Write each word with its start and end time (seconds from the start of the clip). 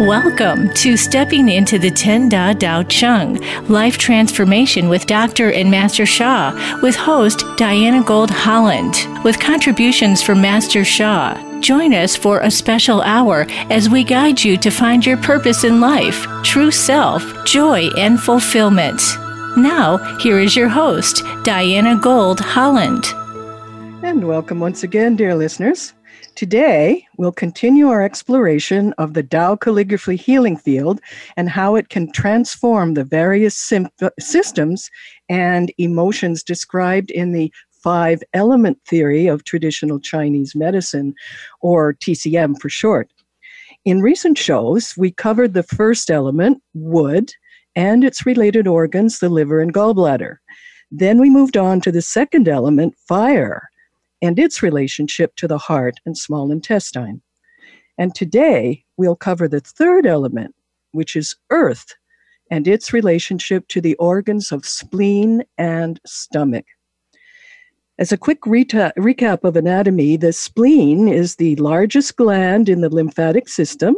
Welcome 0.00 0.68
to 0.74 0.94
Stepping 0.94 1.48
into 1.48 1.78
the 1.78 1.90
Ten 1.90 2.28
Da 2.28 2.52
Dao 2.52 2.86
Chang 2.86 3.40
Life 3.68 3.96
Transformation 3.96 4.90
with 4.90 5.06
Dr. 5.06 5.52
and 5.52 5.70
Master 5.70 6.04
Sha, 6.04 6.52
with 6.82 6.94
host 6.94 7.44
Diana 7.56 8.04
Gold 8.04 8.30
Holland, 8.30 8.94
with 9.24 9.40
contributions 9.40 10.22
from 10.22 10.42
Master 10.42 10.84
Sha. 10.84 11.60
Join 11.60 11.94
us 11.94 12.14
for 12.14 12.40
a 12.40 12.50
special 12.50 13.00
hour 13.00 13.46
as 13.70 13.88
we 13.88 14.04
guide 14.04 14.44
you 14.44 14.58
to 14.58 14.70
find 14.70 15.06
your 15.06 15.16
purpose 15.16 15.64
in 15.64 15.80
life, 15.80 16.26
true 16.44 16.70
self, 16.70 17.24
joy, 17.46 17.88
and 17.96 18.20
fulfillment. 18.20 19.00
Now, 19.56 19.96
here 20.18 20.38
is 20.38 20.54
your 20.54 20.68
host, 20.68 21.22
Diana 21.42 21.96
Gold 21.96 22.40
Holland. 22.40 23.06
And 24.02 24.28
welcome 24.28 24.60
once 24.60 24.82
again, 24.82 25.16
dear 25.16 25.34
listeners. 25.34 25.94
Today, 26.36 27.06
we'll 27.16 27.32
continue 27.32 27.88
our 27.88 28.02
exploration 28.02 28.92
of 28.98 29.14
the 29.14 29.22
Tao 29.22 29.56
calligraphy 29.56 30.16
healing 30.16 30.58
field 30.58 31.00
and 31.38 31.48
how 31.48 31.76
it 31.76 31.88
can 31.88 32.12
transform 32.12 32.92
the 32.92 33.04
various 33.04 33.72
systems 34.20 34.90
and 35.30 35.72
emotions 35.78 36.42
described 36.42 37.10
in 37.10 37.32
the 37.32 37.50
five 37.70 38.22
element 38.34 38.78
theory 38.86 39.26
of 39.28 39.44
traditional 39.44 39.98
Chinese 39.98 40.54
medicine, 40.54 41.14
or 41.62 41.94
TCM 41.94 42.60
for 42.60 42.68
short. 42.68 43.10
In 43.86 44.02
recent 44.02 44.36
shows, 44.36 44.92
we 44.94 45.12
covered 45.12 45.54
the 45.54 45.62
first 45.62 46.10
element, 46.10 46.62
wood, 46.74 47.32
and 47.76 48.04
its 48.04 48.26
related 48.26 48.66
organs, 48.66 49.20
the 49.20 49.30
liver 49.30 49.62
and 49.62 49.72
gallbladder. 49.72 50.36
Then 50.90 51.18
we 51.18 51.30
moved 51.30 51.56
on 51.56 51.80
to 51.80 51.90
the 51.90 52.02
second 52.02 52.46
element, 52.46 52.94
fire 53.08 53.70
and 54.22 54.38
its 54.38 54.62
relationship 54.62 55.36
to 55.36 55.48
the 55.48 55.58
heart 55.58 55.94
and 56.06 56.16
small 56.16 56.50
intestine. 56.50 57.22
And 57.98 58.14
today 58.14 58.84
we'll 58.96 59.16
cover 59.16 59.48
the 59.48 59.60
third 59.60 60.06
element, 60.06 60.54
which 60.92 61.16
is 61.16 61.36
earth, 61.50 61.94
and 62.50 62.68
its 62.68 62.92
relationship 62.92 63.68
to 63.68 63.80
the 63.80 63.94
organs 63.96 64.52
of 64.52 64.66
spleen 64.66 65.42
and 65.58 66.00
stomach. 66.06 66.66
As 67.98 68.12
a 68.12 68.18
quick 68.18 68.42
reta- 68.42 68.92
recap 68.98 69.42
of 69.42 69.56
anatomy, 69.56 70.16
the 70.18 70.32
spleen 70.32 71.08
is 71.08 71.36
the 71.36 71.56
largest 71.56 72.16
gland 72.16 72.68
in 72.68 72.82
the 72.82 72.90
lymphatic 72.90 73.48
system. 73.48 73.96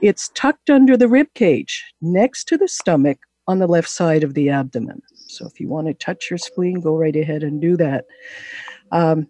It's 0.00 0.30
tucked 0.34 0.70
under 0.70 0.96
the 0.96 1.08
rib 1.08 1.26
cage, 1.34 1.84
next 2.00 2.44
to 2.48 2.56
the 2.56 2.68
stomach 2.68 3.18
on 3.48 3.58
the 3.58 3.66
left 3.66 3.88
side 3.88 4.22
of 4.22 4.34
the 4.34 4.50
abdomen. 4.50 5.02
So 5.26 5.46
if 5.46 5.58
you 5.58 5.68
want 5.68 5.88
to 5.88 5.94
touch 5.94 6.30
your 6.30 6.38
spleen, 6.38 6.80
go 6.80 6.96
right 6.96 7.14
ahead 7.14 7.42
and 7.42 7.60
do 7.60 7.76
that. 7.76 8.04
Um, 8.92 9.26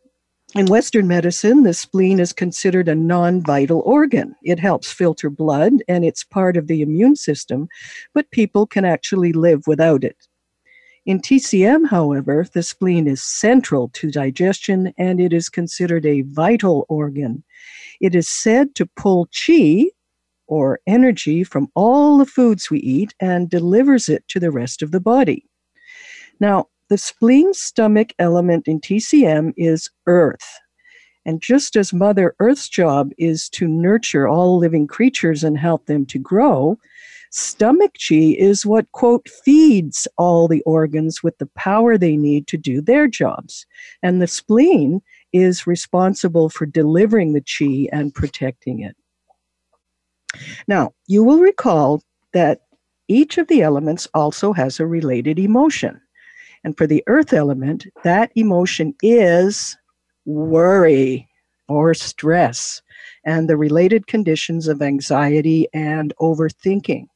in 0.55 0.67
Western 0.67 1.09
medicine, 1.09 1.65
the 1.65 1.75
spleen 1.75 2.21
is 2.21 2.33
considered 2.33 2.89
a 2.89 2.95
non 2.95 3.41
vital 3.43 3.83
organ. 3.85 4.37
It 4.43 4.61
helps 4.61 4.93
filter 4.93 5.29
blood 5.29 5.73
and 5.89 6.05
it's 6.05 6.23
part 6.23 6.57
of 6.57 6.69
the 6.69 6.81
immune 6.81 7.17
system, 7.17 7.69
but 8.13 8.31
people 8.31 8.67
can 8.67 8.85
actually 8.85 9.33
live 9.33 9.67
without 9.67 10.05
it. 10.05 10.17
In 11.07 11.21
TCM, 11.21 11.89
however, 11.89 12.47
the 12.55 12.63
spleen 12.63 13.07
is 13.07 13.23
central 13.23 13.91
to 13.91 14.11
digestion 14.11 14.95
and 14.97 15.21
it 15.21 15.33
is 15.33 15.49
considered 15.49 16.07
a 16.07 16.23
vital 16.23 16.87
organ. 16.89 17.43
It 18.01 18.15
is 18.15 18.29
said 18.29 18.75
to 18.77 18.87
pull 18.87 19.27
chi, 19.27 19.87
or 20.47 20.79
energy, 20.87 21.43
from 21.43 21.69
all 21.75 22.19
the 22.19 22.27
foods 22.27 22.71
we 22.71 22.79
eat 22.79 23.15
and 23.19 23.51
delivers 23.51 24.09
it 24.09 24.27
to 24.29 24.39
the 24.39 24.51
rest 24.51 24.83
of 24.83 24.93
the 24.93 25.01
body. 25.01 25.47
Now, 26.39 26.69
the 26.89 26.99
spleen 26.99 27.55
stomach 27.55 28.13
element 28.19 28.69
in 28.69 28.81
TCM 28.81 29.53
is 29.57 29.91
earth. 30.07 30.61
And 31.27 31.41
just 31.41 31.77
as 31.77 31.93
Mother 31.93 32.35
Earth's 32.39 32.69
job 32.69 33.11
is 33.17 33.49
to 33.51 33.67
nurture 33.67 34.29
all 34.29 34.59
living 34.59 34.87
creatures 34.87 35.43
and 35.43 35.59
help 35.59 35.87
them 35.87 36.05
to 36.07 36.19
grow, 36.19 36.79
stomach 37.31 37.93
chi 38.09 38.37
is 38.39 38.67
what, 38.67 38.91
quote, 38.93 39.29
feeds 39.29 40.07
all 40.19 40.47
the 40.49 40.63
organs 40.63 41.23
with 41.23 41.39
the 41.39 41.49
power 41.57 41.97
they 41.97 42.17
need 42.17 42.47
to 42.49 42.59
do 42.59 42.83
their 42.83 43.09
jobs. 43.09 43.65
And 44.03 44.21
the 44.21 44.27
spleen 44.27 45.01
is 45.33 45.67
responsible 45.67 46.51
for 46.51 46.67
delivering 46.67 47.33
the 47.33 47.43
chi 47.43 47.89
and 47.97 48.15
protecting 48.15 48.81
it. 48.81 48.97
Now, 50.69 50.93
you 51.07 51.25
will 51.25 51.39
recall 51.39 52.03
that 52.35 52.61
each 53.09 53.39
of 53.39 53.49
the 53.49 53.63
elements 53.63 54.09
also 54.15 54.53
has 54.53 54.79
a 54.79 54.87
related 54.87 55.39
emotion. 55.39 56.01
And 56.65 56.77
for 56.77 56.87
the 56.87 57.05
earth 57.07 57.33
element, 57.33 57.87
that 58.03 58.33
emotion 58.35 58.95
is 59.03 59.77
worry 60.25 61.29
or 61.69 61.95
stress 61.95 62.83
and 63.25 63.49
the 63.49 63.57
related 63.57 64.07
conditions 64.07 64.67
of 64.67 64.83
anxiety 64.83 65.69
and 65.75 66.13
overthinking. 66.21 67.07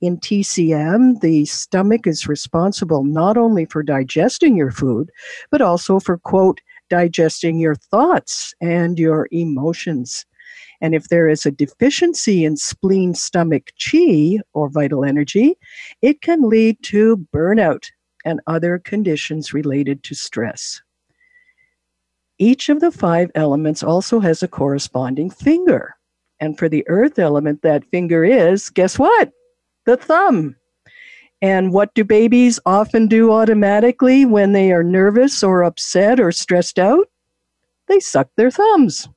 In 0.00 0.18
TCM, 0.18 1.20
the 1.20 1.44
stomach 1.46 2.06
is 2.06 2.28
responsible 2.28 3.02
not 3.02 3.36
only 3.36 3.64
for 3.64 3.82
digesting 3.82 4.56
your 4.56 4.70
food, 4.70 5.10
but 5.50 5.60
also 5.60 5.98
for, 5.98 6.18
quote, 6.18 6.60
digesting 6.88 7.58
your 7.58 7.74
thoughts 7.74 8.54
and 8.60 8.96
your 8.96 9.28
emotions. 9.32 10.24
And 10.80 10.94
if 10.94 11.08
there 11.08 11.28
is 11.28 11.44
a 11.44 11.50
deficiency 11.50 12.44
in 12.44 12.56
spleen 12.56 13.14
stomach 13.14 13.72
chi 13.84 14.38
or 14.52 14.68
vital 14.68 15.04
energy, 15.04 15.56
it 16.00 16.20
can 16.20 16.48
lead 16.48 16.80
to 16.84 17.26
burnout 17.34 17.90
and 18.24 18.40
other 18.46 18.78
conditions 18.78 19.54
related 19.54 20.02
to 20.04 20.14
stress. 20.14 20.80
Each 22.38 22.68
of 22.68 22.80
the 22.80 22.92
five 22.92 23.30
elements 23.34 23.82
also 23.82 24.20
has 24.20 24.42
a 24.42 24.48
corresponding 24.48 25.30
finger. 25.30 25.96
And 26.40 26.56
for 26.56 26.68
the 26.68 26.86
earth 26.88 27.18
element, 27.18 27.62
that 27.62 27.84
finger 27.86 28.24
is, 28.24 28.70
guess 28.70 28.98
what? 28.98 29.32
The 29.86 29.96
thumb. 29.96 30.54
And 31.40 31.72
what 31.72 31.94
do 31.94 32.04
babies 32.04 32.58
often 32.66 33.06
do 33.06 33.32
automatically 33.32 34.24
when 34.24 34.52
they 34.52 34.72
are 34.72 34.82
nervous 34.82 35.42
or 35.42 35.62
upset 35.62 36.20
or 36.20 36.32
stressed 36.32 36.78
out? 36.78 37.08
They 37.86 38.00
suck 38.00 38.28
their 38.36 38.50
thumbs. 38.50 39.08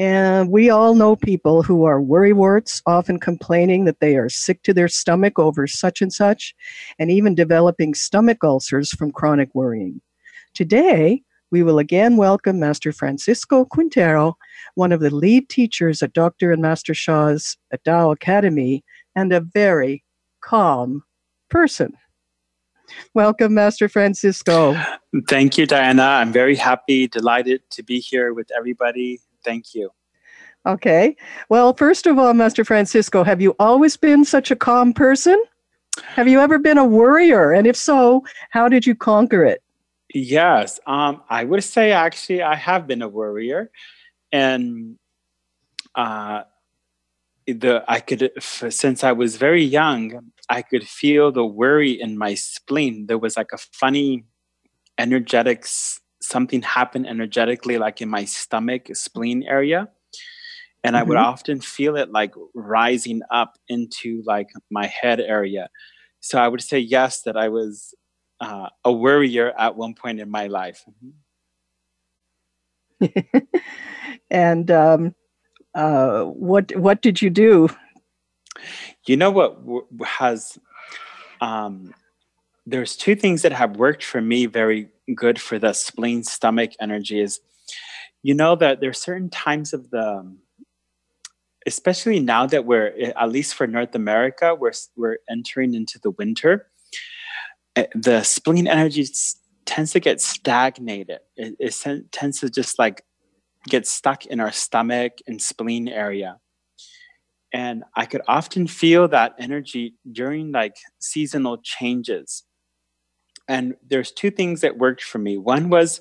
And 0.00 0.50
we 0.50 0.70
all 0.70 0.94
know 0.94 1.14
people 1.14 1.62
who 1.62 1.84
are 1.84 2.00
worrywarts, 2.00 2.80
often 2.86 3.20
complaining 3.20 3.84
that 3.84 4.00
they 4.00 4.16
are 4.16 4.30
sick 4.30 4.62
to 4.62 4.72
their 4.72 4.88
stomach 4.88 5.38
over 5.38 5.66
such 5.66 6.00
and 6.00 6.10
such, 6.10 6.54
and 6.98 7.10
even 7.10 7.34
developing 7.34 7.92
stomach 7.92 8.42
ulcers 8.42 8.92
from 8.92 9.12
chronic 9.12 9.54
worrying. 9.54 10.00
Today, 10.54 11.20
we 11.50 11.62
will 11.62 11.78
again 11.78 12.16
welcome 12.16 12.58
Master 12.58 12.92
Francisco 12.92 13.66
Quintero, 13.66 14.38
one 14.74 14.90
of 14.90 15.00
the 15.00 15.14
lead 15.14 15.50
teachers 15.50 16.02
at 16.02 16.14
Dr. 16.14 16.50
and 16.50 16.62
Master 16.62 16.94
Sha's 16.94 17.58
Dao 17.86 18.10
Academy, 18.10 18.82
and 19.14 19.34
a 19.34 19.40
very 19.40 20.02
calm 20.40 21.04
person. 21.50 21.92
Welcome, 23.12 23.52
Master 23.52 23.86
Francisco. 23.86 24.82
Thank 25.28 25.58
you, 25.58 25.66
Diana. 25.66 26.04
I'm 26.04 26.32
very 26.32 26.56
happy, 26.56 27.06
delighted 27.06 27.68
to 27.72 27.82
be 27.82 28.00
here 28.00 28.32
with 28.32 28.50
everybody 28.56 29.20
Thank 29.44 29.74
you. 29.74 29.90
Okay. 30.66 31.16
Well, 31.48 31.72
first 31.74 32.06
of 32.06 32.18
all, 32.18 32.34
Master 32.34 32.64
Francisco, 32.64 33.24
have 33.24 33.40
you 33.40 33.56
always 33.58 33.96
been 33.96 34.24
such 34.24 34.50
a 34.50 34.56
calm 34.56 34.92
person? 34.92 35.42
Have 36.02 36.28
you 36.28 36.40
ever 36.40 36.58
been 36.58 36.78
a 36.78 36.84
worrier? 36.84 37.52
And 37.52 37.66
if 37.66 37.76
so, 37.76 38.24
how 38.50 38.68
did 38.68 38.86
you 38.86 38.94
conquer 38.94 39.44
it? 39.44 39.62
Yes, 40.12 40.80
um, 40.86 41.22
I 41.28 41.44
would 41.44 41.62
say 41.62 41.92
actually 41.92 42.42
I 42.42 42.56
have 42.56 42.86
been 42.86 43.00
a 43.00 43.08
worrier, 43.08 43.70
and 44.32 44.96
uh, 45.94 46.42
the 47.46 47.84
I 47.86 48.00
could 48.00 48.32
since 48.40 49.04
I 49.04 49.12
was 49.12 49.36
very 49.36 49.62
young, 49.62 50.32
I 50.48 50.62
could 50.62 50.86
feel 50.86 51.30
the 51.30 51.46
worry 51.46 51.92
in 51.92 52.18
my 52.18 52.34
spleen. 52.34 53.06
There 53.06 53.18
was 53.18 53.36
like 53.36 53.52
a 53.52 53.58
funny 53.58 54.24
energetics 54.98 56.00
something 56.30 56.62
happened 56.62 57.06
energetically, 57.06 57.78
like 57.78 58.00
in 58.00 58.08
my 58.08 58.24
stomach, 58.24 58.94
spleen 58.94 59.42
area. 59.42 59.88
And 60.82 60.94
mm-hmm. 60.94 61.00
I 61.00 61.02
would 61.02 61.18
mm-hmm. 61.18 61.26
often 61.26 61.60
feel 61.60 61.96
it 61.96 62.10
like 62.10 62.32
rising 62.54 63.22
up 63.30 63.58
into 63.68 64.22
like 64.24 64.48
my 64.70 64.86
head 64.86 65.20
area. 65.20 65.68
So 66.20 66.38
I 66.38 66.48
would 66.48 66.62
say 66.62 66.78
yes, 66.78 67.22
that 67.22 67.36
I 67.36 67.48
was 67.48 67.94
uh, 68.40 68.68
a 68.84 68.92
worrier 68.92 69.52
at 69.58 69.76
one 69.76 69.94
point 69.94 70.20
in 70.20 70.30
my 70.30 70.46
life. 70.46 70.84
and 74.30 74.70
um, 74.70 75.14
uh, 75.74 76.24
what 76.24 76.74
what 76.76 77.02
did 77.02 77.22
you 77.22 77.30
do? 77.30 77.68
You 79.06 79.16
know 79.16 79.30
what 79.30 79.58
has 80.04 80.58
um, 81.40 81.94
there's 82.70 82.96
two 82.96 83.14
things 83.14 83.42
that 83.42 83.52
have 83.52 83.76
worked 83.76 84.04
for 84.04 84.20
me 84.20 84.46
very 84.46 84.88
good 85.14 85.40
for 85.40 85.58
the 85.58 85.72
spleen 85.72 86.22
stomach 86.22 86.70
energy 86.80 87.20
is 87.20 87.40
you 88.22 88.34
know 88.34 88.54
that 88.54 88.80
there 88.80 88.90
are 88.90 88.94
certain 88.94 89.28
times 89.28 89.72
of 89.72 89.90
the 89.90 90.36
especially 91.66 92.20
now 92.20 92.46
that 92.46 92.64
we're 92.64 92.94
at 93.16 93.30
least 93.30 93.54
for 93.54 93.66
north 93.66 93.94
america 93.94 94.54
we're 94.54 94.72
we're 94.96 95.18
entering 95.28 95.74
into 95.74 95.98
the 95.98 96.10
winter 96.12 96.66
eh, 97.76 97.86
the 97.94 98.22
spleen 98.22 98.66
energy 98.66 99.06
tends 99.66 99.92
to 99.92 100.00
get 100.00 100.20
stagnated 100.20 101.18
it, 101.36 101.56
it 101.58 102.10
tends 102.12 102.40
to 102.40 102.48
just 102.48 102.78
like 102.78 103.02
get 103.68 103.86
stuck 103.86 104.26
in 104.26 104.40
our 104.40 104.52
stomach 104.52 105.18
and 105.26 105.42
spleen 105.42 105.88
area 105.88 106.38
and 107.52 107.82
I 107.96 108.06
could 108.06 108.22
often 108.28 108.66
feel 108.66 109.08
that 109.08 109.34
energy 109.38 109.94
during 110.10 110.52
like 110.52 110.76
seasonal 111.00 111.58
changes. 111.62 112.44
And 113.50 113.74
there's 113.84 114.12
two 114.12 114.30
things 114.30 114.60
that 114.60 114.78
worked 114.78 115.02
for 115.02 115.18
me. 115.18 115.36
One 115.36 115.70
was 115.70 116.00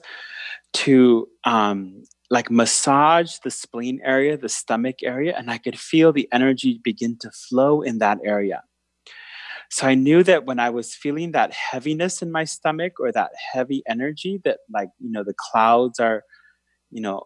to 0.73 1.27
um, 1.45 2.03
like 2.29 2.51
massage 2.51 3.37
the 3.43 3.49
spleen 3.49 3.99
area, 4.03 4.37
the 4.37 4.47
stomach 4.47 4.97
area, 5.03 5.33
and 5.35 5.49
I 5.49 5.57
could 5.57 5.79
feel 5.79 6.13
the 6.13 6.29
energy 6.31 6.79
begin 6.83 7.17
to 7.21 7.31
flow 7.31 7.81
in 7.81 7.97
that 7.99 8.19
area. 8.23 8.61
So 9.71 9.87
I 9.87 9.95
knew 9.95 10.21
that 10.23 10.45
when 10.45 10.59
I 10.59 10.69
was 10.69 10.93
feeling 10.93 11.31
that 11.31 11.51
heaviness 11.53 12.21
in 12.21 12.31
my 12.31 12.43
stomach 12.43 12.93
or 12.99 13.11
that 13.11 13.31
heavy 13.51 13.81
energy, 13.87 14.39
that 14.45 14.59
like, 14.71 14.89
you 14.99 15.11
know, 15.11 15.23
the 15.23 15.35
clouds 15.51 15.99
are, 15.99 16.23
you 16.91 17.01
know, 17.01 17.23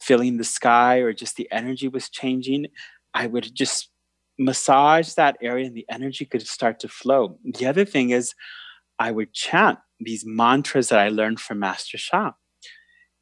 filling 0.00 0.36
the 0.36 0.44
sky 0.44 0.98
or 0.98 1.12
just 1.12 1.36
the 1.36 1.48
energy 1.52 1.86
was 1.86 2.10
changing, 2.10 2.66
I 3.12 3.28
would 3.28 3.54
just 3.54 3.88
massage 4.36 5.14
that 5.14 5.36
area 5.40 5.66
and 5.66 5.76
the 5.76 5.86
energy 5.88 6.24
could 6.24 6.44
start 6.44 6.80
to 6.80 6.88
flow. 6.88 7.38
The 7.44 7.66
other 7.66 7.84
thing 7.84 8.10
is, 8.10 8.34
I 8.98 9.10
would 9.10 9.32
chant 9.32 9.78
these 10.00 10.24
mantras 10.26 10.88
that 10.88 10.98
I 10.98 11.08
learned 11.08 11.40
from 11.40 11.58
Master 11.60 11.98
Sha. 11.98 12.32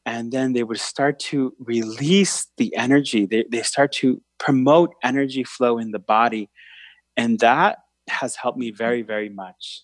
And 0.04 0.32
then 0.32 0.52
they 0.52 0.64
would 0.64 0.80
start 0.80 1.18
to 1.20 1.54
release 1.60 2.48
the 2.56 2.74
energy. 2.76 3.26
They, 3.26 3.44
they 3.50 3.62
start 3.62 3.92
to 3.92 4.20
promote 4.38 4.94
energy 5.02 5.44
flow 5.44 5.78
in 5.78 5.92
the 5.92 6.00
body. 6.00 6.50
And 7.16 7.38
that 7.38 7.78
has 8.08 8.34
helped 8.34 8.58
me 8.58 8.72
very, 8.72 9.02
very 9.02 9.28
much. 9.28 9.82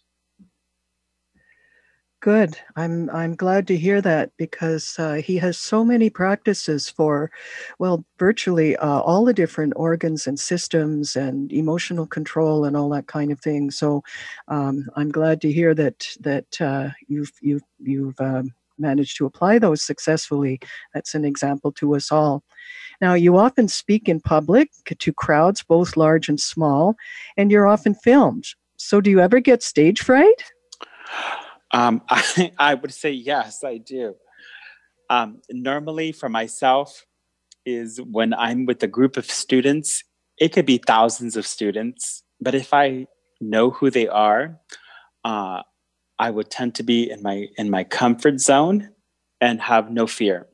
Good. 2.21 2.59
I'm 2.75 3.09
I'm 3.11 3.37
glad 3.37 3.69
to 3.69 3.77
hear 3.77 4.01
that 4.01 4.33
because 4.37 4.99
uh, 4.99 5.15
he 5.15 5.37
has 5.37 5.57
so 5.57 5.85
many 5.85 6.11
practices 6.11 6.91
for, 6.91 7.31
well, 7.79 8.05
virtually 8.19 8.77
uh, 8.77 9.01
all 9.01 9.25
the 9.25 9.33
different 9.33 9.73
organs 9.77 10.27
and 10.27 10.39
systems 10.39 11.15
and 11.15 11.53
emotional 11.53 12.09
control 12.09 12.65
and 12.65 12.77
all 12.77 12.89
that 12.89 13.07
kind 13.07 13.31
of 13.31 13.39
thing. 13.39 13.71
So, 13.71 14.03
um, 14.49 14.89
I'm 14.97 15.13
glad 15.13 15.41
to 15.43 15.53
hear 15.53 15.75
that 15.75 16.09
that 16.19 16.61
uh, 16.61 16.89
you've 17.07 17.31
you've 17.41 17.63
you've 17.79 18.21
um, 18.21 18.53
managed 18.79 19.17
to 19.19 19.27
apply 19.27 19.61
those 19.61 19.83
successfully. 19.83 20.59
That's 20.95 21.15
an 21.15 21.25
example 21.25 21.71
to 21.73 21.95
us 21.95 22.11
all. 22.11 22.43
Now, 23.01 23.15
you 23.15 23.37
often 23.37 23.69
speak 23.69 24.09
in 24.09 24.21
public 24.21 24.71
to 24.87 25.13
crowds, 25.13 25.63
both 25.63 25.97
large 25.97 26.29
and 26.29 26.41
small, 26.41 26.97
and 27.37 27.53
you're 27.53 27.69
often 27.69 27.95
filmed. 27.95 28.47
So, 28.77 29.01
do 29.01 29.09
you 29.09 29.21
ever 29.21 29.39
get 29.39 29.63
stage 29.63 30.01
fright? 30.01 30.43
Um, 31.73 32.03
I, 32.09 32.53
I 32.59 32.75
would 32.75 32.95
say 32.95 33.11
yes, 33.11 33.65
I 33.65 33.79
do. 33.79 34.15
Um, 35.11 35.41
normally, 35.51 36.13
for 36.13 36.29
myself, 36.29 37.07
is 37.65 38.01
when 38.01 38.35
I'm 38.35 38.67
with 38.67 38.83
a 38.83 38.87
group 38.87 39.17
of 39.17 39.31
students, 39.31 40.05
it 40.39 40.53
could 40.53 40.67
be 40.67 40.79
thousands 40.79 41.37
of 41.37 41.47
students, 41.47 42.23
but 42.41 42.55
if 42.55 42.73
I 42.73 43.07
know 43.41 43.71
who 43.71 43.91
they 43.91 44.09
are, 44.09 44.59
uh, 45.25 45.63
I 46.19 46.31
would 46.31 46.51
tend 46.51 46.75
to 46.77 46.83
be 46.83 47.11
in 47.11 47.23
my 47.23 47.47
in 47.57 47.71
my 47.71 47.85
comfort 47.85 48.41
zone 48.41 48.91
and 49.41 49.61
have 49.61 49.91
no 49.91 50.07
fear, 50.07 50.47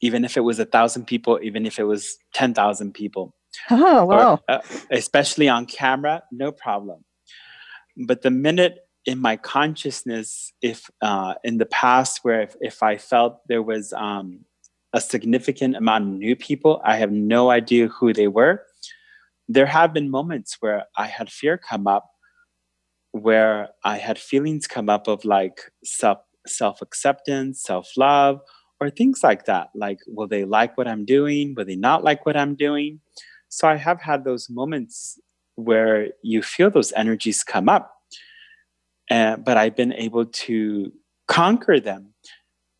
even 0.00 0.24
if 0.24 0.36
it 0.36 0.40
was 0.40 0.58
a 0.58 0.64
thousand 0.64 1.06
people, 1.06 1.38
even 1.42 1.66
if 1.66 1.78
it 1.78 1.84
was 1.84 2.16
ten 2.34 2.54
thousand 2.54 2.92
people. 2.94 3.34
Oh 3.70 4.04
wow! 4.04 4.40
Or, 4.48 4.56
uh, 4.56 4.60
especially 4.90 5.48
on 5.48 5.66
camera, 5.66 6.22
no 6.30 6.52
problem. 6.52 7.04
But 8.06 8.22
the 8.22 8.30
minute 8.30 8.78
in 9.06 9.18
my 9.18 9.36
consciousness, 9.36 10.52
if 10.62 10.90
uh, 11.00 11.34
in 11.44 11.58
the 11.58 11.66
past 11.66 12.20
where 12.22 12.42
if, 12.42 12.56
if 12.60 12.82
I 12.82 12.98
felt 12.98 13.40
there 13.48 13.62
was 13.62 13.92
um, 13.92 14.44
a 14.92 15.00
significant 15.00 15.76
amount 15.76 16.04
of 16.04 16.10
new 16.10 16.36
people, 16.36 16.80
I 16.84 16.96
have 16.96 17.10
no 17.10 17.50
idea 17.50 17.88
who 17.88 18.12
they 18.12 18.28
were. 18.28 18.62
There 19.48 19.66
have 19.66 19.92
been 19.92 20.10
moments 20.10 20.56
where 20.60 20.84
I 20.96 21.06
had 21.06 21.30
fear 21.30 21.58
come 21.58 21.86
up, 21.86 22.08
where 23.10 23.70
I 23.84 23.98
had 23.98 24.18
feelings 24.18 24.66
come 24.66 24.88
up 24.88 25.08
of 25.08 25.24
like 25.24 25.60
self 25.84 26.18
self 26.46 26.80
acceptance, 26.80 27.62
self 27.62 27.90
love, 27.96 28.40
or 28.80 28.90
things 28.90 29.20
like 29.22 29.46
that. 29.46 29.68
Like, 29.74 29.98
will 30.06 30.28
they 30.28 30.44
like 30.44 30.78
what 30.78 30.88
I'm 30.88 31.04
doing? 31.04 31.54
Will 31.56 31.64
they 31.64 31.76
not 31.76 32.04
like 32.04 32.24
what 32.24 32.36
I'm 32.36 32.54
doing? 32.54 33.00
So 33.48 33.68
I 33.68 33.76
have 33.76 34.00
had 34.00 34.24
those 34.24 34.48
moments 34.48 35.18
where 35.56 36.08
you 36.22 36.42
feel 36.42 36.70
those 36.70 36.92
energies 36.94 37.44
come 37.44 37.68
up 37.68 37.92
uh, 39.12 39.36
but 39.36 39.58
I've 39.58 39.76
been 39.76 39.92
able 39.92 40.24
to 40.24 40.90
conquer 41.28 41.78
them. 41.78 42.14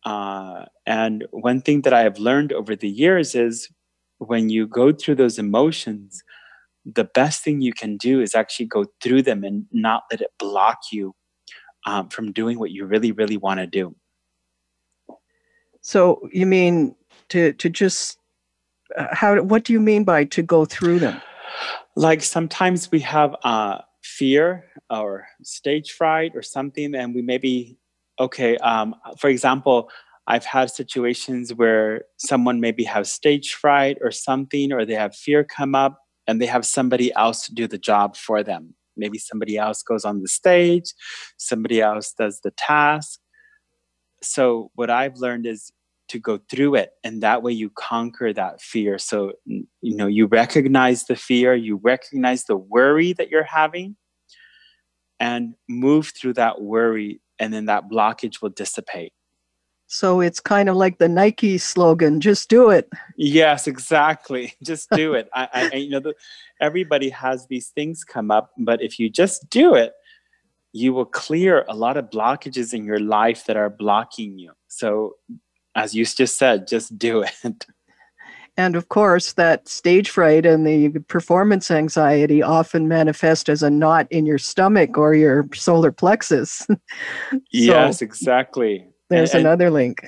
Uh, 0.03 0.65
and 0.85 1.25
one 1.29 1.61
thing 1.61 1.81
that 1.81 1.93
I 1.93 2.01
have 2.01 2.17
learned 2.17 2.51
over 2.51 2.75
the 2.75 2.89
years 2.89 3.35
is 3.35 3.69
when 4.17 4.49
you 4.49 4.65
go 4.65 4.91
through 4.91 5.15
those 5.15 5.37
emotions, 5.37 6.23
the 6.85 7.03
best 7.03 7.43
thing 7.43 7.61
you 7.61 7.71
can 7.71 7.97
do 7.97 8.19
is 8.19 8.33
actually 8.33 8.65
go 8.65 8.85
through 9.01 9.21
them 9.21 9.43
and 9.43 9.65
not 9.71 10.03
let 10.11 10.21
it 10.21 10.31
block 10.39 10.79
you 10.91 11.13
um, 11.85 12.09
from 12.09 12.31
doing 12.31 12.57
what 12.57 12.71
you 12.71 12.85
really, 12.85 13.11
really 13.11 13.37
want 13.37 13.59
to 13.59 13.67
do. 13.67 13.95
So 15.81 16.27
you 16.31 16.47
mean 16.47 16.95
to 17.29 17.53
to 17.53 17.69
just 17.69 18.17
uh, 18.97 19.07
how? 19.11 19.41
What 19.41 19.65
do 19.65 19.73
you 19.73 19.79
mean 19.79 20.03
by 20.03 20.23
to 20.25 20.41
go 20.41 20.65
through 20.65 20.99
them? 20.99 21.21
Like 21.95 22.23
sometimes 22.23 22.89
we 22.91 23.01
have 23.01 23.35
uh, 23.43 23.79
fear 24.17 24.65
or 24.89 25.25
stage 25.41 25.91
fright 25.91 26.31
or 26.35 26.41
something 26.41 26.93
and 26.95 27.15
we 27.15 27.21
maybe 27.21 27.77
okay 28.19 28.57
um, 28.57 28.95
for 29.17 29.29
example 29.29 29.89
i've 30.27 30.45
had 30.45 30.69
situations 30.69 31.53
where 31.53 32.03
someone 32.17 32.59
maybe 32.59 32.83
has 32.83 33.11
stage 33.11 33.53
fright 33.53 33.97
or 34.01 34.11
something 34.11 34.71
or 34.71 34.85
they 34.85 34.95
have 34.95 35.15
fear 35.15 35.43
come 35.43 35.75
up 35.75 36.03
and 36.27 36.41
they 36.41 36.45
have 36.45 36.65
somebody 36.65 37.13
else 37.15 37.47
do 37.47 37.67
the 37.67 37.77
job 37.77 38.15
for 38.15 38.43
them. 38.43 38.75
Maybe 38.95 39.17
somebody 39.17 39.57
else 39.57 39.81
goes 39.83 40.05
on 40.05 40.21
the 40.21 40.27
stage 40.27 40.93
somebody 41.37 41.81
else 41.81 42.13
does 42.13 42.39
the 42.41 42.51
task. 42.51 43.19
So 44.21 44.71
what 44.75 44.89
i've 44.89 45.17
learned 45.17 45.45
is 45.45 45.71
to 46.09 46.19
go 46.19 46.39
through 46.49 46.75
it 46.75 46.91
and 47.03 47.23
that 47.23 47.41
way 47.41 47.51
you 47.53 47.69
conquer 47.71 48.33
that 48.33 48.61
fear. 48.61 48.97
So 48.99 49.33
you 49.45 49.95
know 49.95 50.07
you 50.07 50.27
recognize 50.27 51.05
the 51.05 51.15
fear 51.15 51.55
you 51.55 51.79
recognize 51.83 52.45
the 52.45 52.57
worry 52.57 53.13
that 53.13 53.29
you're 53.29 53.43
having 53.43 53.95
and 55.19 55.55
move 55.67 56.11
through 56.15 56.33
that 56.33 56.61
worry 56.61 57.21
and 57.39 57.53
then 57.53 57.65
that 57.65 57.89
blockage 57.89 58.41
will 58.41 58.49
dissipate 58.49 59.13
so 59.93 60.21
it's 60.21 60.39
kind 60.39 60.69
of 60.69 60.75
like 60.75 60.97
the 60.97 61.07
Nike 61.07 61.59
slogan, 61.59 62.19
just 62.19 62.49
do 62.49 62.71
it. 62.71 62.89
Yes, 63.15 63.67
exactly. 63.67 64.55
Just 64.63 64.89
do 64.89 65.13
it. 65.13 65.29
I, 65.35 65.47
I, 65.73 65.75
you 65.75 65.91
know, 65.91 65.99
the, 65.99 66.15
everybody 66.59 67.09
has 67.09 67.45
these 67.45 67.67
things 67.67 68.03
come 68.03 68.31
up, 68.31 68.49
but 68.57 68.81
if 68.81 68.97
you 68.97 69.07
just 69.07 69.47
do 69.51 69.75
it, 69.75 69.93
you 70.71 70.93
will 70.93 71.05
clear 71.05 71.63
a 71.67 71.75
lot 71.75 71.95
of 71.97 72.09
blockages 72.09 72.73
in 72.73 72.85
your 72.85 72.99
life 72.99 73.45
that 73.45 73.55
are 73.55 73.69
blocking 73.69 74.39
you. 74.39 74.53
So 74.67 75.17
as 75.75 75.93
you 75.93 76.05
just 76.05 76.39
said, 76.39 76.67
just 76.67 76.97
do 76.97 77.21
it. 77.21 77.35
And 78.55 78.75
of 78.75 78.89
course, 78.89 79.33
that 79.33 79.67
stage 79.67 80.09
fright 80.09 80.45
and 80.45 80.65
the 80.65 80.99
performance 81.07 81.71
anxiety 81.71 82.43
often 82.43 82.87
manifest 82.87 83.49
as 83.49 83.63
a 83.63 83.69
knot 83.69 84.07
in 84.11 84.25
your 84.25 84.37
stomach 84.37 84.97
or 84.97 85.15
your 85.15 85.47
solar 85.53 85.91
plexus. 85.91 86.65
so 86.69 87.39
yes, 87.51 88.01
exactly. 88.01 88.87
There's 89.09 89.33
and, 89.33 89.41
another 89.45 89.69
link. 89.69 90.05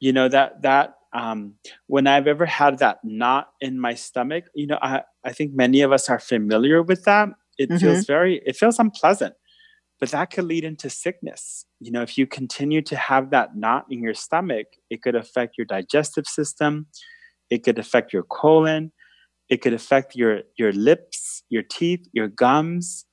You 0.00 0.12
know 0.12 0.28
that 0.28 0.62
that 0.62 0.94
um, 1.14 1.54
when 1.86 2.06
I've 2.06 2.26
ever 2.26 2.44
had 2.46 2.78
that 2.78 2.98
knot 3.02 3.48
in 3.60 3.80
my 3.80 3.94
stomach, 3.94 4.44
you 4.54 4.66
know, 4.66 4.78
I 4.82 5.02
I 5.24 5.32
think 5.32 5.54
many 5.54 5.80
of 5.80 5.90
us 5.90 6.08
are 6.10 6.20
familiar 6.20 6.82
with 6.82 7.04
that. 7.04 7.30
It 7.56 7.70
mm-hmm. 7.70 7.78
feels 7.78 8.06
very, 8.06 8.40
it 8.46 8.56
feels 8.56 8.78
unpleasant 8.78 9.34
but 10.00 10.10
that 10.10 10.30
could 10.30 10.44
lead 10.44 10.64
into 10.64 10.88
sickness. 10.88 11.64
You 11.80 11.90
know, 11.90 12.02
if 12.02 12.16
you 12.16 12.26
continue 12.26 12.82
to 12.82 12.96
have 12.96 13.30
that 13.30 13.56
knot 13.56 13.86
in 13.90 14.02
your 14.02 14.14
stomach, 14.14 14.66
it 14.90 15.02
could 15.02 15.16
affect 15.16 15.58
your 15.58 15.64
digestive 15.64 16.26
system, 16.26 16.86
it 17.50 17.64
could 17.64 17.78
affect 17.78 18.12
your 18.12 18.22
colon, 18.24 18.92
it 19.48 19.62
could 19.62 19.72
affect 19.72 20.14
your 20.14 20.42
your 20.56 20.72
lips, 20.72 21.42
your 21.48 21.62
teeth, 21.62 22.06
your 22.12 22.28
gums. 22.28 23.06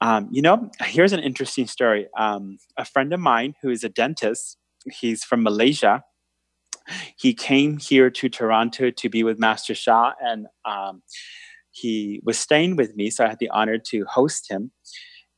Um, 0.00 0.28
you 0.30 0.42
know, 0.42 0.70
here's 0.82 1.12
an 1.12 1.20
interesting 1.20 1.66
story. 1.66 2.08
Um, 2.18 2.58
a 2.76 2.84
friend 2.84 3.12
of 3.12 3.20
mine 3.20 3.54
who 3.62 3.70
is 3.70 3.84
a 3.84 3.88
dentist, 3.88 4.58
he's 4.90 5.24
from 5.24 5.42
Malaysia. 5.42 6.04
He 7.16 7.32
came 7.32 7.78
here 7.78 8.10
to 8.10 8.28
Toronto 8.28 8.90
to 8.90 9.08
be 9.08 9.22
with 9.22 9.38
Master 9.38 9.74
Sha, 9.74 10.12
and 10.20 10.46
um, 10.66 11.02
he 11.70 12.20
was 12.24 12.38
staying 12.38 12.76
with 12.76 12.94
me, 12.94 13.08
so 13.10 13.24
I 13.24 13.28
had 13.28 13.38
the 13.38 13.48
honor 13.48 13.78
to 13.78 14.04
host 14.04 14.50
him. 14.50 14.70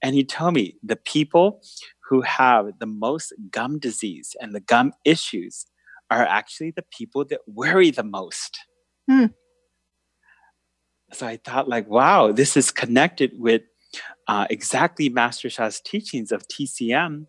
And 0.03 0.15
he 0.15 0.25
told 0.25 0.55
me 0.55 0.77
the 0.83 0.97
people 0.97 1.63
who 2.09 2.21
have 2.23 2.67
the 2.79 2.87
most 2.87 3.33
gum 3.51 3.79
disease 3.79 4.37
and 4.41 4.55
the 4.55 4.61
gum 4.61 4.93
issues 5.05 5.67
are 6.11 6.25
actually 6.25 6.73
the 6.75 6.85
people 6.97 7.25
that 7.27 7.41
worry 7.47 7.91
the 7.91 8.05
most. 8.05 8.59
Hmm. 9.09 9.27
So 11.13 11.27
I 11.27 11.39
thought, 11.45 11.69
like, 11.69 11.89
wow, 11.89 12.33
this 12.33 12.57
is 12.57 12.71
connected 12.71 13.33
with 13.39 13.63
uh, 14.29 14.47
exactly 14.51 15.09
Master 15.09 15.49
Sha's 15.49 15.81
teachings 15.81 16.33
of 16.33 16.47
TCM 16.49 17.27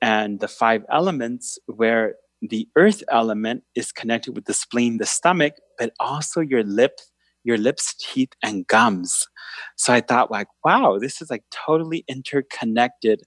and 0.00 0.40
the 0.40 0.48
five 0.48 0.84
elements, 0.90 1.58
where 1.66 2.14
the 2.40 2.66
earth 2.76 3.02
element 3.10 3.64
is 3.74 3.92
connected 3.92 4.34
with 4.34 4.46
the 4.46 4.54
spleen, 4.54 4.96
the 4.96 5.06
stomach, 5.06 5.54
but 5.78 5.92
also 6.00 6.40
your 6.40 6.62
lips, 6.62 7.10
your 7.44 7.58
lips, 7.58 7.94
teeth, 8.00 8.32
and 8.42 8.66
gums. 8.66 9.26
So 9.76 9.92
I 9.92 10.00
thought, 10.00 10.30
like, 10.30 10.48
wow, 10.64 10.98
this 10.98 11.20
is 11.20 11.30
like 11.30 11.44
totally 11.50 12.04
interconnected 12.08 13.22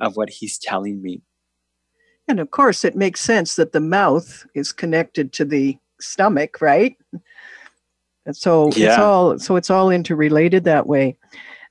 of 0.00 0.16
what 0.16 0.30
he's 0.30 0.58
telling 0.58 1.00
me. 1.00 1.22
And 2.28 2.40
of 2.40 2.50
course, 2.50 2.84
it 2.84 2.96
makes 2.96 3.20
sense 3.20 3.56
that 3.56 3.72
the 3.72 3.80
mouth 3.80 4.46
is 4.54 4.72
connected 4.72 5.32
to 5.34 5.44
the 5.44 5.78
stomach, 6.00 6.60
right? 6.60 6.96
And 8.26 8.36
so 8.36 8.70
yeah. 8.72 8.88
it's 8.88 8.98
all 8.98 9.38
so 9.38 9.56
it's 9.56 9.70
all 9.70 9.90
interrelated 9.90 10.64
that 10.64 10.86
way. 10.86 11.16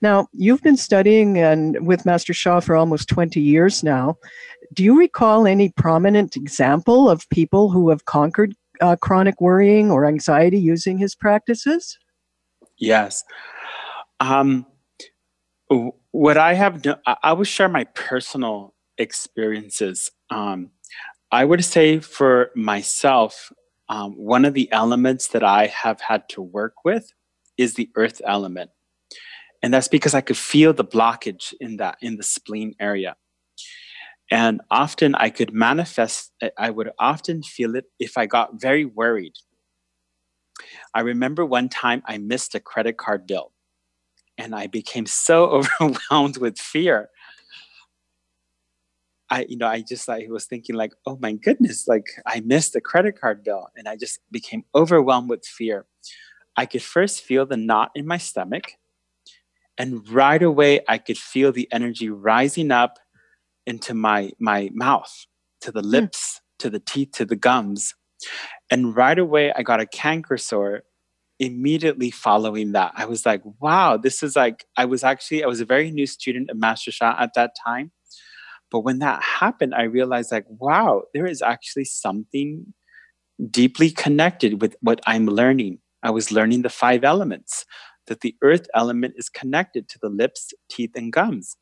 Now, 0.02 0.28
you've 0.34 0.62
been 0.62 0.78
studying 0.78 1.38
and 1.38 1.86
with 1.86 2.06
Master 2.06 2.34
Sha 2.34 2.60
for 2.60 2.76
almost 2.76 3.10
20 3.10 3.42
years 3.42 3.84
now. 3.84 4.18
Do 4.74 4.84
you 4.84 4.98
recall 4.98 5.48
any 5.48 5.70
prominent 5.70 6.36
example 6.36 7.10
of 7.10 7.28
people 7.30 7.72
who 7.72 7.90
have 7.90 8.06
conquered 8.06 8.56
uh, 8.82 8.96
chronic 8.98 9.40
worrying 9.42 9.90
or 9.90 10.06
anxiety 10.06 10.60
using 10.60 10.98
his 10.98 11.16
practices? 11.16 11.98
Yes. 12.78 13.24
Um, 14.20 14.66
what 16.12 16.38
I 16.38 16.54
have 16.54 16.82
done, 16.82 17.00
I 17.24 17.34
will 17.34 17.44
share 17.44 17.70
my 17.70 17.86
personal 17.86 18.75
experiences. 18.98 20.12
Um, 20.30 20.72
I 21.32 21.46
would 21.46 21.64
say 21.66 22.00
for 22.00 22.52
myself, 22.56 23.52
um, 23.90 24.14
one 24.14 24.46
of 24.46 24.54
the 24.54 24.72
elements 24.72 25.28
that 25.30 25.44
I 25.44 25.68
have 25.68 26.02
had 26.02 26.28
to 26.30 26.42
work 26.42 26.74
with 26.84 27.12
is 27.58 27.76
the 27.76 27.90
earth 27.96 28.22
element. 28.26 28.72
And 29.62 29.74
that's 29.74 29.88
because 29.88 30.14
I 30.14 30.22
could 30.22 30.38
feel 30.38 30.74
the 30.74 30.86
blockage 30.86 31.54
in 31.60 31.78
that, 31.78 31.98
in 32.02 32.18
the 32.18 32.24
spleen 32.24 32.76
area. 32.80 33.16
And 34.32 34.62
often 34.72 35.14
I 35.16 35.30
could 35.30 35.54
manifest, 35.54 36.32
I 36.58 36.70
would 36.70 36.90
often 37.00 37.44
feel 37.44 37.76
it 37.76 37.86
if 38.00 38.18
I 38.18 38.26
got 38.26 38.60
very 38.60 38.86
worried. 38.86 39.34
I 40.94 41.02
remember 41.02 41.46
one 41.46 41.70
time 41.70 42.02
I 42.06 42.18
missed 42.18 42.56
a 42.56 42.60
credit 42.60 42.98
card 42.98 43.28
bill 43.28 43.52
and 44.38 44.56
I 44.56 44.68
became 44.68 45.06
so 45.06 45.46
overwhelmed 45.82 46.38
with 46.38 46.58
fear. 46.58 47.10
I, 49.36 49.46
you 49.50 49.58
know, 49.58 49.68
I 49.68 49.82
just 49.82 50.08
like 50.08 50.28
was 50.30 50.46
thinking 50.46 50.76
like, 50.76 50.94
oh 51.06 51.18
my 51.22 51.34
goodness, 51.34 51.90
like 51.90 52.06
I 52.26 52.40
missed 52.40 52.76
a 52.76 52.82
credit 52.82 53.20
card 53.20 53.44
bill, 53.44 53.68
and 53.76 53.88
I 53.88 53.98
just 53.98 54.20
became 54.32 54.64
overwhelmed 54.74 55.30
with 55.30 55.46
fear. 55.46 55.86
I 56.56 56.66
could 56.66 56.82
first 56.82 57.22
feel 57.22 57.46
the 57.46 57.58
knot 57.58 57.92
in 57.96 58.08
my 58.08 58.18
stomach, 58.18 58.78
and 59.78 60.08
right 60.08 60.42
away 60.42 60.80
I 60.88 60.98
could 61.00 61.18
feel 61.18 61.52
the 61.52 61.68
energy 61.72 62.10
rising 62.10 62.72
up 62.72 62.98
into 63.66 63.94
my 63.94 64.32
my 64.40 64.70
mouth 64.74 65.26
to 65.62 65.72
the 65.72 65.82
hmm. 65.82 65.90
lips 65.90 66.40
mm. 66.40 66.60
to 66.60 66.70
the 66.70 66.80
teeth 66.80 67.12
to 67.14 67.26
the 67.26 67.36
gums 67.36 67.94
and 68.72 68.96
right 68.96 69.20
away 69.20 69.52
i 69.54 69.64
got 69.64 69.82
a 69.82 69.86
canker 69.86 70.38
sore 70.38 70.84
immediately 71.40 72.12
following 72.12 72.72
that 72.72 72.92
i 72.96 73.06
was 73.06 73.26
like 73.26 73.42
wow 73.60 73.98
this 73.98 74.24
is 74.24 74.36
like 74.36 74.66
i 74.78 74.86
was 74.86 75.04
actually 75.04 75.44
i 75.44 75.48
was 75.48 75.60
a 75.60 75.66
very 75.66 75.92
new 75.92 76.06
student 76.06 76.50
of 76.50 76.58
master 76.58 76.92
sha 76.92 77.16
at 77.20 77.34
that 77.34 77.52
time 77.66 77.92
but 78.76 78.82
when 78.82 79.00
that 79.00 79.24
happened 79.24 79.74
i 79.74 79.84
realized 79.84 80.34
like 80.34 80.46
wow 80.50 81.04
there 81.14 81.26
is 81.26 81.42
actually 81.42 81.86
something 81.86 82.74
deeply 83.50 83.90
connected 83.90 84.62
with 84.62 84.76
what 84.82 85.00
i'm 85.08 85.26
learning 85.28 85.80
i 86.04 86.10
was 86.10 86.30
learning 86.30 86.62
the 86.62 86.70
five 86.70 87.06
elements 87.06 87.66
that 88.08 88.22
the 88.22 88.36
earth 88.44 88.68
element 88.76 89.14
is 89.18 89.30
connected 89.30 89.88
to 89.88 89.98
the 90.02 90.10
lips 90.10 90.54
teeth 90.70 90.92
and 90.96 91.14
gums 91.14 91.56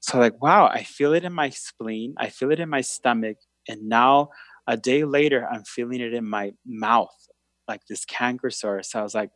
so 0.00 0.18
like, 0.18 0.42
wow, 0.42 0.66
I 0.66 0.82
feel 0.82 1.12
it 1.12 1.24
in 1.24 1.32
my 1.32 1.50
spleen, 1.50 2.14
I 2.18 2.30
feel 2.30 2.50
it 2.50 2.60
in 2.60 2.70
my 2.70 2.80
stomach, 2.80 3.36
and 3.68 3.88
now 3.88 4.30
a 4.66 4.76
day 4.76 5.04
later, 5.04 5.46
I'm 5.50 5.64
feeling 5.64 6.00
it 6.00 6.14
in 6.14 6.24
my 6.24 6.52
mouth, 6.66 7.14
like 7.68 7.82
this 7.88 8.04
canker 8.04 8.50
sore. 8.50 8.82
So 8.82 9.00
I 9.00 9.02
was 9.02 9.14
like, 9.14 9.30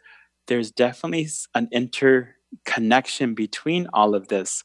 there's 0.46 0.70
definitely 0.70 1.28
an 1.54 1.68
interconnection 1.72 3.34
between 3.34 3.88
all 3.92 4.14
of 4.14 4.28
this. 4.28 4.64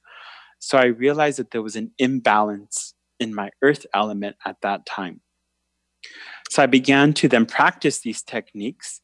So 0.60 0.78
I 0.78 0.86
realized 0.86 1.40
that 1.40 1.52
there 1.52 1.62
was 1.62 1.76
an 1.76 1.92
imbalance 1.98 2.94
in 3.20 3.34
my 3.34 3.50
earth 3.62 3.86
element 3.94 4.36
at 4.46 4.58
that 4.62 4.86
time. 4.86 5.22
So 6.50 6.64
I 6.64 6.68
began 6.68 7.14
to 7.14 7.28
then 7.28 7.46
practice 7.46 8.00
these 8.00 8.22
techniques. 8.22 9.02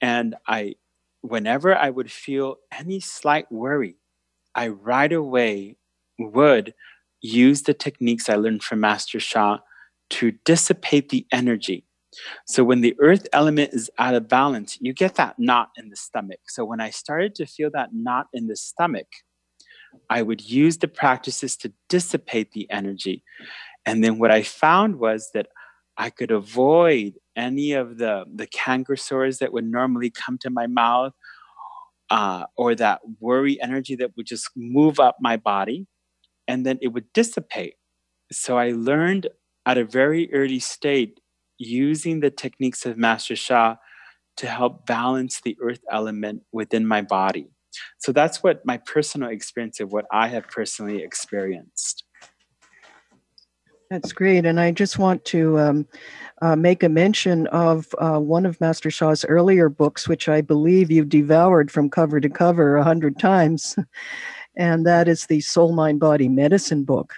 And 0.00 0.34
I, 0.46 0.74
whenever 1.20 1.74
I 1.74 1.90
would 1.90 2.10
feel 2.10 2.56
any 2.72 3.00
slight 3.00 3.50
worry, 3.50 3.96
I 4.54 4.68
right 4.68 5.12
away 5.12 5.76
would 6.18 6.74
use 7.20 7.62
the 7.62 7.74
techniques 7.74 8.28
I 8.28 8.34
learned 8.34 8.62
from 8.62 8.80
Master 8.80 9.20
Sha 9.20 9.58
to 10.10 10.32
dissipate 10.44 11.08
the 11.08 11.26
energy. 11.32 11.86
So 12.46 12.62
when 12.64 12.82
the 12.82 12.94
earth 13.00 13.26
element 13.32 13.72
is 13.72 13.90
out 13.98 14.14
of 14.14 14.28
balance, 14.28 14.76
you 14.80 14.92
get 14.92 15.14
that 15.14 15.38
knot 15.38 15.70
in 15.76 15.88
the 15.88 15.96
stomach. 15.96 16.40
So 16.48 16.64
when 16.64 16.80
I 16.80 16.90
started 16.90 17.34
to 17.36 17.46
feel 17.46 17.70
that 17.72 17.90
knot 17.94 18.26
in 18.34 18.48
the 18.48 18.56
stomach, 18.56 19.06
I 20.10 20.22
would 20.22 20.40
use 20.40 20.78
the 20.78 20.88
practices 20.88 21.56
to 21.58 21.72
dissipate 21.88 22.52
the 22.52 22.70
energy. 22.70 23.24
And 23.86 24.02
then 24.02 24.18
what 24.18 24.30
I 24.30 24.42
found 24.42 24.96
was 24.96 25.30
that 25.34 25.48
I 25.96 26.10
could 26.10 26.30
avoid 26.30 27.14
any 27.36 27.72
of 27.72 27.98
the, 27.98 28.24
the 28.32 28.46
canker 28.46 28.96
sores 28.96 29.38
that 29.38 29.52
would 29.52 29.64
normally 29.64 30.10
come 30.10 30.38
to 30.38 30.50
my 30.50 30.66
mouth 30.66 31.12
uh, 32.10 32.44
or 32.56 32.74
that 32.74 33.00
worry 33.20 33.60
energy 33.62 33.96
that 33.96 34.16
would 34.16 34.26
just 34.26 34.50
move 34.56 35.00
up 35.00 35.16
my 35.20 35.36
body 35.36 35.86
and 36.48 36.66
then 36.66 36.78
it 36.82 36.88
would 36.88 37.12
dissipate. 37.12 37.74
So 38.30 38.58
I 38.58 38.72
learned 38.72 39.28
at 39.66 39.78
a 39.78 39.84
very 39.84 40.32
early 40.32 40.58
state 40.58 41.20
using 41.58 42.20
the 42.20 42.30
techniques 42.30 42.84
of 42.84 42.96
Master 42.98 43.36
Sha 43.36 43.76
to 44.36 44.46
help 44.46 44.86
balance 44.86 45.40
the 45.40 45.56
earth 45.60 45.80
element 45.90 46.42
within 46.52 46.86
my 46.86 47.02
body. 47.02 47.51
So 47.98 48.12
that's 48.12 48.42
what 48.42 48.64
my 48.64 48.78
personal 48.78 49.30
experience 49.30 49.80
of 49.80 49.92
what 49.92 50.06
I 50.12 50.28
have 50.28 50.48
personally 50.48 51.02
experienced. 51.02 52.04
That's 53.90 54.12
great. 54.14 54.46
And 54.46 54.58
I 54.58 54.70
just 54.70 54.98
want 54.98 55.22
to 55.26 55.58
um, 55.58 55.86
uh, 56.40 56.56
make 56.56 56.82
a 56.82 56.88
mention 56.88 57.46
of 57.48 57.94
uh, 57.98 58.18
one 58.18 58.46
of 58.46 58.58
Master 58.58 58.90
Sha's 58.90 59.22
earlier 59.26 59.68
books, 59.68 60.08
which 60.08 60.30
I 60.30 60.40
believe 60.40 60.90
you've 60.90 61.10
devoured 61.10 61.70
from 61.70 61.90
cover 61.90 62.18
to 62.18 62.30
cover 62.30 62.78
a 62.78 62.84
hundred 62.84 63.18
times. 63.18 63.76
and 64.56 64.86
that 64.86 65.08
is 65.08 65.26
the 65.26 65.42
Soul 65.42 65.72
Mind 65.72 66.00
Body 66.00 66.30
Medicine 66.30 66.84
book. 66.84 67.12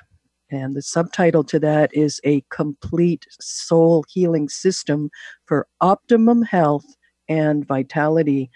And 0.50 0.74
the 0.74 0.82
subtitle 0.82 1.44
to 1.44 1.60
that 1.60 1.94
is 1.94 2.20
A 2.24 2.42
Complete 2.50 3.26
Soul 3.40 4.04
Healing 4.08 4.48
System 4.48 5.10
for 5.46 5.68
Optimum 5.80 6.42
Health 6.42 6.84
and 7.28 7.64
Vitality. 7.66 8.50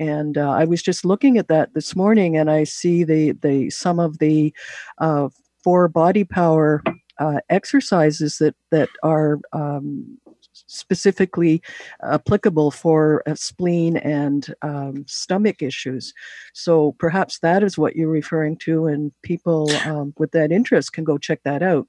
And 0.00 0.38
uh, 0.38 0.50
I 0.50 0.64
was 0.64 0.82
just 0.82 1.04
looking 1.04 1.36
at 1.36 1.48
that 1.48 1.74
this 1.74 1.94
morning, 1.94 2.36
and 2.36 2.50
I 2.50 2.64
see 2.64 3.04
the 3.04 3.32
the 3.32 3.68
some 3.68 4.00
of 4.00 4.18
the 4.18 4.52
uh, 4.98 5.28
four 5.62 5.88
body 5.88 6.24
power 6.24 6.82
uh, 7.18 7.40
exercises 7.50 8.38
that 8.38 8.56
that 8.70 8.88
are 9.02 9.38
um, 9.52 10.18
specifically 10.52 11.62
applicable 12.02 12.70
for 12.70 13.22
spleen 13.34 13.98
and 13.98 14.54
um, 14.62 15.04
stomach 15.06 15.60
issues. 15.60 16.14
So 16.54 16.92
perhaps 16.98 17.40
that 17.40 17.62
is 17.62 17.76
what 17.76 17.94
you're 17.94 18.08
referring 18.08 18.56
to, 18.58 18.86
and 18.86 19.12
people 19.22 19.70
um, 19.84 20.14
with 20.16 20.32
that 20.32 20.50
interest 20.50 20.94
can 20.94 21.04
go 21.04 21.18
check 21.18 21.42
that 21.44 21.62
out. 21.62 21.86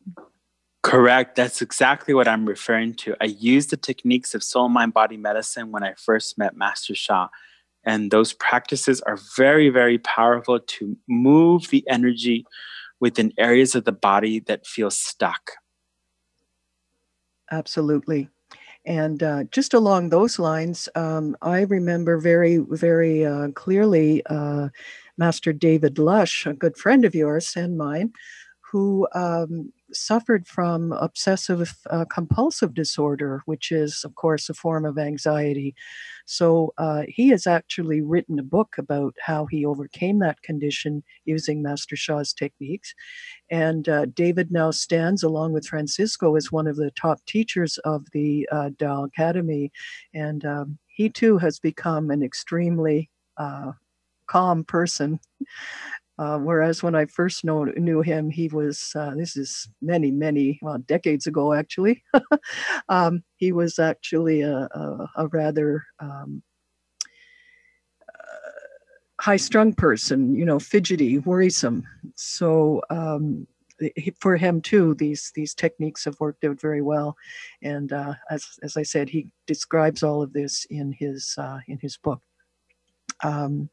Correct. 0.83 1.35
That's 1.35 1.61
exactly 1.61 2.13
what 2.13 2.27
I'm 2.27 2.45
referring 2.45 2.95
to. 2.95 3.15
I 3.21 3.25
used 3.25 3.69
the 3.69 3.77
techniques 3.77 4.33
of 4.33 4.43
soul, 4.43 4.67
mind, 4.67 4.93
body 4.93 5.15
medicine 5.15 5.71
when 5.71 5.83
I 5.83 5.93
first 5.93 6.37
met 6.37 6.57
Master 6.57 6.95
Sha. 6.95 7.27
And 7.83 8.11
those 8.11 8.33
practices 8.33 9.01
are 9.01 9.17
very, 9.35 9.69
very 9.69 9.97
powerful 9.97 10.59
to 10.59 10.97
move 11.07 11.69
the 11.69 11.83
energy 11.87 12.45
within 12.99 13.33
areas 13.37 13.73
of 13.75 13.85
the 13.85 13.91
body 13.91 14.39
that 14.41 14.67
feel 14.67 14.91
stuck. 14.91 15.51
Absolutely. 17.51 18.29
And 18.85 19.21
uh, 19.21 19.43
just 19.51 19.73
along 19.73 20.09
those 20.09 20.39
lines, 20.39 20.89
um, 20.95 21.35
I 21.41 21.61
remember 21.61 22.17
very, 22.17 22.57
very 22.57 23.25
uh, 23.25 23.49
clearly 23.49 24.23
uh, 24.25 24.69
Master 25.17 25.53
David 25.53 25.95
Lusch, 25.95 26.49
a 26.49 26.53
good 26.53 26.77
friend 26.77 27.05
of 27.05 27.13
yours 27.13 27.53
and 27.55 27.77
mine, 27.77 28.13
who 28.71 29.07
um, 29.13 29.71
suffered 29.93 30.47
from 30.47 30.91
obsessive 30.93 31.75
uh, 31.89 32.05
compulsive 32.05 32.73
disorder, 32.73 33.41
which 33.45 33.71
is, 33.71 34.03
of 34.03 34.15
course, 34.15 34.49
a 34.49 34.53
form 34.53 34.85
of 34.85 34.97
anxiety. 34.97 35.75
So 36.25 36.73
uh, 36.77 37.03
he 37.07 37.29
has 37.29 37.47
actually 37.47 38.01
written 38.01 38.39
a 38.39 38.43
book 38.43 38.75
about 38.77 39.15
how 39.19 39.45
he 39.45 39.65
overcame 39.65 40.19
that 40.19 40.41
condition 40.41 41.03
using 41.25 41.61
Master 41.61 41.95
Sha's 41.95 42.33
techniques. 42.33 42.93
And 43.49 43.89
uh, 43.89 44.05
David 44.05 44.51
now 44.51 44.71
stands, 44.71 45.23
along 45.23 45.53
with 45.53 45.67
Francisco, 45.67 46.35
as 46.35 46.51
one 46.51 46.67
of 46.67 46.75
the 46.75 46.91
top 46.91 47.19
teachers 47.25 47.77
of 47.79 48.05
the 48.13 48.47
uh, 48.51 48.69
Academy. 48.81 49.71
And 50.13 50.45
um, 50.45 50.77
he 50.87 51.09
too 51.09 51.37
has 51.37 51.59
become 51.59 52.11
an 52.11 52.23
extremely 52.23 53.09
uh, 53.37 53.71
calm 54.27 54.63
person. 54.63 55.19
Uh, 56.19 56.37
whereas 56.37 56.83
when 56.83 56.93
I 56.93 57.05
first 57.05 57.43
know, 57.43 57.63
knew 57.63 58.01
him, 58.01 58.29
he 58.29 58.47
was, 58.49 58.91
uh, 58.95 59.15
this 59.15 59.35
is 59.35 59.67
many, 59.81 60.11
many, 60.11 60.59
well, 60.61 60.77
decades 60.77 61.25
ago 61.25 61.53
actually, 61.53 62.03
um, 62.89 63.23
he 63.37 63.51
was 63.51 63.79
actually 63.79 64.41
a, 64.41 64.67
a, 64.71 65.09
a 65.15 65.27
rather 65.27 65.83
um, 65.99 66.43
high 69.21 69.37
strung 69.37 69.71
person, 69.71 70.33
you 70.35 70.45
know, 70.45 70.59
fidgety, 70.59 71.19
worrisome. 71.19 71.85
So 72.15 72.81
um, 72.89 73.47
for 74.19 74.35
him 74.35 74.61
too, 74.61 74.95
these 74.95 75.31
these 75.35 75.53
techniques 75.53 76.05
have 76.05 76.19
worked 76.19 76.43
out 76.43 76.59
very 76.59 76.81
well, 76.81 77.15
and 77.61 77.93
uh, 77.93 78.15
as 78.29 78.45
as 78.63 78.77
I 78.77 78.83
said, 78.83 79.09
he 79.09 79.31
describes 79.45 80.03
all 80.03 80.21
of 80.21 80.33
this 80.33 80.65
in 80.65 80.91
his 80.91 81.35
uh, 81.37 81.59
in 81.67 81.77
his 81.79 81.97
book. 81.97 82.21
Um, 83.23 83.69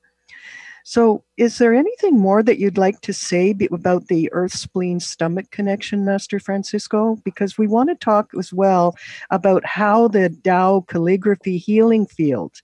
so, 0.88 1.23
is 1.37 1.59
there 1.59 1.75
anything 1.75 2.18
more 2.18 2.42
that 2.42 2.59
you'd 2.59 2.78
like 2.78 3.02
to 3.02 3.12
say 3.12 3.54
about 3.71 4.07
the 4.07 4.33
earth 4.33 4.54
spleen 4.54 5.00
stomach 5.00 5.50
connection, 5.50 6.02
Master 6.02 6.40
Francisco? 6.40 7.18
Because 7.26 7.59
we 7.59 7.66
want 7.66 7.90
to 7.90 7.95
talk 7.95 8.30
as 8.38 8.54
well 8.54 8.97
about 9.28 9.66
how 9.66 10.09
the 10.09 10.35
Tao 10.42 10.87
calligraphy 10.88 11.59
healing 11.59 12.07
field 12.07 12.54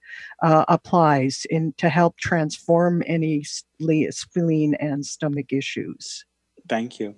uh, 0.43 0.65
applies 0.69 1.45
in 1.51 1.75
to 1.77 1.91
help 1.91 2.17
transform 2.17 3.03
any 3.07 3.45
spleen 3.45 4.75
and 4.81 5.05
stomach 5.05 5.53
issues. 5.53 6.25
Thank 6.67 6.99
you. 6.99 7.17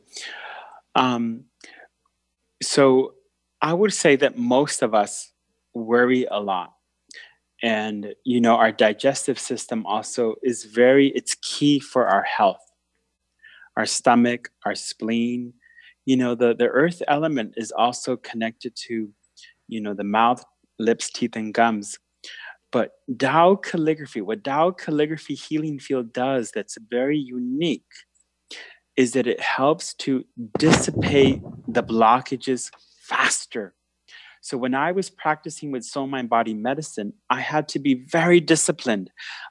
Um, 0.97 1.45
so, 2.61 3.15
I 3.63 3.75
would 3.75 3.93
say 3.93 4.17
that 4.17 4.37
most 4.37 4.83
of 4.83 4.93
us 4.93 5.31
worry 5.73 6.27
a 6.29 6.41
lot 6.41 6.76
and 7.67 8.15
you 8.23 8.41
know 8.41 8.55
our 8.55 8.71
digestive 8.71 9.41
system 9.41 9.85
also 9.87 10.37
is 10.45 10.63
very 10.63 11.09
it's 11.19 11.35
key 11.43 11.81
for 11.81 12.07
our 12.07 12.23
health. 12.23 12.65
Our 13.77 13.87
stomach 13.87 14.51
our 14.65 14.77
spleen 14.77 15.53
you 16.05 16.17
know 16.17 16.37
the 16.37 16.55
the 16.55 16.69
earth 16.69 17.03
element 17.09 17.55
is 17.57 17.73
also 17.73 18.17
connected 18.17 18.77
to 18.87 19.11
you 19.67 19.81
know 19.81 19.95
the 19.95 20.05
mouth 20.05 20.45
lips 20.79 21.11
teeth 21.11 21.35
and 21.35 21.53
gums. 21.53 21.99
But 22.71 22.93
dao 23.11 23.61
calligraphy 23.61 24.21
what 24.21 24.45
dao 24.45 24.79
calligraphy 24.79 25.35
healing 25.35 25.81
field 25.81 26.13
does 26.13 26.53
that's 26.53 26.79
very 26.89 27.19
unique 27.19 27.95
is 28.97 29.11
that 29.13 29.27
it 29.27 29.41
helps 29.41 29.93
to 29.95 30.25
dissipate 30.57 31.41
the 31.67 31.83
blockages 31.83 32.71
faster 33.03 33.75
so 34.47 34.57
when 34.57 34.77
I 34.77 34.93
was 34.93 35.11
practicing 35.11 35.73
with 35.73 35.83
soul 35.83 36.07
mind 36.07 36.29
body 36.29 36.55
medicine, 36.55 37.15
I 37.29 37.41
had 37.41 37.67
to 37.71 37.81
be 37.81 37.95
very 37.95 38.39
disciplined. 38.39 39.11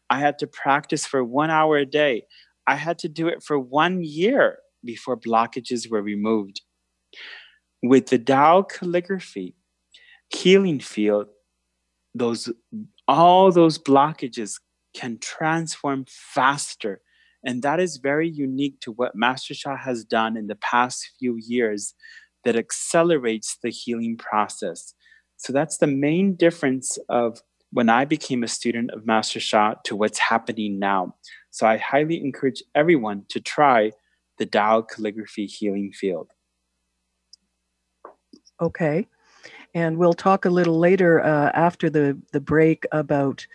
I 0.10 0.20
had 0.22 0.40
to 0.40 0.48
practice 0.48 1.06
for 1.06 1.22
one 1.22 1.50
hour 1.50 1.75
a 1.75 1.86
day. 1.86 2.28
I 2.66 2.75
had 2.75 2.98
to 3.00 3.10
do 3.10 3.28
it 3.28 3.44
for 3.44 3.60
one 3.60 4.06
year 4.06 4.60
before 4.86 5.18
blockages 5.18 5.92
were 5.92 6.02
removed. 6.02 6.62
With 7.84 8.06
the 8.08 8.18
Tao 8.18 8.62
calligraphy 8.62 9.56
healing 10.30 10.80
field, 10.80 11.28
those 12.14 12.50
all 13.06 13.52
those 13.52 13.78
blockages 13.78 14.62
can 14.94 15.18
transform 15.20 16.06
faster. 16.08 17.02
And 17.44 17.62
that 17.64 17.82
is 17.82 17.98
very 17.98 18.30
unique 18.30 18.80
to 18.80 18.94
what 18.94 19.14
Master 19.14 19.54
Sha 19.54 19.75
has 19.75 20.06
done 20.06 20.38
in 20.38 20.48
the 20.48 20.56
past 20.56 21.12
few 21.20 21.36
years 21.36 21.94
that 22.46 22.56
accelerates 22.56 23.58
the 23.62 23.70
healing 23.70 24.16
process. 24.16 24.94
So 25.38 25.52
that's 25.52 25.78
the 25.78 25.88
main 25.88 26.36
difference 26.36 26.98
of 27.10 27.42
when 27.72 27.90
I 27.90 28.06
became 28.06 28.44
a 28.44 28.48
student 28.48 28.92
of 28.92 29.06
Master 29.06 29.42
Sha 29.42 29.74
to 29.84 29.96
what's 29.98 30.20
happening 30.20 30.80
now. 30.80 31.16
So 31.50 31.68
I 31.68 31.75
highly 31.78 32.24
encourage 32.24 32.64
everyone 32.74 33.25
to 33.30 33.42
try 33.42 33.92
the 34.38 34.46
Tao 34.46 34.82
calligraphy 34.82 35.46
healing 35.48 35.92
field. 35.92 36.30
Okay. 38.62 39.08
And 39.74 39.98
we'll 39.98 40.14
talk 40.14 40.46
a 40.46 40.50
little 40.50 40.80
later 40.80 41.22
uh, 41.22 41.52
after 41.54 41.90
the, 41.90 42.18
the 42.32 42.40
break 42.40 42.86
about 42.94 43.46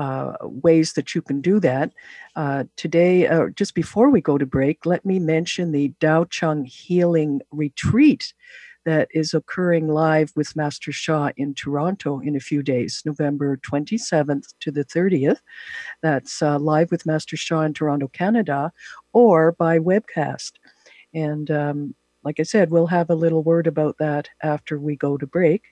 uh, 0.00 0.32
ways 0.40 0.94
that 0.94 1.14
you 1.14 1.20
can 1.20 1.42
do 1.42 1.60
that. 1.60 1.92
Uh, 2.34 2.64
today, 2.76 3.26
uh, 3.26 3.48
just 3.54 3.74
before 3.74 4.08
we 4.08 4.22
go 4.22 4.38
to 4.38 4.46
break, 4.46 4.86
let 4.86 5.04
me 5.04 5.18
mention 5.18 5.72
the 5.72 5.92
Dao 6.00 6.30
Chang 6.30 6.64
Healing 6.64 7.42
Retreat 7.50 8.32
that 8.86 9.08
is 9.12 9.34
occurring 9.34 9.88
live 9.88 10.32
with 10.34 10.56
Master 10.56 10.90
Sha 10.90 11.32
in 11.36 11.52
Toronto 11.52 12.18
in 12.18 12.34
a 12.34 12.40
few 12.40 12.62
days, 12.62 13.02
November 13.04 13.58
27th 13.58 14.54
to 14.60 14.70
the 14.70 14.86
30th. 14.86 15.40
That's 16.02 16.40
uh, 16.40 16.58
live 16.58 16.90
with 16.90 17.04
Master 17.04 17.36
Sha 17.36 17.60
in 17.60 17.74
Toronto, 17.74 18.08
Canada, 18.08 18.72
or 19.12 19.52
by 19.52 19.78
webcast. 19.78 20.52
And 21.12 21.50
um, 21.50 21.94
like 22.22 22.38
I 22.38 22.42
said, 22.42 22.70
we'll 22.70 22.88
have 22.88 23.08
a 23.10 23.14
little 23.14 23.42
word 23.42 23.66
about 23.66 23.96
that 23.98 24.28
after 24.42 24.78
we 24.78 24.96
go 24.96 25.16
to 25.16 25.26
break, 25.26 25.64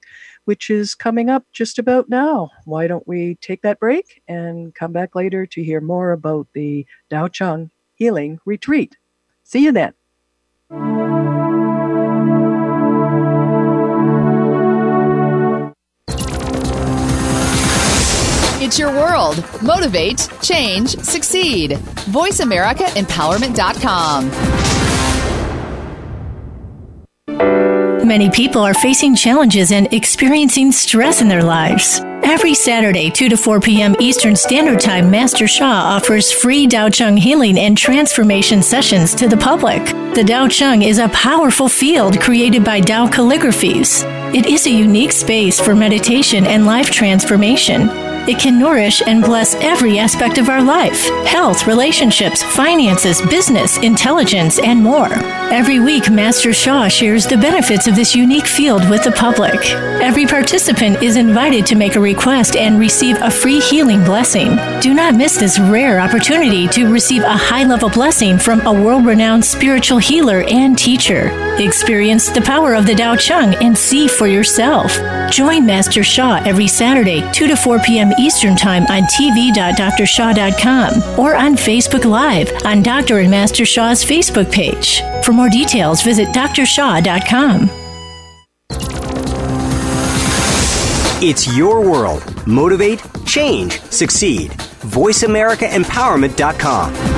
which 0.45 0.71
is 0.71 0.95
coming 0.95 1.29
up 1.29 1.45
just 1.53 1.79
about 1.79 2.09
now. 2.09 2.51
Why 2.65 2.87
don't 2.87 3.07
we 3.07 3.35
take 3.37 3.63
that 3.63 3.81
break 3.81 4.23
and 4.27 4.75
come 4.75 4.93
back 4.93 5.15
later 5.15 5.47
to 5.47 5.63
hear 5.63 5.81
more 5.81 6.13
about 6.13 6.49
the 6.55 6.87
Dao 7.11 7.33
Chang 7.33 7.71
Healing 7.95 8.41
Retreat? 8.45 8.97
See 9.45 9.65
you 9.65 9.73
then. 9.73 9.95
It's 18.61 18.77
your 18.79 18.91
world. 18.91 19.43
Motivate, 19.63 20.29
change, 20.43 20.91
succeed. 20.99 21.71
VoiceAmericaEmpowerment.com. 22.11 24.67
Many 27.38 28.31
people 28.31 28.62
are 28.62 28.74
facing 28.74 29.14
challenges 29.14 29.70
and 29.70 29.92
experiencing 29.92 30.72
stress 30.72 31.20
in 31.20 31.29
their 31.29 31.42
lives. 31.42 32.01
Every 32.22 32.55
Saturday, 32.55 33.11
2 33.11 33.29
to 33.31 33.37
4 33.37 33.61
p.m. 33.61 33.96
Eastern 34.01 34.37
Standard 34.37 34.81
Time, 34.81 35.11
Master 35.11 35.46
Sha 35.46 35.64
offers 35.64 36.33
free 36.33 36.66
Dao 36.66 36.92
Chang 36.92 37.16
healing 37.16 37.59
and 37.59 37.77
transformation 37.77 38.62
sessions 38.62 39.14
to 39.14 39.29
the 39.29 39.37
public. 39.37 39.85
The 40.14 40.24
Dao 40.27 40.51
Chang 40.51 40.83
is 40.83 40.98
a 40.98 41.09
powerful 41.09 41.68
field 41.68 42.20
created 42.20 42.64
by 42.64 42.81
Dao 42.81 43.09
calligraphies. 43.09 44.05
It 44.35 44.46
is 44.46 44.66
a 44.66 44.70
unique 44.70 45.12
space 45.12 45.61
for 45.61 45.74
meditation 45.74 46.46
and 46.46 46.66
life 46.66 46.90
transformation. 46.90 48.08
It 48.29 48.38
can 48.38 48.59
nourish 48.59 49.01
and 49.07 49.25
bless 49.25 49.55
every 49.55 49.99
aspect 49.99 50.37
of 50.37 50.51
our 50.51 50.62
life 50.62 51.09
health, 51.27 51.67
relationships, 51.67 52.43
finances, 52.43 53.23
business, 53.23 53.79
intelligence, 53.79 54.59
and 54.59 54.83
more. 54.83 55.09
Every 55.51 55.81
week, 55.81 56.11
Master 56.11 56.53
Sha 56.53 56.88
shares 56.88 57.27
the 57.27 57.38
benefits 57.38 57.87
of 57.87 57.97
this 57.97 58.14
unique 58.14 58.47
field 58.47 58.87
with 58.91 59.03
the 59.03 59.12
public. 59.12 59.59
Every 60.03 60.27
participant 60.27 61.03
is 61.03 61.17
invited 61.17 61.64
to 61.67 61.75
make 61.75 61.97
a 61.97 62.01
request 62.01 62.55
and 62.55 62.79
receive 62.79 63.17
a 63.23 63.31
free 63.31 63.61
healing 63.61 64.05
blessing. 64.05 64.59
Do 64.83 64.93
not 64.93 65.14
miss 65.14 65.38
this 65.38 65.59
rare 65.59 65.99
opportunity 65.99 66.69
to 66.69 66.93
receive 66.93 67.23
a 67.23 67.37
high 67.37 67.64
level 67.64 67.88
blessing 67.88 68.38
from 68.38 68.61
a 68.67 68.73
world 68.73 69.07
renowned 69.07 69.45
spiritual 69.45 69.99
healer 69.99 70.43
and 70.43 70.77
teacher. 70.77 71.31
Experience 71.59 72.29
the 72.29 72.43
power 72.43 72.75
of 72.75 72.87
the 72.87 72.95
Tao 72.95 73.17
Chang 73.17 73.55
and 73.64 73.77
see 73.77 74.07
for 74.07 74.27
yourself. 74.27 74.93
Join 75.31 75.64
Master 75.64 76.05
Sha 76.05 76.43
every 76.45 76.69
Saturday, 76.69 77.23
2 77.33 77.47
to 77.49 77.57
4 77.57 77.79
p.m. 77.81 78.12
Eastern 78.18 78.57
Time 78.57 78.85
on 78.87 79.02
tv.drsha.com 79.04 81.18
or 81.18 81.37
on 81.37 81.57
Facebook 81.57 82.04
Live 82.04 82.50
on 82.64 82.83
Dr. 82.83 83.18
and 83.18 83.31
Master 83.31 83.64
Sha's 83.64 84.04
Facebook 84.04 84.50
page. 84.52 85.00
For 85.24 85.33
more 85.33 85.48
details, 85.48 86.02
visit 86.02 86.28
drsha.com. 86.28 87.70
It's 91.20 91.57
your 91.57 91.81
world. 91.81 92.22
Motivate, 92.46 93.02
change, 93.26 93.81
succeed. 93.83 94.52
VoiceAmericaEmpowerment.com. 94.52 97.17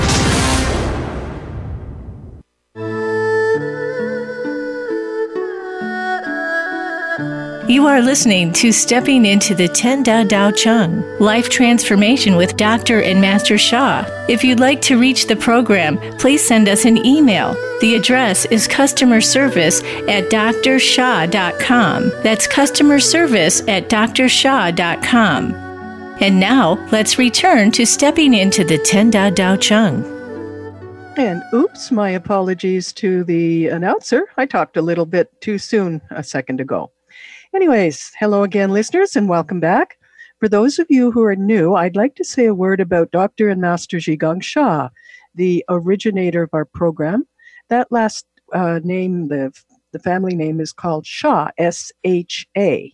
You 7.68 7.86
are 7.86 8.00
listening 8.00 8.52
to 8.54 8.72
Stepping 8.72 9.26
into 9.26 9.54
the 9.54 9.68
Ten 9.68 10.02
Da 10.02 10.24
Tao 10.24 10.50
Chang 10.50 11.02
Life 11.18 11.48
Transformation 11.48 12.34
with 12.36 12.56
Dr. 12.56 13.02
and 13.02 13.20
Master 13.20 13.58
Sha. 13.58 14.04
If 14.28 14.42
you'd 14.42 14.58
like 14.58 14.80
to 14.82 14.98
reach 14.98 15.26
the 15.26 15.36
program, 15.36 15.98
please 16.18 16.44
send 16.44 16.68
us 16.68 16.84
an 16.84 17.04
email. 17.04 17.54
The 17.80 17.94
address 17.94 18.44
is 18.46 18.66
customer 18.66 19.20
service 19.20 19.82
at 20.08 20.30
drsha.com. 20.30 22.12
That's 22.22 22.46
customer 22.46 22.98
service 22.98 23.60
at 23.68 23.88
drsha.com. 23.88 25.54
And 26.20 26.40
now, 26.40 26.88
let's 26.90 27.18
return 27.18 27.70
to 27.72 27.86
stepping 27.86 28.34
into 28.34 28.64
the 28.64 28.78
Ten 28.78 29.10
Da 29.10 29.30
Tao 29.30 29.56
Chang. 29.56 30.02
And 31.16 31.42
oops, 31.52 31.90
my 31.90 32.10
apologies 32.10 32.92
to 32.94 33.22
the 33.24 33.68
announcer. 33.68 34.26
I 34.36 34.46
talked 34.46 34.76
a 34.76 34.82
little 34.82 35.06
bit 35.06 35.30
too 35.40 35.58
soon 35.58 36.00
a 36.10 36.24
second 36.24 36.60
ago. 36.60 36.90
Anyways, 37.52 38.12
hello 38.16 38.44
again, 38.44 38.70
listeners, 38.70 39.16
and 39.16 39.28
welcome 39.28 39.58
back. 39.58 39.98
For 40.38 40.48
those 40.48 40.78
of 40.78 40.86
you 40.88 41.10
who 41.10 41.24
are 41.24 41.34
new, 41.34 41.74
I'd 41.74 41.96
like 41.96 42.14
to 42.14 42.24
say 42.24 42.46
a 42.46 42.54
word 42.54 42.78
about 42.78 43.10
Dr. 43.10 43.48
and 43.48 43.60
Master 43.60 43.96
Zhigang 43.96 44.40
Sha, 44.40 44.88
the 45.34 45.64
originator 45.68 46.44
of 46.44 46.50
our 46.52 46.64
program. 46.64 47.26
That 47.68 47.90
last 47.90 48.24
uh, 48.52 48.78
name, 48.84 49.26
the, 49.26 49.52
the 49.90 49.98
family 49.98 50.36
name 50.36 50.60
is 50.60 50.72
called 50.72 51.04
Sha, 51.06 51.50
S 51.58 51.90
H 52.04 52.46
A. 52.56 52.92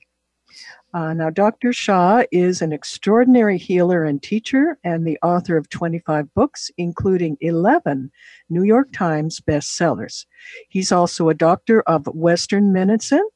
Uh, 0.94 1.12
now, 1.12 1.28
Dr. 1.28 1.74
Sha 1.74 2.22
is 2.32 2.62
an 2.62 2.72
extraordinary 2.72 3.58
healer 3.58 4.04
and 4.04 4.22
teacher 4.22 4.78
and 4.82 5.06
the 5.06 5.18
author 5.22 5.58
of 5.58 5.68
25 5.68 6.32
books, 6.32 6.70
including 6.78 7.36
11 7.42 8.10
New 8.48 8.62
York 8.62 8.90
Times 8.94 9.38
bestsellers. 9.38 10.24
He's 10.70 10.92
also 10.92 11.28
a 11.28 11.34
doctor 11.34 11.82
of 11.82 12.06
Western 12.06 12.72
medicine, 12.72 13.28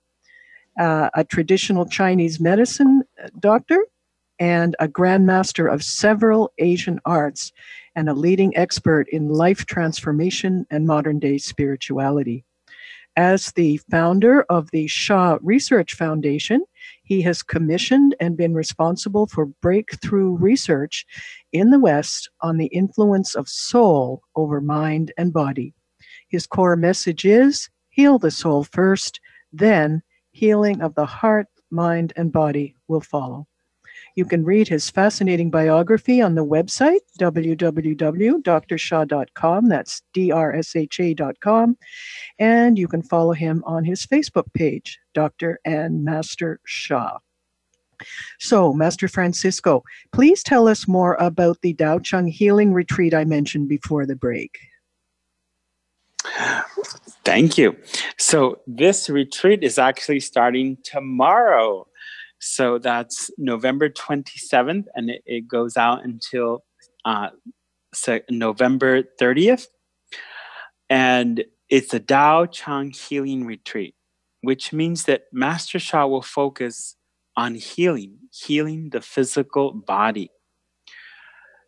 uh, 0.78 1.10
a 1.14 1.24
traditional 1.24 1.86
Chinese 1.86 2.40
medicine 2.40 3.02
uh, 3.22 3.28
doctor, 3.38 3.84
and 4.38 4.74
a 4.78 4.88
grandmaster 4.88 5.72
of 5.72 5.82
several 5.82 6.52
Asian 6.58 7.00
arts, 7.04 7.52
and 7.94 8.08
a 8.08 8.14
leading 8.14 8.56
expert 8.56 9.06
in 9.10 9.28
life 9.28 9.66
transformation 9.66 10.66
and 10.70 10.86
modern 10.86 11.18
day 11.18 11.38
spirituality. 11.38 12.44
As 13.16 13.52
the 13.52 13.78
founder 13.90 14.42
of 14.42 14.70
the 14.70 14.86
Sha 14.86 15.38
Research 15.42 15.94
Foundation, 15.94 16.64
he 17.02 17.20
has 17.22 17.42
commissioned 17.42 18.14
and 18.20 18.36
been 18.36 18.54
responsible 18.54 19.26
for 19.26 19.46
breakthrough 19.46 20.36
research 20.36 21.04
in 21.52 21.70
the 21.70 21.80
West 21.80 22.30
on 22.40 22.56
the 22.56 22.66
influence 22.66 23.34
of 23.34 23.48
soul 23.48 24.22
over 24.36 24.60
mind 24.60 25.12
and 25.18 25.32
body. 25.32 25.74
His 26.28 26.46
core 26.46 26.76
message 26.76 27.24
is 27.24 27.68
heal 27.88 28.18
the 28.18 28.30
soul 28.30 28.62
first, 28.62 29.20
then 29.52 30.02
healing 30.32 30.80
of 30.80 30.94
the 30.94 31.06
heart, 31.06 31.46
mind, 31.70 32.12
and 32.16 32.32
body 32.32 32.76
will 32.88 33.00
follow. 33.00 33.46
You 34.16 34.24
can 34.24 34.44
read 34.44 34.66
his 34.68 34.88
fascinating 34.90 35.50
biography 35.50 36.20
on 36.20 36.34
the 36.34 36.44
website, 36.44 36.98
www.drsha.com. 37.18 39.68
That's 39.68 40.02
D-R-S-H-A.com. 40.12 41.78
And 42.38 42.78
you 42.78 42.86
can 42.88 43.02
follow 43.02 43.32
him 43.32 43.62
on 43.66 43.84
his 43.84 44.04
Facebook 44.06 44.52
page, 44.54 44.98
Dr. 45.14 45.58
and 45.64 46.04
Master 46.04 46.60
Sha. 46.64 47.18
So, 48.38 48.72
Master 48.72 49.08
Francisco, 49.08 49.82
please 50.12 50.42
tell 50.42 50.68
us 50.68 50.88
more 50.88 51.16
about 51.20 51.58
the 51.60 51.74
Dao 51.74 52.02
Chang 52.02 52.28
Healing 52.28 52.72
Retreat 52.72 53.12
I 53.14 53.24
mentioned 53.24 53.68
before 53.68 54.06
the 54.06 54.16
break. 54.16 54.58
Thank 57.30 57.56
you. 57.56 57.76
So, 58.18 58.60
this 58.66 59.08
retreat 59.08 59.62
is 59.62 59.78
actually 59.78 60.18
starting 60.18 60.78
tomorrow. 60.82 61.86
So 62.40 62.78
that's 62.78 63.30
November 63.38 63.88
27th, 63.88 64.86
and 64.96 65.10
it, 65.10 65.22
it 65.26 65.46
goes 65.46 65.76
out 65.76 66.02
until 66.02 66.64
uh, 67.04 67.28
so 67.94 68.18
November 68.30 69.04
30th. 69.20 69.66
And 70.88 71.44
it's 71.68 71.94
a 71.94 72.00
Dao 72.00 72.50
Chang 72.50 72.90
healing 72.90 73.46
retreat, 73.46 73.94
which 74.40 74.72
means 74.72 75.04
that 75.04 75.22
Master 75.32 75.78
Sha 75.78 76.06
will 76.08 76.22
focus 76.22 76.96
on 77.36 77.54
healing, 77.54 78.16
healing 78.32 78.90
the 78.90 79.00
physical 79.00 79.72
body. 79.72 80.32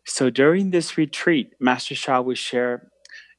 So 0.05 0.29
during 0.29 0.71
this 0.71 0.97
retreat, 0.97 1.53
Master 1.57 1.95
Sha 1.95 2.19
will 2.19 2.35
share, 2.35 2.89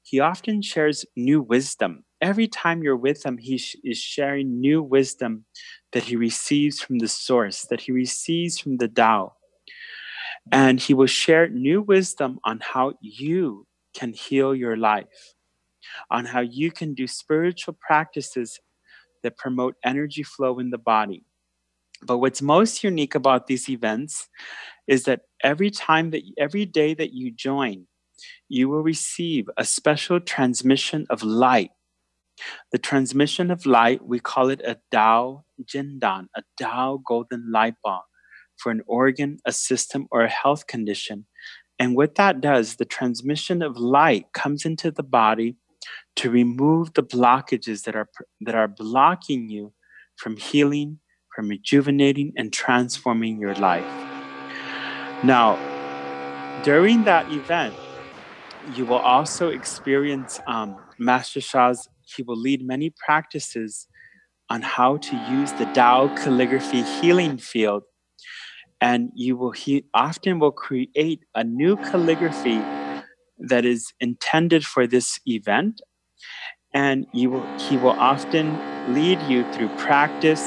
he 0.02 0.20
often 0.20 0.62
shares 0.62 1.04
new 1.16 1.42
wisdom. 1.42 2.04
Every 2.24 2.48
time 2.48 2.82
you're 2.82 2.96
with 2.96 3.26
him, 3.26 3.36
he 3.36 3.58
sh- 3.58 3.76
is 3.84 3.98
sharing 3.98 4.58
new 4.58 4.82
wisdom 4.82 5.44
that 5.92 6.04
he 6.04 6.16
receives 6.16 6.80
from 6.80 6.98
the 6.98 7.06
source, 7.06 7.66
that 7.68 7.82
he 7.82 7.92
receives 7.92 8.58
from 8.58 8.78
the 8.78 8.88
Tao. 8.88 9.34
And 10.50 10.80
he 10.80 10.94
will 10.94 11.06
share 11.06 11.48
new 11.50 11.82
wisdom 11.82 12.40
on 12.42 12.60
how 12.62 12.94
you 13.02 13.66
can 13.92 14.14
heal 14.14 14.54
your 14.54 14.74
life, 14.74 15.34
on 16.10 16.24
how 16.24 16.40
you 16.40 16.72
can 16.72 16.94
do 16.94 17.06
spiritual 17.06 17.76
practices 17.78 18.58
that 19.22 19.36
promote 19.36 19.74
energy 19.84 20.22
flow 20.22 20.58
in 20.60 20.70
the 20.70 20.78
body. 20.78 21.26
But 22.00 22.18
what's 22.18 22.40
most 22.40 22.82
unique 22.82 23.14
about 23.14 23.48
these 23.48 23.68
events 23.68 24.30
is 24.86 25.04
that 25.04 25.20
every 25.42 25.70
time 25.70 26.10
that 26.12 26.22
every 26.38 26.64
day 26.64 26.94
that 26.94 27.12
you 27.12 27.30
join, 27.30 27.86
you 28.48 28.70
will 28.70 28.82
receive 28.82 29.50
a 29.58 29.64
special 29.66 30.20
transmission 30.20 31.06
of 31.10 31.22
light 31.22 31.70
the 32.72 32.78
transmission 32.78 33.50
of 33.50 33.66
light, 33.66 34.04
we 34.04 34.18
call 34.18 34.48
it 34.50 34.60
a 34.64 34.78
Dao 34.92 35.42
Jindan, 35.62 36.26
a 36.36 36.42
Dao 36.60 37.02
golden 37.06 37.50
light 37.50 37.74
bulb 37.82 38.02
for 38.56 38.70
an 38.70 38.82
organ, 38.86 39.38
a 39.44 39.52
system, 39.52 40.06
or 40.10 40.22
a 40.22 40.28
health 40.28 40.66
condition. 40.66 41.26
And 41.78 41.96
what 41.96 42.14
that 42.16 42.40
does, 42.40 42.76
the 42.76 42.84
transmission 42.84 43.62
of 43.62 43.76
light 43.76 44.26
comes 44.32 44.64
into 44.64 44.90
the 44.90 45.02
body 45.02 45.56
to 46.16 46.30
remove 46.30 46.94
the 46.94 47.02
blockages 47.02 47.82
that 47.84 47.96
are 47.96 48.08
that 48.40 48.54
are 48.54 48.68
blocking 48.68 49.48
you 49.48 49.72
from 50.16 50.36
healing, 50.36 51.00
from 51.34 51.48
rejuvenating 51.48 52.32
and 52.36 52.52
transforming 52.52 53.40
your 53.40 53.54
life. 53.54 53.84
Now, 55.24 55.58
during 56.62 57.04
that 57.04 57.30
event, 57.32 57.74
you 58.74 58.86
will 58.86 58.98
also 58.98 59.48
experience 59.48 60.40
um, 60.46 60.76
Master 60.98 61.40
Sha's 61.40 61.88
he 62.04 62.22
will 62.22 62.36
lead 62.36 62.66
many 62.66 62.90
practices 62.90 63.88
on 64.50 64.62
how 64.62 64.96
to 64.98 65.16
use 65.30 65.52
the 65.52 65.64
Tao 65.66 66.14
calligraphy 66.16 66.82
healing 66.82 67.38
field. 67.38 67.84
And 68.80 69.10
you 69.14 69.36
will 69.36 69.52
he 69.52 69.84
often 69.94 70.38
will 70.38 70.52
create 70.52 71.20
a 71.34 71.44
new 71.44 71.76
calligraphy 71.76 72.60
that 73.38 73.64
is 73.64 73.92
intended 74.00 74.64
for 74.64 74.86
this 74.86 75.20
event. 75.26 75.80
And 76.72 77.06
you 77.12 77.30
will, 77.30 77.58
he 77.58 77.76
will 77.76 77.90
often 77.90 78.58
lead 78.92 79.20
you 79.22 79.50
through 79.52 79.68
practice 79.76 80.44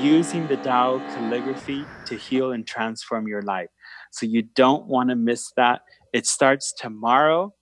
using 0.00 0.46
the 0.46 0.56
Tao 0.56 0.98
calligraphy 1.14 1.84
to 2.06 2.16
heal 2.16 2.52
and 2.52 2.66
transform 2.66 3.26
your 3.26 3.42
life. 3.42 3.68
So 4.12 4.26
you 4.26 4.42
don't 4.42 4.86
want 4.86 5.10
to 5.10 5.16
miss 5.16 5.52
that. 5.56 5.82
It 6.12 6.26
starts 6.26 6.72
tomorrow. 6.72 7.54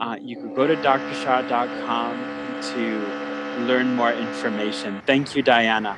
Uh, 0.00 0.16
you 0.20 0.36
can 0.36 0.54
go 0.54 0.66
to 0.66 0.74
drsha.com 0.76 2.33
to 2.72 3.64
learn 3.66 3.94
more 3.94 4.12
information. 4.12 5.00
Thank 5.06 5.34
you, 5.36 5.42
Diana. 5.42 5.96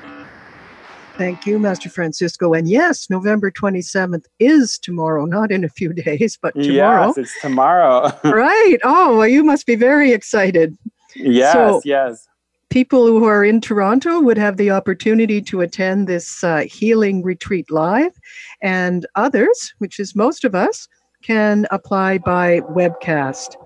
Thank 1.17 1.47
you, 1.47 1.59
Master 1.59 1.89
Francisco. 1.89 2.53
And 2.53 2.69
yes, 2.69 3.09
November 3.09 3.51
27th 3.51 4.27
is 4.39 4.79
tomorrow, 4.79 5.25
not 5.25 5.51
in 5.51 5.65
a 5.65 5.69
few 5.69 5.93
days, 6.05 6.39
but 6.41 6.55
tomorrow. 6.55 7.07
Yes, 7.07 7.19
it's 7.19 7.41
tomorrow. 7.41 8.11
right. 8.25 8.79
Oh, 8.85 9.19
well, 9.19 9.29
you 9.29 9.43
must 9.43 9.67
be 9.67 9.77
very 9.77 10.13
excited. 10.13 10.77
Yes, 11.15 11.53
so, 11.53 11.81
yes. 11.85 12.29
People 12.69 13.07
who 13.07 13.25
are 13.25 13.45
in 13.45 13.63
Toronto 13.63 14.21
would 14.21 14.37
have 14.37 14.59
the 14.59 14.71
opportunity 14.71 15.41
to 15.41 15.63
attend 15.63 16.07
this 16.07 16.45
uh, 16.45 16.65
healing 16.69 17.23
retreat 17.23 17.71
live, 17.71 18.13
and 18.61 19.07
others, 19.15 19.75
which 19.79 19.99
is 19.99 20.15
most 20.15 20.45
of 20.45 20.55
us, 20.55 20.87
can 21.23 21.67
apply 21.71 22.19
by 22.19 22.61
webcast. 22.61 23.57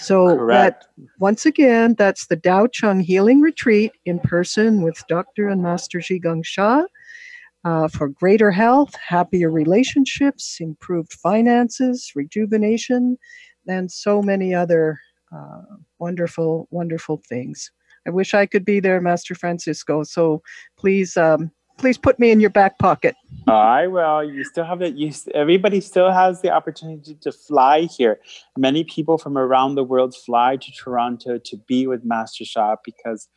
So 0.00 0.36
Correct. 0.36 0.86
that 0.96 1.06
once 1.18 1.44
again, 1.46 1.94
that's 1.98 2.26
the 2.26 2.36
Dao 2.36 2.72
Chang 2.72 3.00
Healing 3.00 3.40
Retreat 3.40 3.92
in 4.06 4.18
person 4.18 4.82
with 4.82 5.02
Dr. 5.08 5.48
and 5.48 5.62
Master 5.62 5.98
Zhigang 5.98 6.44
Sha 6.44 6.84
uh, 7.64 7.88
for 7.88 8.08
greater 8.08 8.50
health, 8.50 8.94
happier 8.96 9.50
relationships, 9.50 10.56
improved 10.60 11.12
finances, 11.12 12.12
rejuvenation, 12.14 13.18
and 13.68 13.90
so 13.90 14.22
many 14.22 14.54
other 14.54 14.98
uh, 15.34 15.62
wonderful, 15.98 16.66
wonderful 16.70 17.20
things. 17.28 17.70
I 18.06 18.10
wish 18.10 18.32
I 18.32 18.46
could 18.46 18.64
be 18.64 18.80
there, 18.80 19.00
Master 19.00 19.34
Francisco. 19.34 20.02
So 20.02 20.42
please 20.78 21.16
um, 21.18 21.50
please 21.80 21.98
put 21.98 22.18
me 22.18 22.30
in 22.30 22.40
your 22.40 22.50
back 22.50 22.78
pocket. 22.78 23.16
I 23.46 23.86
will. 23.86 24.22
You 24.22 24.44
still 24.44 24.64
have 24.64 24.82
it. 24.82 24.94
You 24.94 25.12
everybody 25.34 25.80
still 25.80 26.12
has 26.12 26.42
the 26.42 26.50
opportunity 26.50 27.14
to 27.22 27.32
fly 27.32 27.82
here. 27.82 28.20
Many 28.56 28.84
people 28.84 29.18
from 29.18 29.36
around 29.36 29.74
the 29.74 29.84
world 29.84 30.14
fly 30.14 30.56
to 30.56 30.72
Toronto 30.72 31.38
to 31.38 31.56
be 31.66 31.86
with 31.86 32.04
Master 32.04 32.44
Sha 32.44 32.76
because 32.84 33.28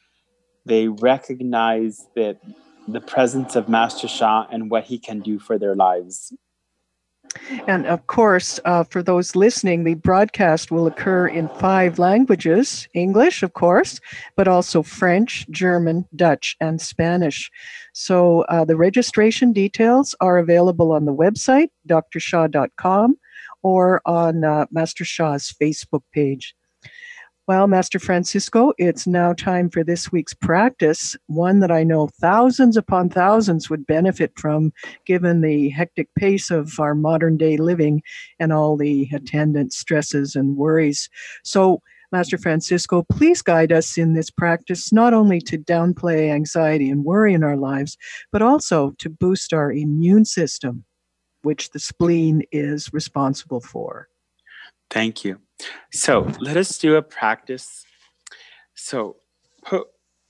they 0.65 0.87
recognize 0.89 2.07
that 2.15 2.37
the 2.87 3.01
presence 3.01 3.55
of 3.55 3.69
Master 3.69 4.07
Sha 4.07 4.45
and 4.51 4.69
what 4.69 4.83
he 4.83 4.99
can 4.99 5.21
do 5.21 5.39
for 5.39 5.57
their 5.57 5.75
lives. 5.75 6.33
And 7.67 7.85
of 7.85 8.07
course, 8.07 8.59
uh, 8.65 8.83
for 8.83 9.03
those 9.03 9.35
listening, 9.35 9.83
the 9.83 9.95
broadcast 9.95 10.71
will 10.71 10.87
occur 10.87 11.27
in 11.27 11.47
five 11.59 11.99
languages 11.99 12.87
English, 12.93 13.43
of 13.43 13.53
course, 13.53 13.99
but 14.35 14.47
also 14.47 14.83
French, 14.83 15.47
German, 15.49 16.05
Dutch, 16.15 16.55
and 16.59 16.81
Spanish. 16.81 17.51
So 17.93 18.41
uh, 18.49 18.65
the 18.65 18.75
registration 18.75 19.53
details 19.53 20.15
are 20.19 20.37
available 20.37 20.91
on 20.91 21.05
the 21.05 21.13
website, 21.13 21.69
drsha.com, 21.87 23.17
or 23.61 24.01
on 24.05 24.43
uh, 24.43 24.65
Master 24.71 25.05
Sha's 25.05 25.53
Facebook 25.61 26.03
page. 26.11 26.55
Well, 27.45 27.67
Master 27.67 27.99
Francisco, 27.99 28.71
it's 28.77 29.05
now 29.05 29.33
time 29.33 29.69
for 29.69 29.83
this 29.83 30.13
week's 30.13 30.33
practice, 30.33 31.17
one 31.27 31.59
that 31.59 31.71
I 31.71 31.83
know 31.83 32.07
thousands 32.21 32.77
upon 32.77 33.09
thousands 33.09 33.69
would 33.69 33.85
benefit 33.85 34.31
from 34.39 34.71
given 35.05 35.41
the 35.41 35.67
hectic 35.67 36.07
pace 36.15 36.49
of 36.49 36.79
our 36.79 36.95
modern 36.95 37.35
day 37.35 37.57
living 37.57 38.01
and 38.39 38.53
all 38.53 38.77
the 38.77 39.09
attendant 39.11 39.73
stresses 39.73 40.37
and 40.37 40.55
worries. 40.55 41.09
So 41.43 41.81
Master 42.13 42.37
Francisco, 42.37 43.03
please 43.11 43.41
guide 43.41 43.73
us 43.73 43.97
in 43.97 44.13
this 44.13 44.29
practice 44.29 44.93
not 44.93 45.13
only 45.13 45.41
to 45.41 45.57
downplay 45.57 46.31
anxiety 46.31 46.89
and 46.89 47.03
worry 47.03 47.33
in 47.33 47.43
our 47.43 47.57
lives, 47.57 47.97
but 48.31 48.41
also 48.41 48.91
to 48.99 49.09
boost 49.09 49.51
our 49.51 49.69
immune 49.69 50.23
system, 50.23 50.85
which 51.41 51.71
the 51.71 51.79
spleen 51.79 52.43
is 52.53 52.87
responsible 52.93 53.59
for. 53.59 54.07
Thank 54.89 55.25
you. 55.25 55.42
So 55.91 56.27
let 56.39 56.57
us 56.57 56.77
do 56.77 56.95
a 56.95 57.01
practice. 57.01 57.85
So, 58.75 59.17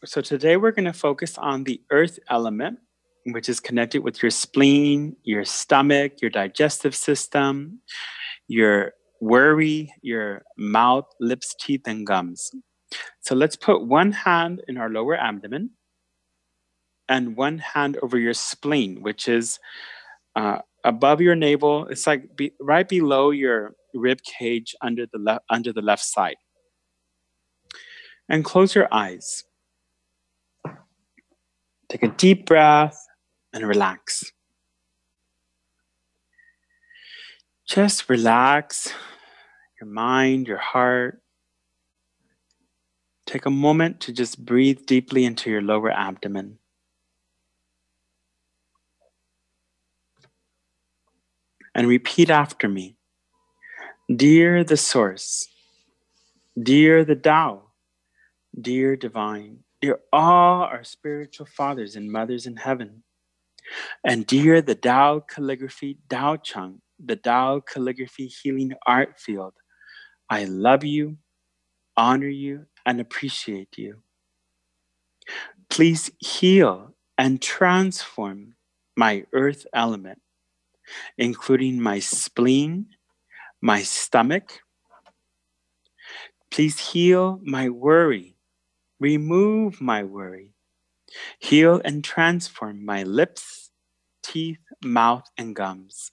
so 0.06 0.22
today 0.22 0.58
we're 0.58 0.72
going 0.72 0.86
to 0.86 0.94
focus 0.94 1.38
on 1.38 1.64
the 1.64 1.82
earth 1.92 2.20
element, 2.30 2.80
which 3.28 3.50
is 3.50 3.60
connected 3.60 4.04
with 4.04 4.22
your 4.22 4.32
spleen, 4.32 5.16
your 5.24 5.46
stomach, 5.46 6.22
your 6.22 6.30
digestive 6.30 6.96
system, 6.96 7.80
your 8.48 8.94
worry, 9.22 9.94
your 10.02 10.44
mouth, 10.58 11.06
lips, 11.20 11.56
teeth, 11.60 11.84
and 11.86 12.06
gums. 12.06 12.52
So 13.22 13.36
let's 13.36 13.56
put 13.56 13.88
one 13.88 14.12
hand 14.12 14.62
in 14.68 14.78
our 14.78 14.90
lower 14.90 15.16
abdomen 15.16 15.72
and 17.08 17.38
one 17.38 17.58
hand 17.58 17.98
over 18.02 18.18
your 18.18 18.34
spleen, 18.34 19.02
which 19.02 19.28
is 19.28 19.60
uh, 20.36 20.60
above 20.84 21.22
your 21.22 21.36
navel. 21.36 21.88
It's 21.88 22.06
like 22.06 22.36
be, 22.36 22.52
right 22.60 22.88
below 22.88 23.32
your 23.32 23.76
rib 23.94 24.22
cage 24.24 24.76
under 24.82 25.06
the 25.06 25.18
left 25.18 25.46
under 25.50 25.74
the 25.74 25.82
left 25.82 26.04
side. 26.04 26.38
And 28.30 28.44
close 28.44 28.74
your 28.74 28.88
eyes. 28.92 29.44
Take 31.90 32.04
a 32.04 32.08
deep 32.08 32.46
breath 32.46 33.06
and 33.54 33.68
relax. 33.68 34.32
Just 37.68 38.10
relax 38.10 38.94
your 39.80 39.90
mind, 39.90 40.48
your 40.48 40.58
heart. 40.58 41.22
Take 43.26 43.46
a 43.46 43.50
moment 43.50 44.00
to 44.02 44.14
just 44.14 44.44
breathe 44.44 44.86
deeply 44.86 45.24
into 45.24 45.50
your 45.50 45.62
lower 45.62 45.92
abdomen. 45.92 46.60
And 51.76 51.88
repeat 51.88 52.30
after 52.30 52.68
me 52.68 52.98
Dear 54.12 54.66
the 54.66 54.76
Source, 54.76 55.48
dear 56.62 57.06
the 57.06 57.16
Tao, 57.16 57.72
dear 58.60 58.98
Divine, 58.98 59.60
dear 59.82 60.02
all 60.12 60.64
our 60.64 60.84
spiritual 60.84 61.46
fathers 61.46 61.96
and 61.96 62.12
mothers 62.12 62.46
in 62.46 62.58
heaven, 62.58 63.04
and 64.04 64.28
dear 64.28 64.62
the 64.62 64.76
Tao 64.76 65.22
Calligraphy 65.22 66.00
Tao 66.10 66.36
Chang, 66.36 66.82
the 67.00 67.16
Tao 67.16 67.62
Calligraphy 67.62 68.28
Healing 68.28 68.74
Art 68.86 69.18
Field, 69.22 69.54
I 70.30 70.44
love 70.44 70.84
you, 70.84 71.16
honor 71.96 72.28
you, 72.28 72.66
and 72.86 73.00
appreciate 73.00 73.78
you. 73.78 74.00
Please 75.70 76.12
heal 76.20 76.94
and 77.18 77.42
transform 77.42 78.56
my 78.98 79.26
earth 79.32 79.66
element, 79.74 80.20
including 81.18 81.82
my 81.82 82.00
spleen, 82.00 82.88
my 83.64 83.82
stomach. 83.82 84.60
Please 86.52 86.78
heal 86.92 87.40
my 87.42 87.70
worry, 87.70 88.36
remove 89.00 89.80
my 89.80 90.04
worry, 90.04 90.52
heal 91.40 91.80
and 91.86 92.04
transform 92.04 92.84
my 92.84 93.04
lips, 93.04 93.72
teeth, 94.22 94.60
mouth, 94.84 95.24
and 95.38 95.56
gums. 95.56 96.12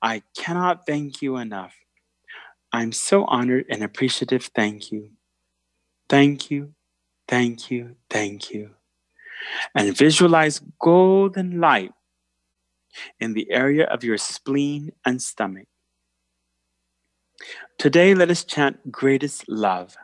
I 0.00 0.22
cannot 0.38 0.86
thank 0.86 1.20
you 1.20 1.36
enough 1.36 1.74
I'm 2.72 2.92
so 2.92 3.24
honored 3.24 3.66
and 3.68 3.82
appreciative. 3.82 4.48
Thank 4.54 4.90
you. 4.90 5.10
Thank 6.08 6.50
you. 6.50 6.72
Thank 7.28 7.70
you. 7.70 7.96
Thank 8.08 8.50
you. 8.50 8.70
And 9.74 9.96
visualize 9.96 10.62
golden 10.80 11.60
light 11.60 11.92
in 13.20 13.34
the 13.34 13.50
area 13.50 13.84
of 13.84 14.04
your 14.04 14.16
spleen 14.16 14.92
and 15.04 15.20
stomach. 15.20 15.66
Today, 17.78 18.14
let 18.14 18.30
us 18.30 18.44
chant 18.44 18.92
greatest 18.92 19.48
love 19.48 19.96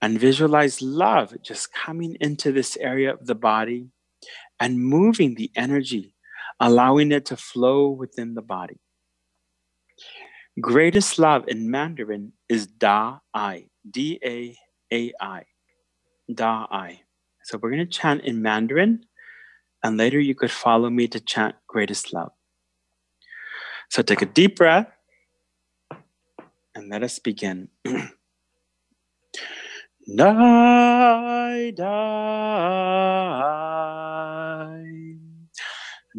and 0.00 0.18
visualize 0.18 0.82
love 0.82 1.34
just 1.42 1.72
coming 1.72 2.16
into 2.20 2.50
this 2.50 2.76
area 2.78 3.12
of 3.12 3.26
the 3.26 3.34
body 3.34 3.88
and 4.58 4.80
moving 4.80 5.34
the 5.34 5.50
energy, 5.54 6.14
allowing 6.58 7.12
it 7.12 7.26
to 7.26 7.36
flow 7.36 7.88
within 7.90 8.34
the 8.34 8.42
body. 8.42 8.80
Greatest 10.60 11.18
love 11.18 11.44
in 11.48 11.70
Mandarin 11.70 12.32
is 12.48 12.66
Da 12.66 13.18
Ai, 13.34 13.66
D 13.88 14.18
A 14.24 14.56
A 14.92 15.12
I, 15.20 15.44
Da 16.32 16.66
Ai. 16.70 17.00
So 17.44 17.58
we're 17.58 17.70
going 17.70 17.86
to 17.86 17.98
chant 17.98 18.22
in 18.24 18.42
Mandarin, 18.42 19.04
and 19.82 19.96
later 19.96 20.20
you 20.20 20.34
could 20.34 20.50
follow 20.50 20.90
me 20.90 21.08
to 21.08 21.20
chant 21.20 21.54
greatest 21.66 22.12
love. 22.12 22.32
So 23.88 24.02
take 24.02 24.22
a 24.22 24.26
deep 24.26 24.56
breath 24.56 24.88
and 26.74 26.88
let 26.88 27.02
us 27.02 27.18
begin. 27.18 27.68
Die, 30.16 31.72
die, 31.76 31.82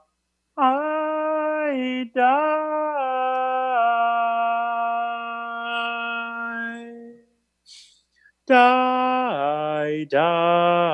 die. 2.15 2.21
Die, 8.47 10.05
die. 10.05 10.90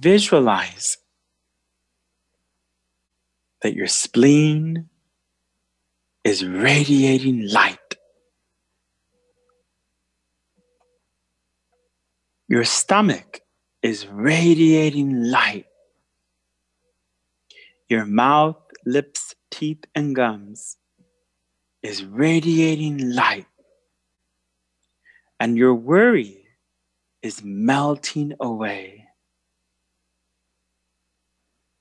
Visualize 0.00 0.96
that 3.62 3.74
your 3.74 3.86
spleen 3.86 4.88
is 6.24 6.44
radiating 6.44 7.48
light. 7.48 7.78
Your 12.48 12.64
stomach 12.64 13.42
is 13.82 14.06
radiating 14.06 15.24
light. 15.24 15.66
Your 17.88 18.06
mouth, 18.06 18.56
lips, 18.86 19.34
teeth, 19.50 19.84
and 19.94 20.14
gums 20.14 20.76
is 21.82 22.04
radiating 22.04 23.12
light. 23.12 23.46
And 25.38 25.56
your 25.56 25.74
worry 25.74 26.44
is 27.22 27.42
melting 27.44 28.34
away. 28.40 28.99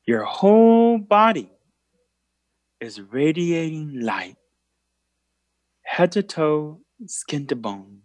Your 0.09 0.23
whole 0.23 0.97
body 0.97 1.51
is 2.81 2.99
radiating 2.99 3.99
light, 4.01 4.37
head 5.83 6.13
to 6.13 6.23
toe, 6.23 6.81
skin 7.05 7.45
to 7.45 7.55
bone. 7.55 7.99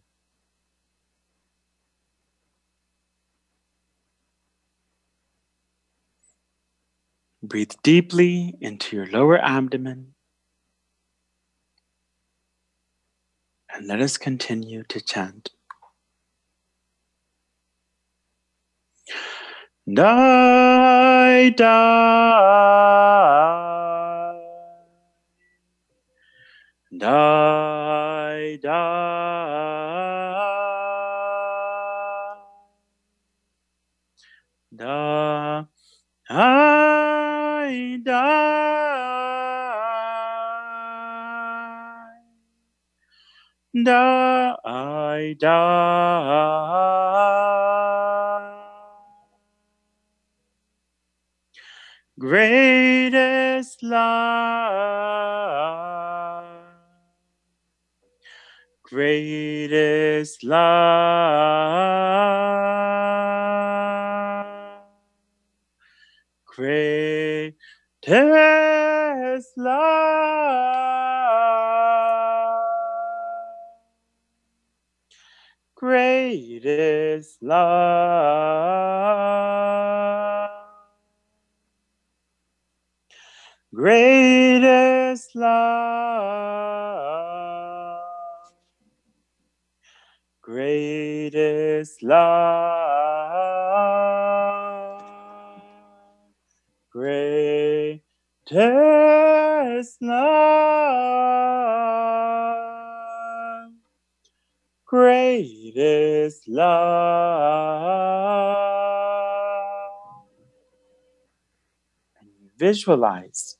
Breathe 7.42 7.72
deeply 7.82 8.54
into 8.60 8.96
your 8.96 9.06
lower 9.06 9.38
abdomen. 9.38 10.12
And 13.74 13.86
let 13.86 14.02
us 14.02 14.18
continue 14.18 14.82
to 14.90 15.00
chant. 15.00 15.53
Die, 19.86 21.54
die. 21.54 21.64
Die, 26.90 28.58
die. 28.62 28.70
Die, 34.72 35.68
die, 36.30 38.02
die. 38.04 38.54
Die, 43.84 45.34
die. 45.34 47.13
Greatest 52.24 53.82
love, 53.82 54.46
greatest 58.82 60.42
love, 60.42 60.64
greatest 66.46 67.58
love, 69.58 70.64
greatest 75.76 77.42
love. 77.42 79.43
Greatest 83.84 85.36
love, 85.36 85.52
greatest 90.40 92.02
love, 92.02 92.24
greatest 96.90 98.06
love, 100.00 101.34
greatest 104.86 106.48
love. 106.48 106.64
Visualize 112.56 113.58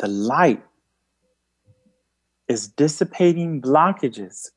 the 0.00 0.08
light 0.08 0.62
is 2.48 2.68
dissipating 2.68 3.60
blockages 3.60 4.48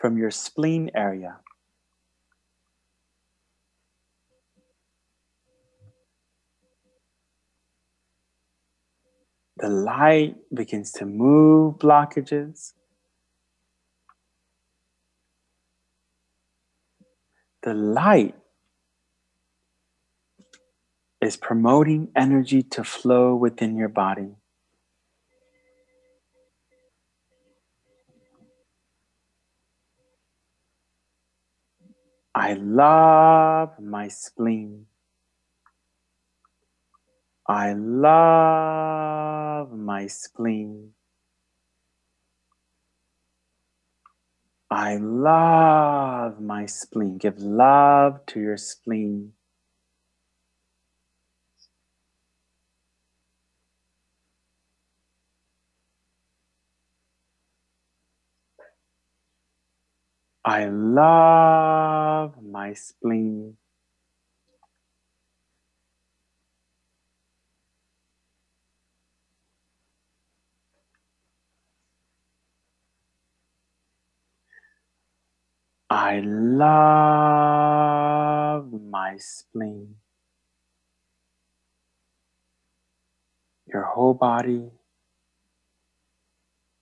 from 0.00 0.16
your 0.16 0.30
spleen 0.30 0.90
area. 0.94 1.36
The 9.58 9.68
light 9.68 10.36
begins 10.52 10.90
to 10.92 11.04
move 11.04 11.74
blockages. 11.76 12.72
The 17.62 17.74
light 17.74 18.34
is 21.24 21.38
promoting 21.38 22.08
energy 22.14 22.62
to 22.62 22.84
flow 22.84 23.34
within 23.34 23.76
your 23.76 23.88
body. 23.88 24.34
I 32.34 32.54
love 32.54 33.80
my 33.80 34.08
spleen. 34.08 34.86
I 37.48 37.72
love 37.72 39.72
my 39.72 40.06
spleen. 40.08 40.90
I 44.70 44.96
love 44.96 46.40
my 46.40 46.66
spleen. 46.66 47.16
Give 47.16 47.38
love 47.38 48.26
to 48.26 48.40
your 48.40 48.56
spleen. 48.56 49.32
I 60.44 60.66
love 60.66 62.42
my 62.42 62.74
spleen. 62.74 63.56
I 75.90 76.20
love 76.20 76.72
my 78.72 79.16
spleen. 79.18 79.96
Your 83.66 83.84
whole 83.84 84.14
body 84.14 84.70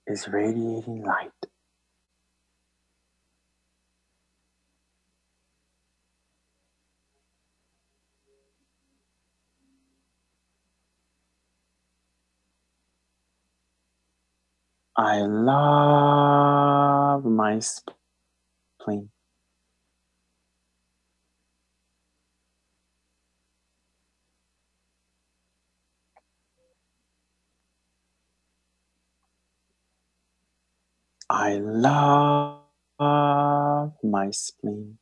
is 0.06 0.28
radiating 0.28 1.04
light. 1.04 1.41
I 14.96 15.22
love 15.22 17.24
my 17.24 17.58
spleen. 17.60 19.10
I 31.30 31.56
love 31.56 32.60
my 34.04 34.30
spleen. 34.30 34.98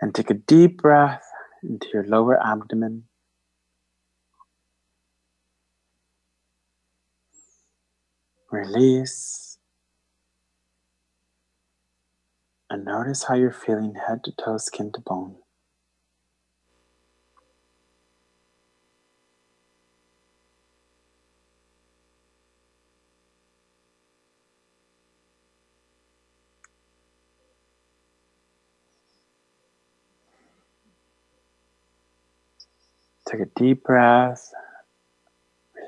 And 0.00 0.14
take 0.14 0.30
a 0.30 0.34
deep 0.34 0.80
breath 0.80 1.27
into 1.62 1.88
your 1.92 2.04
lower 2.04 2.38
abdomen. 2.44 3.04
Release. 8.50 9.58
And 12.70 12.84
notice 12.84 13.24
how 13.24 13.34
you're 13.34 13.52
feeling 13.52 13.94
head 14.08 14.24
to 14.24 14.32
toe, 14.32 14.58
skin 14.58 14.92
to 14.92 15.00
bone. 15.00 15.36
Take 33.30 33.40
a 33.40 33.46
deep 33.56 33.84
breath, 33.84 34.54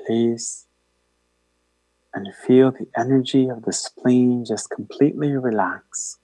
release, 0.07 0.67
and 2.13 2.27
feel 2.45 2.71
the 2.71 2.87
energy 2.95 3.47
of 3.47 3.63
the 3.63 3.73
spleen 3.73 4.45
just 4.45 4.69
completely 4.69 5.31
relax. 5.31 6.19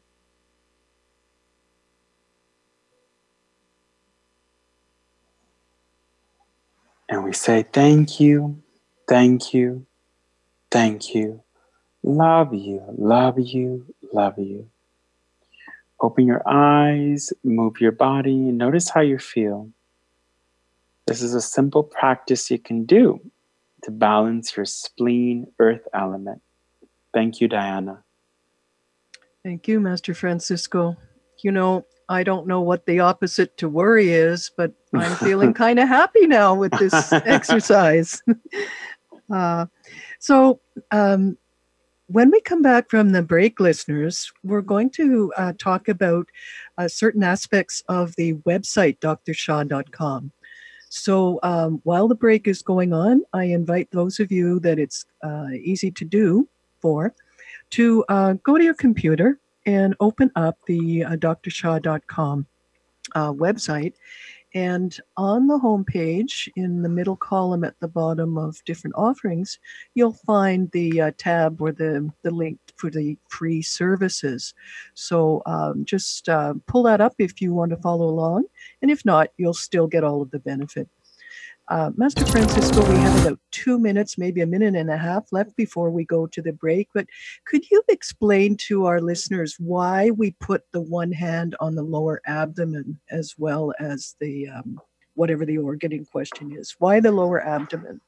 And 7.09 7.23
we 7.23 7.33
say, 7.33 7.63
Thank 7.63 8.19
you, 8.19 8.61
thank 9.07 9.55
you, 9.55 9.87
thank 10.69 11.15
you, 11.15 11.41
love 12.03 12.53
you, 12.53 12.83
love 12.95 13.39
you, 13.39 13.95
love 14.13 14.37
you. 14.37 14.69
Open 15.99 16.27
your 16.27 16.47
eyes, 16.47 17.33
move 17.43 17.81
your 17.81 17.91
body, 17.91 18.35
notice 18.35 18.89
how 18.89 19.01
you 19.01 19.17
feel. 19.17 19.71
This 21.07 21.21
is 21.21 21.33
a 21.33 21.41
simple 21.41 21.83
practice 21.83 22.51
you 22.51 22.59
can 22.59 22.83
do 22.83 23.21
to 23.83 23.91
balance 23.91 24.55
your 24.57 24.65
spleen 24.65 25.47
earth 25.57 25.87
element. 25.93 26.41
Thank 27.13 27.39
you, 27.39 27.47
Diana. 27.47 28.03
Thank 29.43 29.69
you, 29.69 29.79
Master 29.79 30.13
Francisco. 30.13 30.97
You 31.41 31.53
know, 31.53 31.85
I 32.09 32.23
don't 32.23 32.45
know 32.45 32.59
what 32.59 32.85
the 32.85 32.99
opposite 32.99 33.55
to 33.57 33.69
worry 33.69 34.11
is, 34.11 34.51
but 34.57 34.73
I'm 34.93 35.15
feeling 35.25 35.53
kind 35.53 35.79
of 35.79 35.87
happy 35.87 36.27
now 36.27 36.53
with 36.53 36.77
this 36.77 37.13
exercise. 37.13 38.21
uh, 39.33 39.67
so, 40.19 40.59
um, 40.91 41.37
when 42.09 42.31
we 42.31 42.39
come 42.41 42.61
back 42.61 42.89
from 42.89 43.11
the 43.11 43.21
break, 43.21 43.59
listeners, 43.59 44.31
we're 44.43 44.61
going 44.61 44.89
to 44.91 45.31
uh, 45.37 45.53
talk 45.57 45.89
about 45.89 46.27
uh, 46.77 46.87
certain 46.87 47.23
aspects 47.23 47.83
of 47.89 48.15
the 48.15 48.33
website, 48.45 48.99
drsha.com. 48.99 50.31
So 50.97 51.39
um, 51.43 51.79
while 51.83 52.07
the 52.07 52.15
break 52.15 52.47
is 52.47 52.61
going 52.61 52.93
on, 52.93 53.23
I 53.33 53.45
invite 53.45 53.89
those 53.91 54.19
of 54.19 54.31
you 54.31 54.59
that 54.61 54.79
it's 54.79 55.05
uh, 55.23 55.47
easy 55.53 55.91
to 55.91 56.05
do 56.05 56.47
for 56.79 57.13
to 57.71 58.03
uh, 58.09 58.33
go 58.43 58.57
to 58.57 58.63
your 58.63 58.73
computer 58.73 59.39
and 59.65 59.95
open 59.99 60.31
up 60.35 60.57
the 60.65 61.03
uh, 61.03 61.15
drsha.com 61.17 62.45
uh, 63.15 63.31
website. 63.33 63.93
And 64.57 64.97
on 65.17 65.45
the 65.45 65.59
home 65.59 65.85
page, 65.85 66.49
in 66.55 66.81
the 66.81 66.89
middle 66.89 67.15
column 67.15 67.63
at 67.63 67.79
the 67.79 67.87
bottom 67.87 68.39
of 68.39 68.57
different 68.65 68.95
offerings, 68.97 69.59
you'll 69.93 70.17
find 70.25 70.71
the 70.71 70.99
uh, 70.99 71.11
tab 71.15 71.61
or 71.61 71.71
the, 71.71 72.11
the 72.23 72.31
link 72.31 72.57
for 72.75 72.89
the 72.89 73.19
free 73.29 73.61
services. 73.61 74.55
So 74.95 75.43
um, 75.45 75.85
just 75.85 76.27
uh, 76.27 76.55
pull 76.65 76.81
that 76.83 77.01
up 77.01 77.13
if 77.19 77.39
you 77.39 77.53
want 77.53 77.69
to 77.69 77.77
follow 77.77 78.07
along. 78.07 78.45
And 78.81 78.89
if 78.89 79.05
not, 79.05 79.29
you'll 79.37 79.53
still 79.53 79.85
get 79.85 80.03
all 80.03 80.23
of 80.23 80.31
the 80.31 80.39
benefit. 80.39 80.89
Uh, 81.69 81.91
Master 81.97 82.25
Francisco, 82.25 82.79
we 82.89 82.97
have 82.99 83.25
about 83.25 83.39
two 83.51 83.77
minutes, 83.77 84.17
maybe 84.17 84.39
a 84.39 84.45
minute 84.45 84.75
and 84.75 84.89
a 84.89 84.95
half 84.95 85.25
left 85.33 85.53
before 85.57 85.89
we 85.89 86.05
go 86.05 86.25
to 86.25 86.41
the 86.41 86.53
break. 86.53 86.87
But 86.93 87.07
could 87.45 87.69
you 87.69 87.83
explain 87.89 88.55
to 88.67 88.85
our 88.85 89.01
listeners 89.01 89.57
why 89.59 90.11
we 90.11 90.31
put 90.39 90.63
the 90.71 90.79
one 90.79 91.11
hand 91.11 91.57
on 91.59 91.75
the 91.75 91.83
lower 91.83 92.21
abdomen 92.25 92.97
as 93.11 93.35
well 93.37 93.73
as 93.79 94.15
the 94.21 94.47
um, 94.47 94.79
whatever 95.15 95.45
the 95.45 95.57
organ 95.57 95.91
in 95.91 96.05
question 96.05 96.55
is? 96.57 96.73
Why 96.79 97.01
the 97.01 97.11
lower 97.11 97.45
abdomen? 97.45 97.99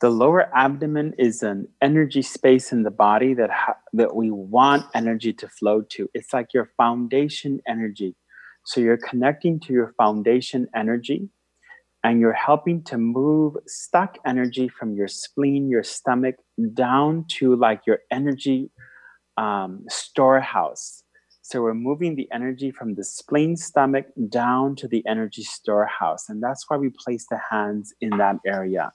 The 0.00 0.10
lower 0.10 0.48
abdomen 0.56 1.14
is 1.18 1.42
an 1.42 1.68
energy 1.82 2.22
space 2.22 2.72
in 2.72 2.82
the 2.82 2.90
body 2.90 3.34
that 3.34 3.50
ha- 3.50 3.76
that 3.92 4.16
we 4.16 4.30
want 4.30 4.86
energy 4.94 5.34
to 5.34 5.48
flow 5.48 5.82
to. 5.90 6.08
It's 6.14 6.32
like 6.32 6.54
your 6.54 6.70
foundation 6.78 7.60
energy. 7.68 8.14
So 8.64 8.80
you're 8.80 8.96
connecting 8.96 9.60
to 9.60 9.74
your 9.74 9.94
foundation 9.98 10.68
energy 10.74 11.28
and 12.06 12.20
you're 12.20 12.32
helping 12.32 12.84
to 12.84 12.96
move 12.96 13.56
stuck 13.66 14.16
energy 14.24 14.68
from 14.68 14.94
your 14.94 15.08
spleen, 15.08 15.68
your 15.68 15.82
stomach, 15.82 16.36
down 16.72 17.24
to 17.26 17.56
like 17.56 17.80
your 17.84 17.98
energy 18.12 18.70
um, 19.36 19.84
storehouse. 19.88 21.02
So 21.42 21.62
we're 21.62 21.74
moving 21.74 22.14
the 22.14 22.28
energy 22.32 22.70
from 22.70 22.94
the 22.94 23.02
spleen, 23.02 23.56
stomach 23.56 24.06
down 24.28 24.76
to 24.76 24.86
the 24.86 25.04
energy 25.08 25.42
storehouse. 25.42 26.28
And 26.28 26.40
that's 26.40 26.70
why 26.70 26.76
we 26.76 26.90
place 26.90 27.26
the 27.28 27.40
hands 27.50 27.92
in 28.00 28.10
that 28.18 28.36
area. 28.46 28.92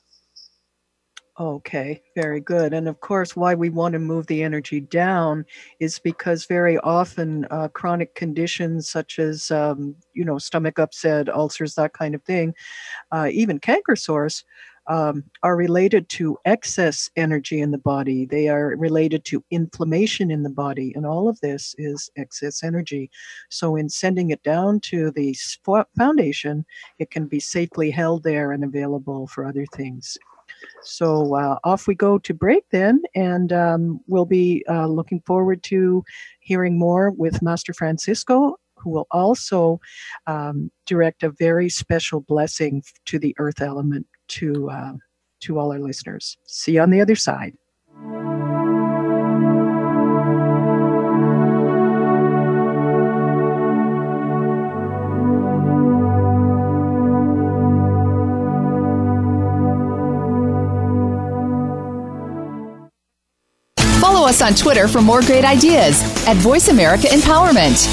Okay, 1.42 2.04
very 2.16 2.40
good. 2.40 2.72
And 2.72 2.88
of 2.88 3.00
course, 3.00 3.36
why 3.36 3.56
we 3.56 3.72
want 3.72 3.94
to 3.94 4.00
move 4.00 4.28
the 4.28 4.44
energy 4.44 4.80
down 4.80 5.44
is 5.80 5.98
because 5.98 6.46
very 6.46 6.78
often 6.78 7.48
uh, 7.50 7.68
chronic 7.70 8.14
conditions 8.14 8.88
such 8.88 9.18
as, 9.18 9.50
um, 9.50 9.96
you 10.14 10.24
know, 10.24 10.38
stomach 10.38 10.78
upset, 10.78 11.30
ulcers, 11.30 11.74
that 11.74 11.94
kind 11.94 12.14
of 12.14 12.22
thing, 12.22 12.54
uh, 13.12 13.28
even 13.32 13.58
canker 13.58 13.96
sores, 13.96 14.44
um, 14.86 15.24
are 15.42 15.56
related 15.56 16.10
to 16.10 16.38
excess 16.46 17.10
energy 17.16 17.60
in 17.60 17.72
the 17.72 17.80
body. 17.80 18.26
They 18.26 18.48
are 18.48 18.76
related 18.78 19.26
to 19.26 19.44
inflammation 19.50 20.30
in 20.30 20.44
the 20.44 20.50
body. 20.52 20.94
And 20.96 21.08
all 21.08 21.28
of 21.28 21.40
this 21.40 21.74
is 21.80 22.12
excess 22.18 22.64
energy. 22.64 23.10
So, 23.50 23.76
in 23.76 23.90
sending 23.90 24.30
it 24.30 24.44
down 24.44 24.80
to 24.92 25.10
the 25.10 25.36
foundation, 25.98 26.66
it 27.00 27.10
can 27.10 27.26
be 27.26 27.40
safely 27.40 27.90
held 27.90 28.22
there 28.22 28.52
and 28.52 28.64
available 28.64 29.26
for 29.26 29.48
other 29.48 29.66
things. 29.74 30.20
So 30.84 31.36
uh, 31.36 31.58
off 31.64 31.88
we 31.88 31.96
go 31.96 32.18
to 32.20 32.34
break 32.34 32.64
then, 32.72 33.02
and 33.16 33.54
um, 33.54 34.02
we'll 34.08 34.26
be 34.26 34.64
uh, 34.70 34.88
looking 34.88 35.22
forward 35.26 35.64
to 35.64 36.04
hearing 36.40 36.78
more 36.78 37.12
with 37.12 37.42
Master 37.42 37.74
Francisco, 37.74 38.58
who 38.76 38.90
will 38.90 39.08
also 39.12 39.80
um, 40.28 40.72
direct 40.86 41.24
a 41.24 41.30
very 41.32 41.70
special 41.70 42.22
blessing 42.22 42.84
to 43.06 43.20
the 43.20 43.36
earth 43.38 43.62
element 43.62 44.08
to 44.30 44.70
uh, 44.70 44.94
to 45.42 45.60
all 45.60 45.72
our 45.72 45.80
listeners. 45.80 46.38
See 46.46 46.74
you 46.74 46.82
on 46.82 46.90
the 46.90 47.02
other 47.02 47.16
side. 47.16 47.56
Us 64.32 64.42
on 64.42 64.54
Twitter 64.54 64.88
for 64.88 65.02
more 65.02 65.20
great 65.22 65.44
ideas 65.44 66.02
at 66.26 66.38
Voice 66.38 66.70
America 66.70 67.08
Empowerment. 67.08 67.86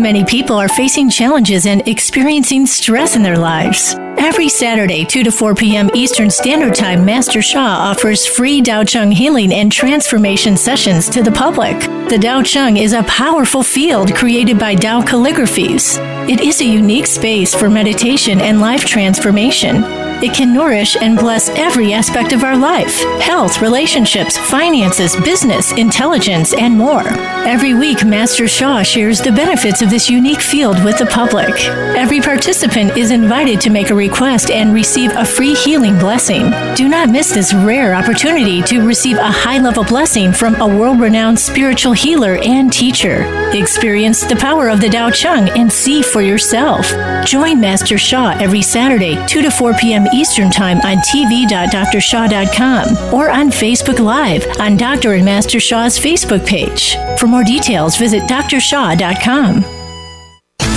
Many 0.00 0.24
people 0.24 0.56
are 0.56 0.68
facing 0.68 1.10
challenges 1.10 1.66
and 1.66 1.86
experiencing 1.86 2.64
stress 2.64 3.14
in 3.14 3.22
their 3.22 3.36
lives. 3.36 3.94
Every 4.16 4.48
Saturday, 4.48 5.04
2 5.04 5.24
to 5.24 5.30
4 5.30 5.54
p.m. 5.54 5.90
Eastern 5.92 6.30
Standard 6.30 6.74
Time, 6.74 7.04
Master 7.04 7.42
Sha 7.42 7.60
offers 7.60 8.26
free 8.26 8.62
Dao 8.62 8.88
Chang 8.88 9.12
healing 9.12 9.52
and 9.52 9.70
transformation 9.70 10.56
sessions 10.56 11.10
to 11.10 11.22
the 11.22 11.32
public. 11.32 11.78
The 12.08 12.16
Dao 12.16 12.44
Chang 12.44 12.78
is 12.78 12.94
a 12.94 13.02
powerful 13.02 13.62
field 13.62 14.14
created 14.14 14.58
by 14.58 14.74
Dao 14.74 15.02
calligraphies. 15.02 16.13
It 16.26 16.40
is 16.40 16.62
a 16.62 16.64
unique 16.64 17.06
space 17.06 17.54
for 17.54 17.68
meditation 17.68 18.40
and 18.40 18.58
life 18.58 18.86
transformation. 18.86 19.84
It 20.22 20.32
can 20.32 20.54
nourish 20.54 20.96
and 20.96 21.18
bless 21.18 21.50
every 21.50 21.92
aspect 21.92 22.32
of 22.32 22.44
our 22.44 22.56
life 22.56 23.02
health, 23.20 23.60
relationships, 23.60 24.38
finances, 24.38 25.16
business, 25.16 25.72
intelligence, 25.72 26.54
and 26.54 26.78
more. 26.78 27.04
Every 27.46 27.74
week, 27.74 28.06
Master 28.06 28.48
Sha 28.48 28.82
shares 28.82 29.20
the 29.20 29.32
benefits 29.32 29.82
of 29.82 29.90
this 29.90 30.08
unique 30.08 30.40
field 30.40 30.82
with 30.82 30.96
the 30.96 31.06
public. 31.06 31.54
Every 31.94 32.20
participant 32.20 32.96
is 32.96 33.10
invited 33.10 33.60
to 33.62 33.70
make 33.70 33.90
a 33.90 33.94
request 33.94 34.50
and 34.50 34.72
receive 34.72 35.10
a 35.14 35.26
free 35.26 35.54
healing 35.54 35.98
blessing. 35.98 36.50
Do 36.74 36.88
not 36.88 37.10
miss 37.10 37.30
this 37.30 37.52
rare 37.52 37.94
opportunity 37.94 38.62
to 38.62 38.80
receive 38.80 39.18
a 39.18 39.30
high 39.30 39.58
level 39.58 39.84
blessing 39.84 40.32
from 40.32 40.54
a 40.54 40.66
world 40.66 41.00
renowned 41.00 41.38
spiritual 41.38 41.92
healer 41.92 42.36
and 42.36 42.72
teacher. 42.72 43.24
Experience 43.52 44.24
the 44.24 44.36
power 44.36 44.68
of 44.68 44.80
the 44.80 44.88
Dao 44.88 45.12
Chang 45.12 45.50
and 45.58 45.70
see 45.70 46.02
for 46.14 46.22
yourself. 46.22 46.88
Join 47.26 47.60
Master 47.60 47.98
Sha 47.98 48.38
every 48.40 48.62
Saturday, 48.62 49.16
2 49.26 49.42
to 49.42 49.50
4 49.50 49.74
p.m. 49.74 50.06
Eastern 50.14 50.48
Time 50.48 50.78
on 50.82 50.98
tv.drsha.com 50.98 53.12
or 53.12 53.30
on 53.30 53.50
Facebook 53.50 53.98
Live 53.98 54.46
on 54.60 54.76
Dr. 54.76 55.14
and 55.14 55.24
Master 55.24 55.58
Sha's 55.58 55.98
Facebook 55.98 56.46
page. 56.46 56.96
For 57.18 57.26
more 57.26 57.42
details, 57.42 57.96
visit 57.96 58.22
drsha.com. 58.22 59.64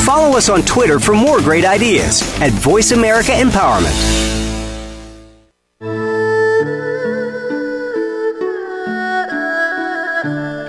Follow 0.03 0.37
us 0.37 0.49
on 0.49 0.63
Twitter 0.63 0.99
for 0.99 1.13
more 1.13 1.39
great 1.39 1.65
ideas 1.65 2.23
at 2.41 2.51
Voice 2.53 2.91
America 2.91 3.31
Empowerment. 3.31 4.36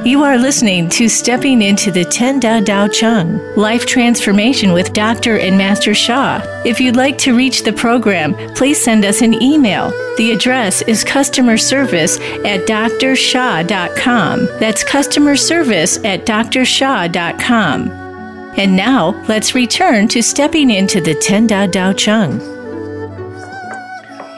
You 0.09 0.25
are 0.25 0.39
listening 0.39 0.89
to 0.89 1.07
Stepping 1.07 1.61
into 1.61 1.91
the 1.91 2.03
Ten 2.03 2.41
Da 2.41 2.61
Dao 2.61 2.91
Chang 2.91 3.39
Life 3.57 3.85
Transformation 3.85 4.73
with 4.73 4.95
Dr. 4.95 5.37
and 5.37 5.59
Master 5.59 5.95
Sha. 5.95 6.41
If 6.65 6.81
you'd 6.81 6.97
like 6.97 7.19
to 7.19 7.37
reach 7.37 7.63
the 7.63 7.75
program, 7.75 8.33
please 8.55 8.83
send 8.83 9.05
us 9.05 9.21
an 9.21 9.35
email. 9.43 9.91
The 10.17 10.33
address 10.33 10.81
is 10.81 11.05
customer 11.05 11.59
service 11.59 12.19
at 12.47 12.67
drsha.com. 12.67 14.47
That's 14.59 14.83
customer 14.83 15.37
service 15.37 16.03
at 16.03 16.25
drsha.com. 16.25 17.91
And 18.57 18.75
now, 18.75 19.11
let's 19.29 19.55
return 19.55 20.09
to 20.09 20.23
Stepping 20.23 20.71
into 20.71 21.03
the 21.03 21.17
Ten 21.17 21.47
Da 21.47 21.67
Dao 21.67 21.95
Chang. 21.95 22.39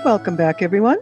Welcome 0.04 0.34
back, 0.34 0.62
everyone 0.62 0.98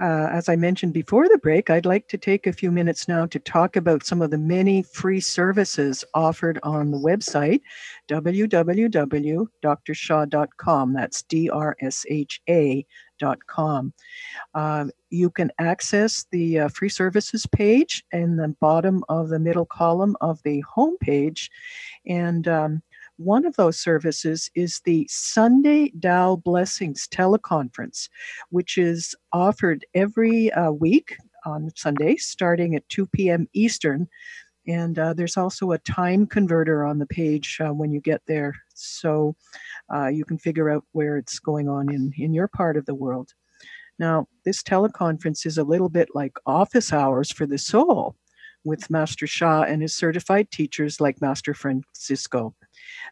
uh, 0.00 0.28
as 0.32 0.48
I 0.48 0.56
mentioned 0.56 0.92
before 0.92 1.28
the 1.28 1.38
break, 1.38 1.70
I'd 1.70 1.86
like 1.86 2.08
to 2.08 2.18
take 2.18 2.46
a 2.46 2.52
few 2.52 2.70
minutes 2.70 3.08
now 3.08 3.26
to 3.26 3.38
talk 3.38 3.76
about 3.76 4.06
some 4.06 4.22
of 4.22 4.30
the 4.30 4.38
many 4.38 4.82
free 4.82 5.20
services 5.20 6.04
offered 6.14 6.58
on 6.62 6.90
the 6.90 6.98
website, 6.98 7.60
www.drsha.com. 8.08 10.92
That's 10.92 11.22
D 11.22 11.50
R 11.50 11.76
S 11.80 12.04
H 12.08 12.40
A.com. 12.48 13.92
Uh, 14.54 14.86
you 15.10 15.30
can 15.30 15.50
access 15.58 16.26
the 16.30 16.60
uh, 16.60 16.68
free 16.68 16.88
services 16.88 17.46
page 17.46 18.04
in 18.12 18.36
the 18.36 18.54
bottom 18.60 19.04
of 19.08 19.28
the 19.28 19.38
middle 19.38 19.66
column 19.66 20.16
of 20.20 20.42
the 20.42 20.60
home 20.60 20.96
page. 21.00 21.50
And 22.06 22.46
um, 22.48 22.82
one 23.16 23.46
of 23.46 23.56
those 23.56 23.78
services 23.78 24.50
is 24.54 24.80
the 24.84 25.06
Sunday 25.10 25.90
Tao 26.00 26.36
Blessings 26.36 27.08
teleconference, 27.08 28.08
which 28.50 28.76
is 28.76 29.14
offered 29.32 29.86
every 29.94 30.52
uh, 30.52 30.70
week 30.70 31.16
on 31.44 31.70
Sunday, 31.76 32.16
starting 32.16 32.74
at 32.74 32.88
2 32.88 33.06
p.m. 33.06 33.48
Eastern. 33.52 34.08
And 34.66 34.98
uh, 34.98 35.14
there's 35.14 35.36
also 35.36 35.72
a 35.72 35.78
time 35.78 36.26
converter 36.26 36.84
on 36.84 36.98
the 36.98 37.06
page 37.06 37.58
uh, 37.60 37.72
when 37.72 37.92
you 37.92 38.00
get 38.00 38.20
there, 38.26 38.52
so 38.74 39.36
uh, 39.94 40.08
you 40.08 40.24
can 40.24 40.38
figure 40.38 40.68
out 40.68 40.84
where 40.92 41.16
it's 41.16 41.38
going 41.38 41.68
on 41.68 41.92
in, 41.92 42.12
in 42.18 42.34
your 42.34 42.48
part 42.48 42.76
of 42.76 42.84
the 42.84 42.94
world. 42.94 43.32
Now, 43.98 44.26
this 44.44 44.62
teleconference 44.62 45.46
is 45.46 45.56
a 45.56 45.64
little 45.64 45.88
bit 45.88 46.08
like 46.14 46.32
office 46.46 46.92
hours 46.92 47.32
for 47.32 47.46
the 47.46 47.58
soul 47.58 48.16
with 48.64 48.90
Master 48.90 49.26
Sha 49.28 49.62
and 49.62 49.80
his 49.80 49.94
certified 49.94 50.50
teachers 50.50 51.00
like 51.00 51.22
Master 51.22 51.54
Francisco. 51.54 52.54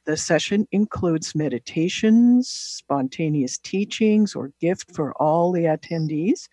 The 0.06 0.16
session 0.16 0.66
includes 0.72 1.34
meditations, 1.34 2.48
spontaneous 2.48 3.58
teachings, 3.58 4.34
or 4.34 4.52
gift 4.60 4.94
for 4.94 5.12
all 5.14 5.52
the 5.52 5.64
attendees, 5.64 6.48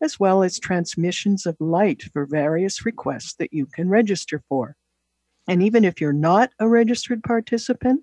as 0.00 0.18
well 0.18 0.42
as 0.42 0.58
transmissions 0.58 1.46
of 1.46 1.56
light 1.60 2.02
for 2.12 2.26
various 2.26 2.84
requests 2.84 3.34
that 3.34 3.52
you 3.52 3.66
can 3.66 3.88
register 3.88 4.42
for. 4.48 4.76
And 5.46 5.62
even 5.62 5.84
if 5.84 6.00
you're 6.00 6.12
not 6.12 6.50
a 6.58 6.68
registered 6.68 7.22
participant, 7.22 8.02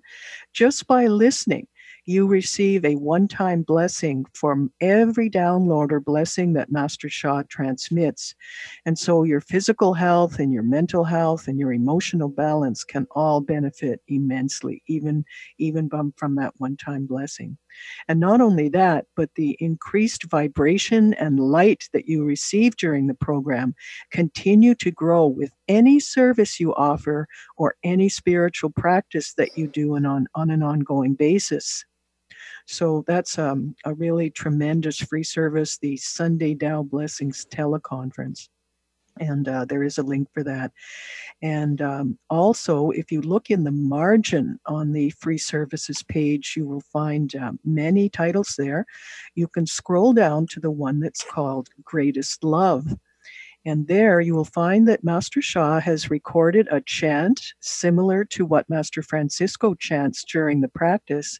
just 0.52 0.86
by 0.86 1.06
listening, 1.06 1.66
you 2.04 2.26
receive 2.26 2.84
a 2.84 2.96
one 2.96 3.28
time 3.28 3.62
blessing 3.62 4.24
from 4.34 4.72
every 4.80 5.30
download 5.30 5.92
or 5.92 6.00
blessing 6.00 6.52
that 6.54 6.72
Master 6.72 7.08
Sha 7.08 7.42
transmits. 7.48 8.34
And 8.84 8.98
so 8.98 9.22
your 9.22 9.40
physical 9.40 9.94
health 9.94 10.38
and 10.38 10.52
your 10.52 10.64
mental 10.64 11.04
health 11.04 11.46
and 11.46 11.58
your 11.58 11.72
emotional 11.72 12.28
balance 12.28 12.82
can 12.82 13.06
all 13.12 13.40
benefit 13.40 14.00
immensely, 14.08 14.82
even, 14.88 15.24
even 15.58 15.88
from 16.16 16.34
that 16.36 16.54
one 16.58 16.76
time 16.76 17.06
blessing. 17.06 17.56
And 18.08 18.20
not 18.20 18.40
only 18.40 18.68
that, 18.70 19.06
but 19.16 19.30
the 19.34 19.56
increased 19.60 20.24
vibration 20.24 21.14
and 21.14 21.40
light 21.40 21.88
that 21.92 22.06
you 22.06 22.24
receive 22.24 22.76
during 22.76 23.06
the 23.06 23.14
program 23.14 23.74
continue 24.10 24.74
to 24.76 24.90
grow 24.90 25.26
with 25.26 25.52
any 25.68 26.00
service 26.00 26.60
you 26.60 26.74
offer 26.74 27.26
or 27.56 27.76
any 27.82 28.08
spiritual 28.08 28.70
practice 28.70 29.34
that 29.34 29.56
you 29.56 29.66
do 29.68 29.96
on, 29.96 30.26
on 30.34 30.50
an 30.50 30.62
ongoing 30.62 31.14
basis. 31.14 31.84
So 32.72 33.04
that's 33.06 33.38
um, 33.38 33.76
a 33.84 33.92
really 33.92 34.30
tremendous 34.30 34.96
free 34.96 35.24
service, 35.24 35.76
the 35.76 35.94
Sunday 35.98 36.54
Tao 36.54 36.82
Blessings 36.82 37.46
teleconference. 37.50 38.48
And 39.20 39.46
uh, 39.46 39.66
there 39.66 39.82
is 39.82 39.98
a 39.98 40.02
link 40.02 40.28
for 40.32 40.42
that. 40.44 40.72
And 41.42 41.82
um, 41.82 42.18
also, 42.30 42.88
if 42.88 43.12
you 43.12 43.20
look 43.20 43.50
in 43.50 43.64
the 43.64 43.70
margin 43.70 44.58
on 44.64 44.92
the 44.92 45.10
free 45.10 45.36
services 45.36 46.02
page, 46.02 46.54
you 46.56 46.66
will 46.66 46.80
find 46.80 47.36
uh, 47.36 47.52
many 47.62 48.08
titles 48.08 48.54
there. 48.56 48.86
You 49.34 49.48
can 49.48 49.66
scroll 49.66 50.14
down 50.14 50.46
to 50.52 50.60
the 50.60 50.70
one 50.70 50.98
that's 50.98 51.24
called 51.24 51.68
Greatest 51.84 52.42
Love. 52.42 52.86
And 53.64 53.86
there 53.86 54.20
you 54.20 54.34
will 54.34 54.44
find 54.44 54.88
that 54.88 55.04
Master 55.04 55.40
Sha 55.40 55.80
has 55.80 56.10
recorded 56.10 56.66
a 56.70 56.80
chant 56.80 57.40
similar 57.60 58.24
to 58.26 58.44
what 58.44 58.68
Master 58.68 59.02
Francisco 59.02 59.74
chants 59.74 60.24
during 60.24 60.60
the 60.60 60.68
practice. 60.68 61.38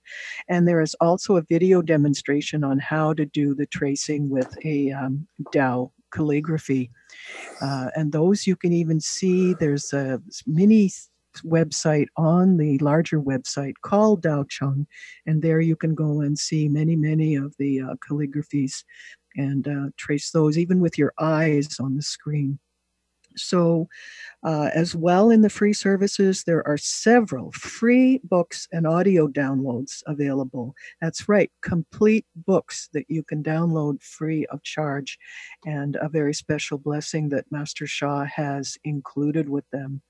And 0.49 0.69
there 0.69 0.81
is 0.81 0.95
also 1.01 1.37
a 1.37 1.43
video 1.43 1.83
demonstration 1.83 2.63
on 2.63 2.79
how 2.79 3.13
to 3.15 3.27
do 3.27 3.55
the 3.55 3.67
tracing 3.67 4.31
with 4.31 4.55
a 4.65 4.93
um, 4.93 5.27
Tao 5.53 5.91
calligraphy. 6.13 6.91
Uh, 7.61 7.89
and 7.97 8.13
those 8.13 8.47
you 8.47 8.55
can 8.55 8.73
even 8.73 9.01
see, 9.01 9.55
there's 9.55 9.93
a 9.93 10.23
mini 10.47 10.91
website 11.41 12.09
on 12.17 12.59
the 12.59 12.79
larger 12.79 13.21
website 13.21 13.75
called 13.83 14.23
Tao 14.23 14.45
Chang, 14.49 14.87
and 15.27 15.43
there 15.43 15.61
you 15.61 15.77
can 15.77 15.95
go 15.95 16.21
and 16.21 16.39
see 16.39 16.69
many, 16.69 16.95
many 16.95 17.35
of 17.35 17.55
the 17.59 17.81
uh, 17.81 17.95
calligraphies 18.07 18.85
and 19.37 19.67
uh, 19.69 19.91
trace 19.97 20.31
those 20.31 20.59
even 20.59 20.81
with 20.81 20.99
your 20.99 21.13
eyes 21.19 21.79
on 21.81 21.97
the 21.97 22.03
screen. 22.03 22.59
So, 23.37 23.89
uh, 24.45 24.71
as 24.75 24.95
well 24.95 25.31
in 25.31 25.43
the 25.43 25.51
free 25.51 25.73
services, 25.73 26.45
there 26.45 26.67
are 26.67 26.77
several 26.77 27.53
free 27.53 28.21
books 28.25 28.69
and 28.73 28.87
audio 28.87 29.27
downloads 29.29 30.03
available. 30.07 30.75
That's 31.01 31.29
right, 31.29 31.51
complete 31.63 32.27
books 32.35 32.89
that 32.93 33.07
you 33.09 33.23
can 33.23 33.43
download 33.43 34.03
free 34.03 34.47
of 34.47 34.63
charge, 34.63 35.19
and 35.65 35.97
a 35.97 36.09
very 36.09 36.35
special 36.35 36.79
blessing 36.79 37.31
that 37.31 37.51
Master 37.51 37.87
Sha 37.87 38.25
has 38.25 38.77
included 38.85 39.49
with 39.49 39.69
them. 39.71 40.03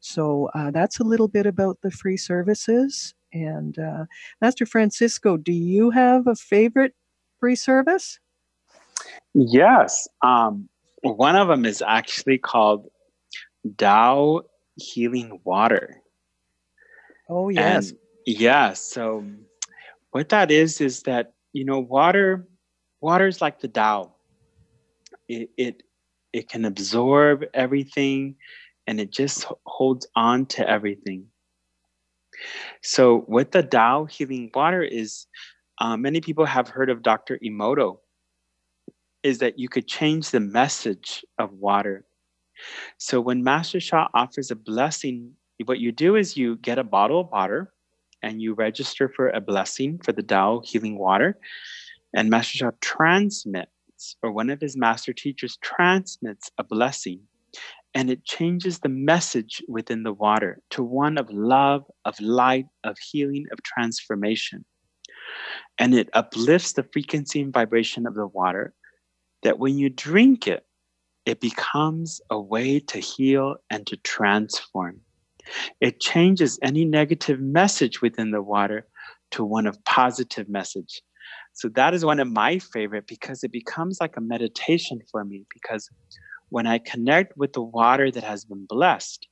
So, 0.00 0.50
uh, 0.54 0.70
that's 0.70 1.00
a 1.00 1.04
little 1.04 1.28
bit 1.28 1.46
about 1.46 1.78
the 1.82 1.90
free 1.90 2.16
services. 2.16 3.14
And 3.32 3.78
uh, 3.78 4.06
Master 4.40 4.66
Francisco, 4.66 5.36
do 5.36 5.52
you 5.52 5.90
have 5.90 6.26
a 6.26 6.34
favorite 6.34 6.94
free 7.38 7.54
service? 7.54 8.18
Yes. 9.34 10.08
Um, 10.22 10.68
one 11.02 11.36
of 11.36 11.48
them 11.48 11.64
is 11.64 11.82
actually 11.86 12.38
called 12.38 12.88
Tao 13.76 14.42
Healing 14.76 15.40
Water. 15.44 16.02
Oh, 17.28 17.48
yes. 17.48 17.90
And 17.90 17.98
yeah. 18.26 18.72
So, 18.72 19.24
what 20.10 20.28
that 20.30 20.50
is, 20.50 20.80
is 20.80 21.02
that, 21.02 21.34
you 21.52 21.64
know, 21.64 21.78
water, 21.78 22.48
water 23.00 23.26
is 23.26 23.40
like 23.40 23.60
the 23.60 23.68
Tao. 23.68 24.14
It, 25.28 25.50
it, 25.56 25.82
it 26.32 26.48
can 26.48 26.64
absorb 26.64 27.44
everything 27.54 28.36
and 28.86 29.00
it 29.00 29.12
just 29.12 29.46
holds 29.66 30.06
on 30.16 30.46
to 30.46 30.68
everything. 30.68 31.26
So, 32.82 33.18
what 33.20 33.52
the 33.52 33.62
Tao 33.62 34.06
healing 34.06 34.50
water 34.54 34.82
is 34.82 35.26
uh, 35.78 35.96
many 35.96 36.20
people 36.20 36.44
have 36.44 36.68
heard 36.68 36.90
of 36.90 37.02
Dr. 37.02 37.38
Emoto 37.44 37.98
is 39.22 39.38
that 39.38 39.58
you 39.58 39.68
could 39.68 39.86
change 39.86 40.30
the 40.30 40.40
message 40.40 41.24
of 41.38 41.52
water. 41.52 42.04
So 42.98 43.20
when 43.20 43.42
Master 43.42 43.80
Sha 43.80 44.08
offers 44.14 44.50
a 44.50 44.56
blessing, 44.56 45.32
what 45.64 45.78
you 45.78 45.92
do 45.92 46.16
is 46.16 46.36
you 46.36 46.56
get 46.56 46.78
a 46.78 46.84
bottle 46.84 47.20
of 47.20 47.30
water 47.30 47.72
and 48.22 48.40
you 48.40 48.54
register 48.54 49.08
for 49.08 49.28
a 49.30 49.40
blessing 49.40 49.98
for 50.04 50.12
the 50.12 50.22
Tao 50.22 50.62
healing 50.64 50.98
water. 50.98 51.38
And 52.14 52.28
Master 52.28 52.58
Sha 52.58 52.70
transmits, 52.80 54.16
or 54.22 54.32
one 54.32 54.50
of 54.50 54.60
his 54.60 54.76
master 54.76 55.12
teachers 55.12 55.58
transmits 55.62 56.50
a 56.58 56.64
blessing, 56.64 57.20
and 57.94 58.10
it 58.10 58.24
changes 58.24 58.78
the 58.78 58.88
message 58.88 59.62
within 59.68 60.02
the 60.02 60.12
water 60.12 60.60
to 60.70 60.82
one 60.82 61.18
of 61.18 61.30
love, 61.30 61.84
of 62.04 62.18
light, 62.20 62.66
of 62.84 62.98
healing, 62.98 63.46
of 63.52 63.62
transformation. 63.62 64.64
And 65.78 65.94
it 65.94 66.08
uplifts 66.12 66.72
the 66.72 66.82
frequency 66.82 67.40
and 67.40 67.52
vibration 67.52 68.06
of 68.06 68.14
the 68.14 68.26
water 68.26 68.74
that 69.42 69.58
when 69.58 69.78
you 69.78 69.88
drink 69.88 70.46
it, 70.46 70.64
it 71.26 71.40
becomes 71.40 72.20
a 72.30 72.40
way 72.40 72.80
to 72.80 72.98
heal 72.98 73.56
and 73.70 73.86
to 73.86 73.96
transform. 73.98 75.00
It 75.80 76.00
changes 76.00 76.58
any 76.62 76.84
negative 76.84 77.40
message 77.40 78.00
within 78.00 78.30
the 78.30 78.42
water 78.42 78.86
to 79.32 79.44
one 79.44 79.66
of 79.66 79.82
positive 79.84 80.48
message. 80.48 81.02
So 81.52 81.68
that 81.70 81.94
is 81.94 82.04
one 82.04 82.20
of 82.20 82.28
my 82.28 82.58
favorite 82.58 83.06
because 83.06 83.44
it 83.44 83.52
becomes 83.52 84.00
like 84.00 84.16
a 84.16 84.20
meditation 84.20 85.00
for 85.10 85.24
me 85.24 85.46
because 85.52 85.88
when 86.48 86.66
I 86.66 86.78
connect 86.78 87.36
with 87.36 87.52
the 87.52 87.62
water 87.62 88.10
that 88.10 88.24
has 88.24 88.44
been 88.44 88.66
blessed, 88.68 89.26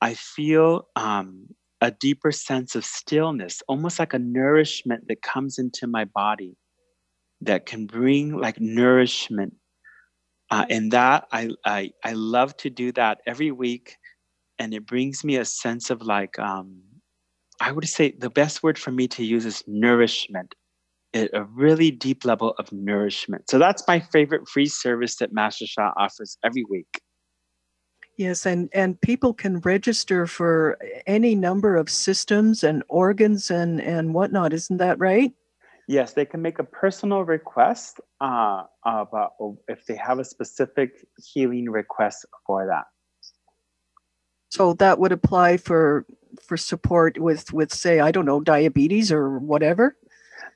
I 0.00 0.14
feel 0.14 0.88
um, 0.96 1.48
a 1.80 1.90
deeper 1.90 2.32
sense 2.32 2.74
of 2.74 2.84
stillness, 2.84 3.62
almost 3.68 3.98
like 3.98 4.14
a 4.14 4.18
nourishment 4.18 5.08
that 5.08 5.22
comes 5.22 5.58
into 5.58 5.86
my 5.86 6.04
body 6.04 6.56
that 7.42 7.66
can 7.66 7.86
bring 7.86 8.36
like 8.36 8.60
nourishment. 8.60 9.54
Uh, 10.50 10.64
and 10.70 10.92
that 10.92 11.26
I, 11.30 11.50
I 11.64 11.90
I 12.02 12.12
love 12.12 12.56
to 12.58 12.70
do 12.70 12.90
that 12.92 13.20
every 13.26 13.50
week, 13.50 13.96
and 14.58 14.72
it 14.72 14.86
brings 14.86 15.22
me 15.22 15.36
a 15.36 15.44
sense 15.44 15.90
of 15.90 16.00
like 16.00 16.38
um, 16.38 16.80
I 17.60 17.72
would 17.72 17.88
say 17.88 18.14
the 18.16 18.30
best 18.30 18.62
word 18.62 18.78
for 18.78 18.90
me 18.90 19.08
to 19.08 19.24
use 19.24 19.44
is 19.44 19.62
nourishment, 19.66 20.54
it, 21.12 21.30
a 21.34 21.44
really 21.44 21.90
deep 21.90 22.24
level 22.24 22.54
of 22.58 22.72
nourishment. 22.72 23.50
So 23.50 23.58
that's 23.58 23.86
my 23.86 24.00
favorite 24.00 24.48
free 24.48 24.66
service 24.66 25.16
that 25.16 25.32
Master 25.32 25.66
Sha 25.66 25.92
offers 25.96 26.38
every 26.44 26.64
week. 26.64 27.02
Yes, 28.16 28.46
and, 28.46 28.68
and 28.72 29.00
people 29.00 29.32
can 29.32 29.60
register 29.60 30.26
for 30.26 30.76
any 31.06 31.36
number 31.36 31.76
of 31.76 31.88
systems 31.88 32.64
and 32.64 32.82
organs 32.88 33.48
and, 33.48 33.80
and 33.80 34.12
whatnot. 34.12 34.52
Isn't 34.52 34.78
that 34.78 34.98
right? 34.98 35.32
Yes, 35.88 36.12
they 36.12 36.26
can 36.26 36.42
make 36.42 36.58
a 36.58 36.64
personal 36.64 37.24
request 37.24 37.98
uh, 38.20 38.64
about 38.84 39.32
if 39.68 39.86
they 39.86 39.96
have 39.96 40.18
a 40.18 40.24
specific 40.24 41.06
healing 41.16 41.70
request 41.70 42.26
for 42.46 42.66
that. 42.66 42.84
So 44.50 44.74
that 44.74 44.98
would 44.98 45.12
apply 45.12 45.56
for 45.56 46.04
for 46.42 46.58
support 46.58 47.18
with 47.18 47.54
with 47.54 47.72
say 47.72 48.00
I 48.00 48.10
don't 48.10 48.26
know 48.26 48.40
diabetes 48.40 49.10
or 49.10 49.38
whatever. 49.38 49.96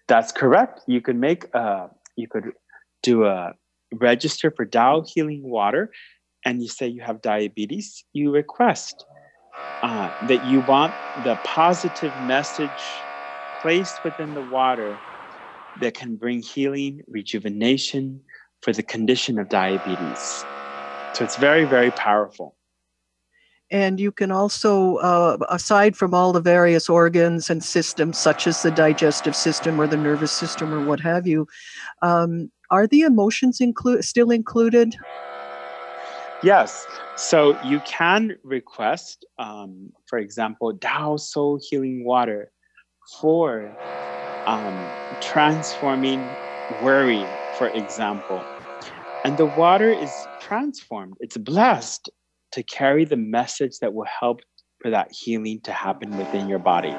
That's 0.06 0.32
correct. 0.32 0.82
You 0.86 1.00
could 1.00 1.16
make 1.16 1.46
uh 1.54 1.88
you 2.14 2.28
could 2.28 2.52
do 3.02 3.24
a 3.24 3.54
register 3.94 4.50
for 4.50 4.66
Tao 4.66 5.02
Healing 5.02 5.42
Water, 5.44 5.90
and 6.44 6.62
you 6.62 6.68
say 6.68 6.88
you 6.88 7.00
have 7.00 7.22
diabetes. 7.22 8.04
You 8.12 8.32
request 8.32 9.06
uh, 9.82 10.10
that 10.20 10.42
you 10.42 10.60
want 10.60 10.96
the 11.14 11.36
positive 11.36 12.18
message 12.18 13.08
placed 13.60 14.00
within 14.04 14.34
the 14.34 14.42
water 14.42 15.02
that 15.80 15.94
can 15.94 16.16
bring 16.16 16.42
healing, 16.42 17.02
rejuvenation 17.08 18.20
for 18.62 18.72
the 18.72 18.82
condition 18.82 19.38
of 19.38 19.48
diabetes. 19.48 20.44
So 21.14 21.24
it's 21.24 21.36
very, 21.36 21.64
very 21.64 21.90
powerful. 21.90 22.56
And 23.70 23.98
you 23.98 24.12
can 24.12 24.30
also, 24.30 24.96
uh, 24.96 25.38
aside 25.48 25.96
from 25.96 26.12
all 26.12 26.32
the 26.32 26.42
various 26.42 26.90
organs 26.90 27.48
and 27.48 27.64
systems, 27.64 28.18
such 28.18 28.46
as 28.46 28.60
the 28.60 28.70
digestive 28.70 29.34
system 29.34 29.80
or 29.80 29.86
the 29.86 29.96
nervous 29.96 30.32
system 30.32 30.74
or 30.74 30.80
what 30.86 31.00
have 31.00 31.26
you, 31.26 31.48
um, 32.02 32.52
are 32.70 32.86
the 32.86 33.00
emotions 33.00 33.60
inclu- 33.60 34.04
still 34.04 34.30
included? 34.30 34.94
Yes. 36.42 36.86
So 37.16 37.56
you 37.64 37.80
can 37.80 38.36
request, 38.42 39.24
um, 39.38 39.92
for 40.06 40.18
example, 40.18 40.76
Tao 40.76 41.16
Soul 41.16 41.60
Healing 41.62 42.04
Water 42.04 42.50
for 43.20 43.70
um, 44.46 45.01
transforming 45.22 46.28
worry, 46.80 47.24
for 47.56 47.68
example. 47.68 48.44
And 49.24 49.36
the 49.36 49.46
water 49.46 49.90
is 49.90 50.12
transformed, 50.40 51.14
it's 51.20 51.36
blessed 51.36 52.10
to 52.52 52.62
carry 52.62 53.04
the 53.04 53.16
message 53.16 53.78
that 53.78 53.94
will 53.94 54.06
help 54.20 54.40
for 54.80 54.90
that 54.90 55.12
healing 55.12 55.60
to 55.60 55.72
happen 55.72 56.16
within 56.18 56.48
your 56.48 56.58
body. 56.58 56.94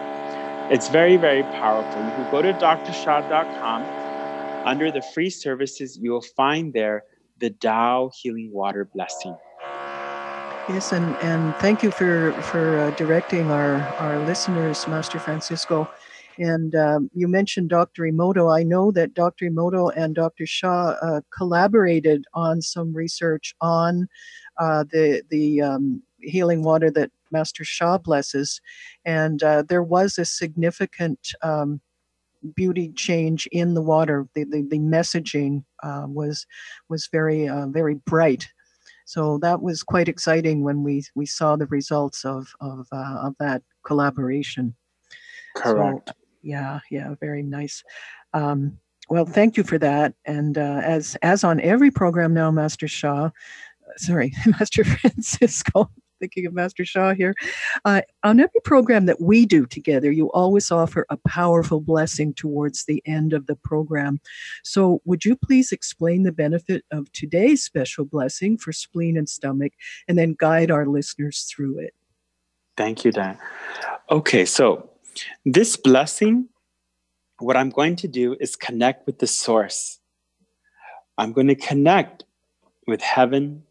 It's 0.74 0.88
very, 0.88 1.18
very 1.18 1.44
powerful. 1.44 2.02
You 2.02 2.12
can 2.12 2.32
go 2.32 2.42
to 2.42 2.54
drsha.com. 2.54 3.84
Under 4.66 4.90
the 4.90 5.02
free 5.14 5.30
services, 5.30 6.00
you 6.02 6.12
will 6.12 6.24
find 6.38 6.74
there 6.74 7.04
the 7.40 7.50
Tao 7.50 8.10
Healing 8.16 8.52
Water 8.54 8.90
Blessing. 8.96 9.36
Yes, 10.70 10.94
and, 10.94 11.18
and 11.18 11.54
thank 11.58 11.84
you 11.84 11.92
for, 11.92 12.32
for 12.44 12.80
uh, 12.80 12.92
directing 12.92 13.52
our, 13.52 13.82
our 14.00 14.26
listeners, 14.26 14.88
Master 14.88 15.20
Francisco. 15.20 15.90
And 16.38 16.76
um, 16.76 17.10
you 17.14 17.28
mentioned 17.28 17.70
Dr. 17.70 18.04
Emoto. 18.04 18.56
I 18.56 18.64
know 18.64 18.92
that 18.92 19.14
Dr. 19.14 19.46
Emoto 19.50 19.92
and 19.96 20.16
Dr. 20.16 20.46
Sha 20.46 20.96
uh, 21.02 21.22
collaborated 21.36 22.26
on 22.34 22.62
some 22.62 22.94
research 22.94 23.56
on 23.62 24.08
uh, 24.58 24.84
the 24.92 25.24
the 25.30 25.62
um, 25.62 26.02
healing 26.20 26.64
water 26.64 26.90
that 26.92 27.12
Master 27.32 27.64
Sha 27.64 27.98
blesses, 27.98 28.62
and 29.06 29.44
uh, 29.44 29.64
there 29.68 29.84
was 29.84 30.18
a 30.18 30.26
significant 30.26 31.34
um, 31.42 31.82
beauty 32.56 32.90
change 32.90 33.48
in 33.52 33.74
the 33.74 33.82
water. 33.82 34.28
The 34.34 34.46
the, 34.46 34.62
the 34.64 34.80
messaging 34.80 35.64
uh, 35.84 36.06
was 36.08 36.46
was 36.90 37.08
very 37.12 37.48
uh, 37.48 37.68
very 37.68 37.96
bright. 37.96 38.48
So 39.06 39.38
that 39.40 39.62
was 39.62 39.84
quite 39.84 40.08
exciting 40.08 40.64
when 40.64 40.82
we, 40.82 41.04
we 41.14 41.26
saw 41.26 41.58
the 41.58 41.68
results 41.68 42.24
of 42.24 42.48
of, 42.62 42.88
uh, 42.92 43.18
of 43.28 43.36
that 43.40 43.62
collaboration. 43.86 44.76
Correct. 45.56 46.10
So, 46.10 46.16
yeah, 46.44 46.82
yeah, 46.92 47.16
very 47.20 47.42
nice. 47.42 47.84
Um, 48.34 48.78
well, 49.10 49.26
thank 49.26 49.58
you 49.58 49.64
for 49.64 49.78
that. 49.80 50.14
And 50.26 50.58
uh, 50.58 50.82
as 50.84 51.16
as 51.22 51.44
on 51.44 51.60
every 51.62 51.92
program 51.92 52.34
now, 52.34 52.52
Master 52.52 52.88
Sha, 52.88 53.30
sorry, 53.98 54.34
Master 54.46 54.84
Francisco, 54.84 55.90
thinking 56.20 56.46
of 56.46 56.54
Master 56.54 56.86
Sha 56.86 57.14
here. 57.14 57.34
Uh, 57.86 58.02
on 58.24 58.40
every 58.40 58.62
program 58.64 59.06
that 59.08 59.22
we 59.22 59.46
do 59.46 59.66
together, 59.66 60.12
you 60.12 60.32
always 60.32 60.72
offer 60.72 61.06
a 61.10 61.18
powerful 61.28 61.82
blessing 61.82 62.34
towards 62.34 62.86
the 62.86 63.02
end 63.06 63.34
of 63.34 63.48
the 63.48 63.56
program. 63.56 64.20
So, 64.64 65.02
would 65.06 65.26
you 65.26 65.36
please 65.36 65.72
explain 65.72 66.24
the 66.24 66.32
benefit 66.32 66.86
of 66.92 67.12
today's 67.12 67.64
special 67.64 68.06
blessing 68.06 68.58
for 68.58 68.72
spleen 68.72 69.18
and 69.18 69.28
stomach 69.28 69.74
and 70.08 70.18
then 70.18 70.36
guide 70.40 70.72
our 70.72 70.86
listeners 70.86 71.42
through 71.42 71.80
it? 71.80 71.94
Thank 72.78 73.06
you, 73.06 73.12
Dan. 73.12 73.38
Okay, 74.10 74.46
so 74.46 74.90
this 75.46 75.78
blessing, 75.78 76.50
what 77.40 77.58
I'm 77.58 77.70
going 77.70 77.96
to 77.98 78.08
do 78.08 78.36
is 78.40 78.56
connect 78.56 79.06
with 79.06 79.20
the 79.20 79.28
source. 79.28 80.00
I'm 81.18 81.34
going 81.34 81.48
to 81.48 81.56
connect 81.56 82.24
with 82.88 83.02
heaven 83.02 83.64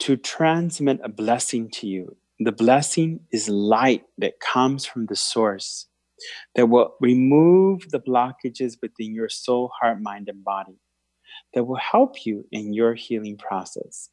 to 0.00 0.16
transmit 0.16 1.00
a 1.02 1.08
blessing 1.08 1.70
to 1.70 1.86
you. 1.86 2.16
The 2.38 2.52
blessing 2.52 3.20
is 3.32 3.48
light 3.48 4.04
that 4.18 4.40
comes 4.40 4.84
from 4.84 5.06
the 5.06 5.16
source 5.16 5.86
that 6.54 6.68
will 6.68 6.94
remove 7.00 7.90
the 7.90 8.00
blockages 8.00 8.76
within 8.80 9.14
your 9.14 9.28
soul, 9.28 9.70
heart, 9.80 10.00
mind, 10.00 10.28
and 10.28 10.44
body 10.44 10.78
that 11.54 11.64
will 11.64 11.76
help 11.76 12.26
you 12.26 12.46
in 12.52 12.72
your 12.72 12.94
healing 12.94 13.36
process. 13.36 14.10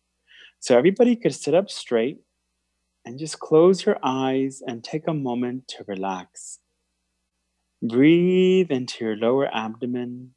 So, 0.59 0.78
everybody 0.78 1.15
could 1.15 1.36
sit 1.36 1.53
up 1.53 1.69
straight 1.69 2.19
and 3.05 3.19
just 3.19 3.39
close 3.39 3.86
your 3.86 3.97
eyes 4.01 4.61
and 4.65 4.84
take 4.84 5.07
a 5.07 5.13
moment 5.13 5.67
to 5.69 5.84
relax. 5.88 6.59
Breathe 7.86 8.71
into 8.71 9.03
your 9.03 9.17
lower 9.17 9.53
abdomen 9.53 10.36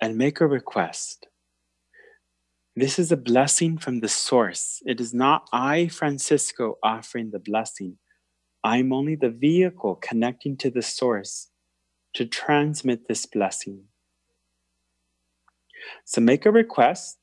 and 0.00 0.16
make 0.16 0.40
a 0.40 0.46
request. 0.46 1.26
This 2.76 2.96
is 2.96 3.10
a 3.10 3.16
blessing 3.16 3.76
from 3.76 3.98
the 3.98 4.06
source. 4.06 4.80
It 4.86 5.00
is 5.00 5.12
not 5.12 5.48
I, 5.52 5.88
Francisco, 5.88 6.78
offering 6.80 7.32
the 7.32 7.40
blessing. 7.40 7.98
I'm 8.62 8.92
only 8.92 9.16
the 9.16 9.30
vehicle 9.30 9.96
connecting 9.96 10.56
to 10.58 10.70
the 10.70 10.80
source 10.80 11.48
to 12.14 12.24
transmit 12.24 13.08
this 13.08 13.26
blessing. 13.26 13.82
So 16.04 16.20
make 16.20 16.46
a 16.46 16.52
request. 16.52 17.18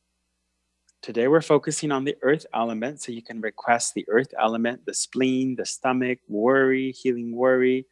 Today 1.01 1.29
we're 1.29 1.39
focusing 1.39 1.93
on 1.93 2.03
the 2.03 2.17
earth 2.21 2.45
element, 2.53 3.01
so 3.01 3.13
you 3.13 3.21
can 3.21 3.39
request 3.39 3.93
the 3.93 4.05
earth 4.09 4.33
element, 4.37 4.85
the 4.85 4.93
spleen, 4.93 5.55
the 5.55 5.65
stomach, 5.65 6.19
worry, 6.27 6.91
healing 6.91 7.33
worry, 7.33 7.85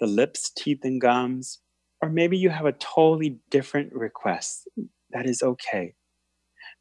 the 0.00 0.06
lips, 0.06 0.50
teeth, 0.56 0.80
and 0.84 1.00
gums. 1.00 1.60
Or 2.02 2.08
maybe 2.10 2.36
you 2.36 2.50
have 2.50 2.66
a 2.66 2.72
totally 2.72 3.38
different 3.50 3.92
request. 3.92 4.68
That 5.10 5.26
is 5.26 5.42
okay. 5.42 5.94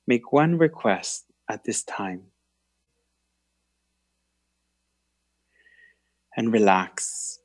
Make 0.07 0.33
one 0.33 0.57
request 0.57 1.25
at 1.49 1.63
this 1.63 1.83
time 1.83 2.23
and 6.35 6.51
relax. 6.51 7.39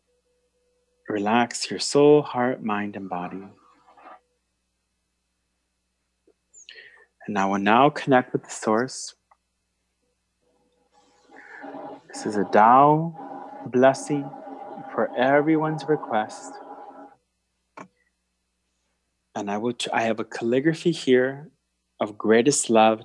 relax 1.08 1.70
your 1.70 1.80
soul, 1.80 2.22
heart, 2.22 2.62
mind, 2.62 2.96
and 2.96 3.08
body. 3.08 3.42
And 7.26 7.38
I 7.38 7.46
will 7.46 7.58
now 7.58 7.90
connect 7.90 8.32
with 8.32 8.44
the 8.44 8.50
source. 8.50 9.14
This 12.08 12.26
is 12.26 12.36
a 12.36 12.44
Tao 12.44 13.14
blessing 13.66 14.28
for 14.98 15.16
everyone's 15.16 15.84
request. 15.86 16.54
And 19.36 19.48
I 19.48 19.56
will 19.56 19.74
I 19.92 20.02
have 20.02 20.18
a 20.18 20.24
calligraphy 20.24 20.90
here 20.90 21.52
of 22.00 22.18
greatest 22.18 22.68
love, 22.68 23.04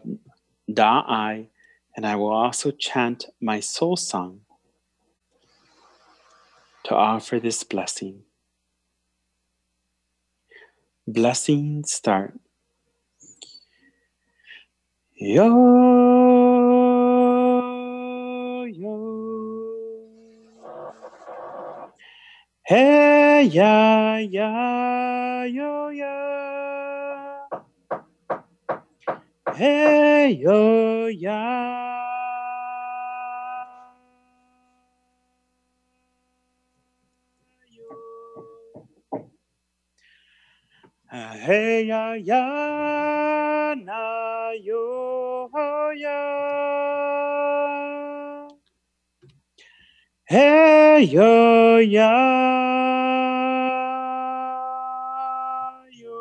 Da 0.73 1.03
Ai, 1.07 1.49
and 1.95 2.07
I 2.07 2.15
will 2.15 2.33
also 2.33 2.71
chant 2.71 3.27
my 3.39 3.59
soul 3.59 3.95
song 3.95 4.39
to 6.85 6.95
offer 6.95 7.39
this 7.39 7.63
blessing. 7.63 8.23
Blessing 11.05 11.83
start. 11.85 12.39
Yo. 15.13 16.32
Hey, 22.65 23.49
ya, 23.51 24.19
ya, 24.19 25.45
yo, 25.51 25.91
ya. 25.91 26.15
Hey, 29.55 30.39
yo, 30.41 31.07
ya. 31.09 31.39
Hey 41.13 41.87
ya 41.87 42.15
ya 42.17 42.43
na 43.85 44.51
yo 44.65 45.49
ya. 45.93 46.19
Hey 50.25 50.82
ya. 50.99 51.23
Ya 51.23 51.81
ya 51.81 52.11
yo. 56.01 56.19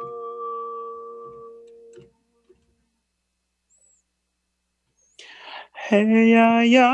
Hey 5.75 6.33
ya 6.33 6.63
ya 6.65 6.89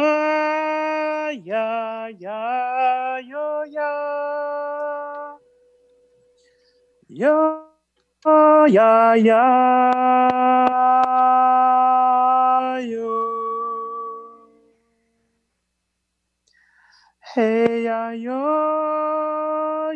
ya 1.44 1.66
ya 2.18 3.18
yo 3.22 3.64
ya. 3.70 3.92
Yo 7.08 7.64
ya 8.68 9.14
ya 9.16 9.42
hey 17.38 17.84
ya 17.86 18.10
yo 18.24 18.42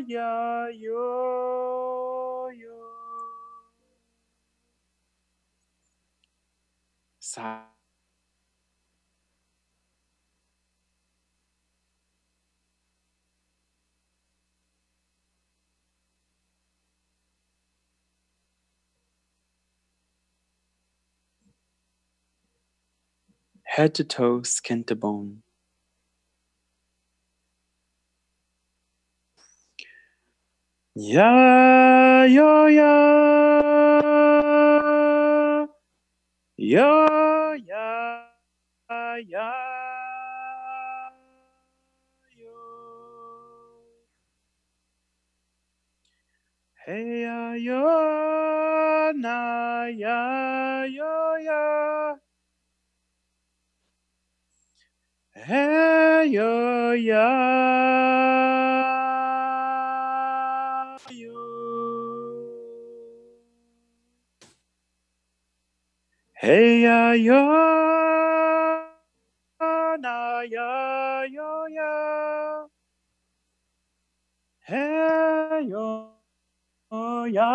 ya 0.07 0.31
yo 0.83 2.51
yo 2.55 2.79
Sa- 7.21 7.73
head 23.65 23.95
to 23.97 24.05
toe, 24.05 24.43
skin 24.43 24.85
to 24.85 24.95
bone. 24.95 25.42
Yo, 30.95 32.29
ya. 32.69 32.93
Yo, 36.59 37.55
ya, 37.57 38.29
ya. 39.27 39.53
Yo. 42.37 42.53
Hey, 46.85 47.23
ya, 47.23 47.55
yo, 47.57 49.13
na, 49.17 49.89
ya, 49.89 50.85
yo, 50.93 51.39
ya. 51.41 52.19
Hey 55.35 56.31
yo 56.31 56.95
ya 56.95 58.42
Hey 66.43 66.83
ya 66.83 67.15
yo 67.15 67.39
na 70.03 70.43
ya 70.43 71.23
yo 71.31 71.71
ya. 71.71 72.67
Hey 74.67 75.71
yo 75.71 76.11
ya. 77.31 77.47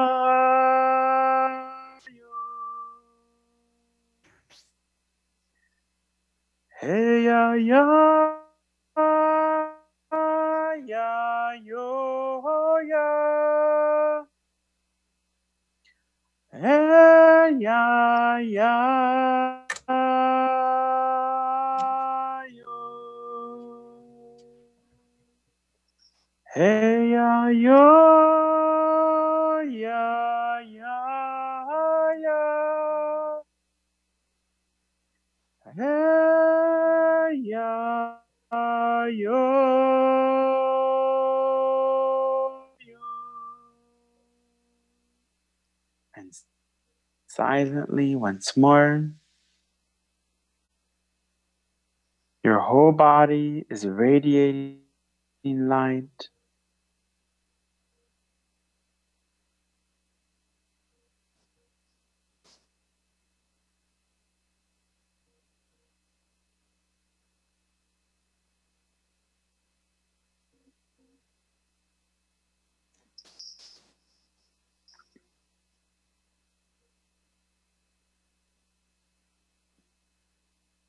Hey 6.79 7.27
ya 7.27 7.59
ya 7.59 7.83
ya 10.87 11.11
yo 11.67 12.39
ya 12.87 13.07
Hey 16.55 16.86
ya 17.59 18.39
ya 18.39 18.73
yo. 22.55 22.77
Hey 26.55 27.11
ya 27.13 27.49
yo 27.49 27.83
ya 29.83 30.05
ya 30.77 30.97
ya. 32.23 32.41
Hey 35.77 37.41
ya 37.51 38.21
yo 39.11 39.76
silently 47.37 48.15
once 48.15 48.57
more. 48.57 49.11
Your 52.43 52.59
whole 52.59 52.91
body 52.91 53.63
is 53.69 53.85
radiating 53.85 54.81
light 55.45 56.29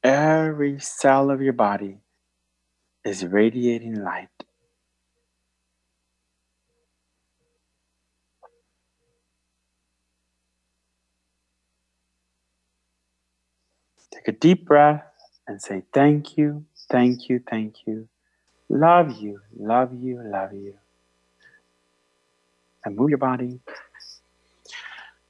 Every 0.04 0.78
cell 0.80 1.30
of 1.30 1.42
your 1.42 1.52
body 1.52 1.98
is 3.04 3.24
radiating 3.26 3.96
light. 4.02 4.28
Take 14.12 14.28
a 14.28 14.32
deep 14.32 14.66
breath 14.66 15.04
and 15.48 15.60
say, 15.62 15.82
Thank 15.92 16.36
you, 16.38 16.66
thank 16.90 17.28
you, 17.28 17.40
thank 17.50 17.76
you. 17.86 18.08
Love 18.68 19.12
you, 19.20 19.40
love 19.58 19.92
you, 19.94 20.22
love 20.24 20.52
you. 20.52 20.74
And 22.84 22.96
move 22.96 23.10
your 23.10 23.18
body 23.18 23.60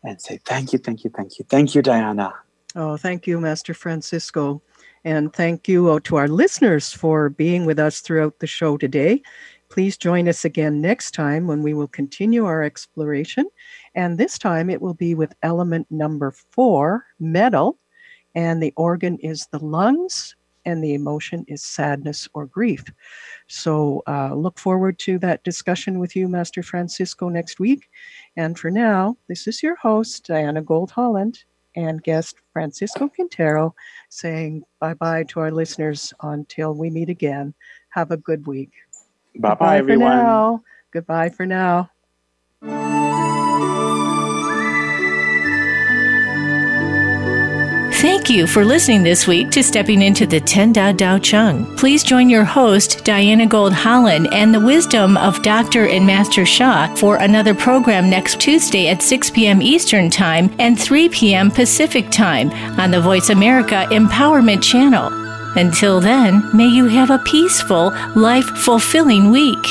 and 0.04 0.20
say, 0.20 0.38
Thank 0.44 0.72
you, 0.72 0.78
thank 0.78 1.04
you, 1.04 1.10
thank 1.10 1.38
you. 1.38 1.44
Thank 1.48 1.74
you, 1.74 1.82
Diana. 1.82 2.34
Oh, 2.76 2.96
thank 2.96 3.26
you, 3.26 3.40
Master 3.40 3.74
Francisco. 3.74 4.62
And 5.04 5.32
thank 5.32 5.68
you 5.68 5.90
uh, 5.90 6.00
to 6.04 6.16
our 6.16 6.28
listeners 6.28 6.92
for 6.92 7.30
being 7.30 7.64
with 7.64 7.78
us 7.78 8.00
throughout 8.00 8.38
the 8.40 8.46
show 8.46 8.76
today. 8.76 9.22
Please 9.70 9.96
join 9.96 10.28
us 10.28 10.44
again 10.44 10.80
next 10.80 11.12
time 11.12 11.46
when 11.46 11.62
we 11.62 11.74
will 11.74 11.88
continue 11.88 12.44
our 12.44 12.62
exploration. 12.62 13.48
And 13.94 14.18
this 14.18 14.38
time 14.38 14.70
it 14.70 14.82
will 14.82 14.94
be 14.94 15.14
with 15.14 15.34
element 15.42 15.86
number 15.90 16.30
four, 16.30 17.06
metal. 17.18 17.78
And 18.34 18.62
the 18.62 18.72
organ 18.76 19.18
is 19.18 19.46
the 19.50 19.64
lungs, 19.64 20.36
and 20.64 20.84
the 20.84 20.94
emotion 20.94 21.44
is 21.48 21.62
sadness 21.62 22.28
or 22.34 22.46
grief. 22.46 22.84
So 23.46 24.02
uh, 24.06 24.34
look 24.34 24.58
forward 24.58 24.98
to 25.00 25.18
that 25.20 25.42
discussion 25.42 25.98
with 25.98 26.14
you, 26.14 26.28
Master 26.28 26.62
Francisco, 26.62 27.30
next 27.30 27.58
week. 27.58 27.88
And 28.36 28.58
for 28.58 28.70
now, 28.70 29.16
this 29.28 29.46
is 29.46 29.62
your 29.62 29.76
host, 29.76 30.26
Diana 30.26 30.60
Gold 30.60 30.90
Holland, 30.90 31.44
and 31.78 32.02
guest 32.02 32.36
Francisco 32.52 33.08
Quintero 33.08 33.74
saying 34.08 34.64
bye 34.80 34.94
bye 34.94 35.22
to 35.24 35.40
our 35.40 35.50
listeners 35.50 36.12
until 36.22 36.74
we 36.74 36.90
meet 36.90 37.08
again. 37.08 37.54
Have 37.90 38.10
a 38.10 38.16
good 38.16 38.46
week. 38.46 38.72
Bye 39.38 39.54
bye, 39.54 39.78
everyone. 39.78 40.10
For 40.10 40.22
now. 40.24 40.62
Goodbye 40.92 41.30
for 41.30 41.46
now. 41.46 41.90
Thank 48.08 48.30
you 48.30 48.46
for 48.46 48.64
listening 48.64 49.02
this 49.02 49.26
week 49.26 49.50
to 49.50 49.62
Stepping 49.62 50.00
into 50.00 50.26
the 50.26 50.40
Ten 50.40 50.72
Da 50.72 50.94
Dao 50.94 51.22
Chang. 51.22 51.66
Please 51.76 52.02
join 52.02 52.30
your 52.30 52.42
host, 52.42 53.04
Diana 53.04 53.46
Gold 53.46 53.74
Holland, 53.74 54.28
and 54.32 54.52
the 54.52 54.60
wisdom 54.60 55.18
of 55.18 55.42
Dr. 55.42 55.86
and 55.88 56.06
Master 56.06 56.46
Sha 56.46 56.94
for 56.94 57.16
another 57.16 57.54
program 57.54 58.08
next 58.08 58.40
Tuesday 58.40 58.88
at 58.88 59.02
6 59.02 59.30
p.m. 59.32 59.60
Eastern 59.60 60.08
Time 60.08 60.50
and 60.58 60.80
3 60.80 61.10
p.m. 61.10 61.50
Pacific 61.50 62.10
Time 62.10 62.50
on 62.80 62.90
the 62.90 63.00
Voice 63.00 63.28
America 63.28 63.86
Empowerment 63.90 64.62
Channel. 64.62 65.12
Until 65.58 66.00
then, 66.00 66.42
may 66.56 66.66
you 66.66 66.86
have 66.86 67.10
a 67.10 67.22
peaceful, 67.26 67.92
life 68.16 68.46
fulfilling 68.56 69.30
week. 69.30 69.66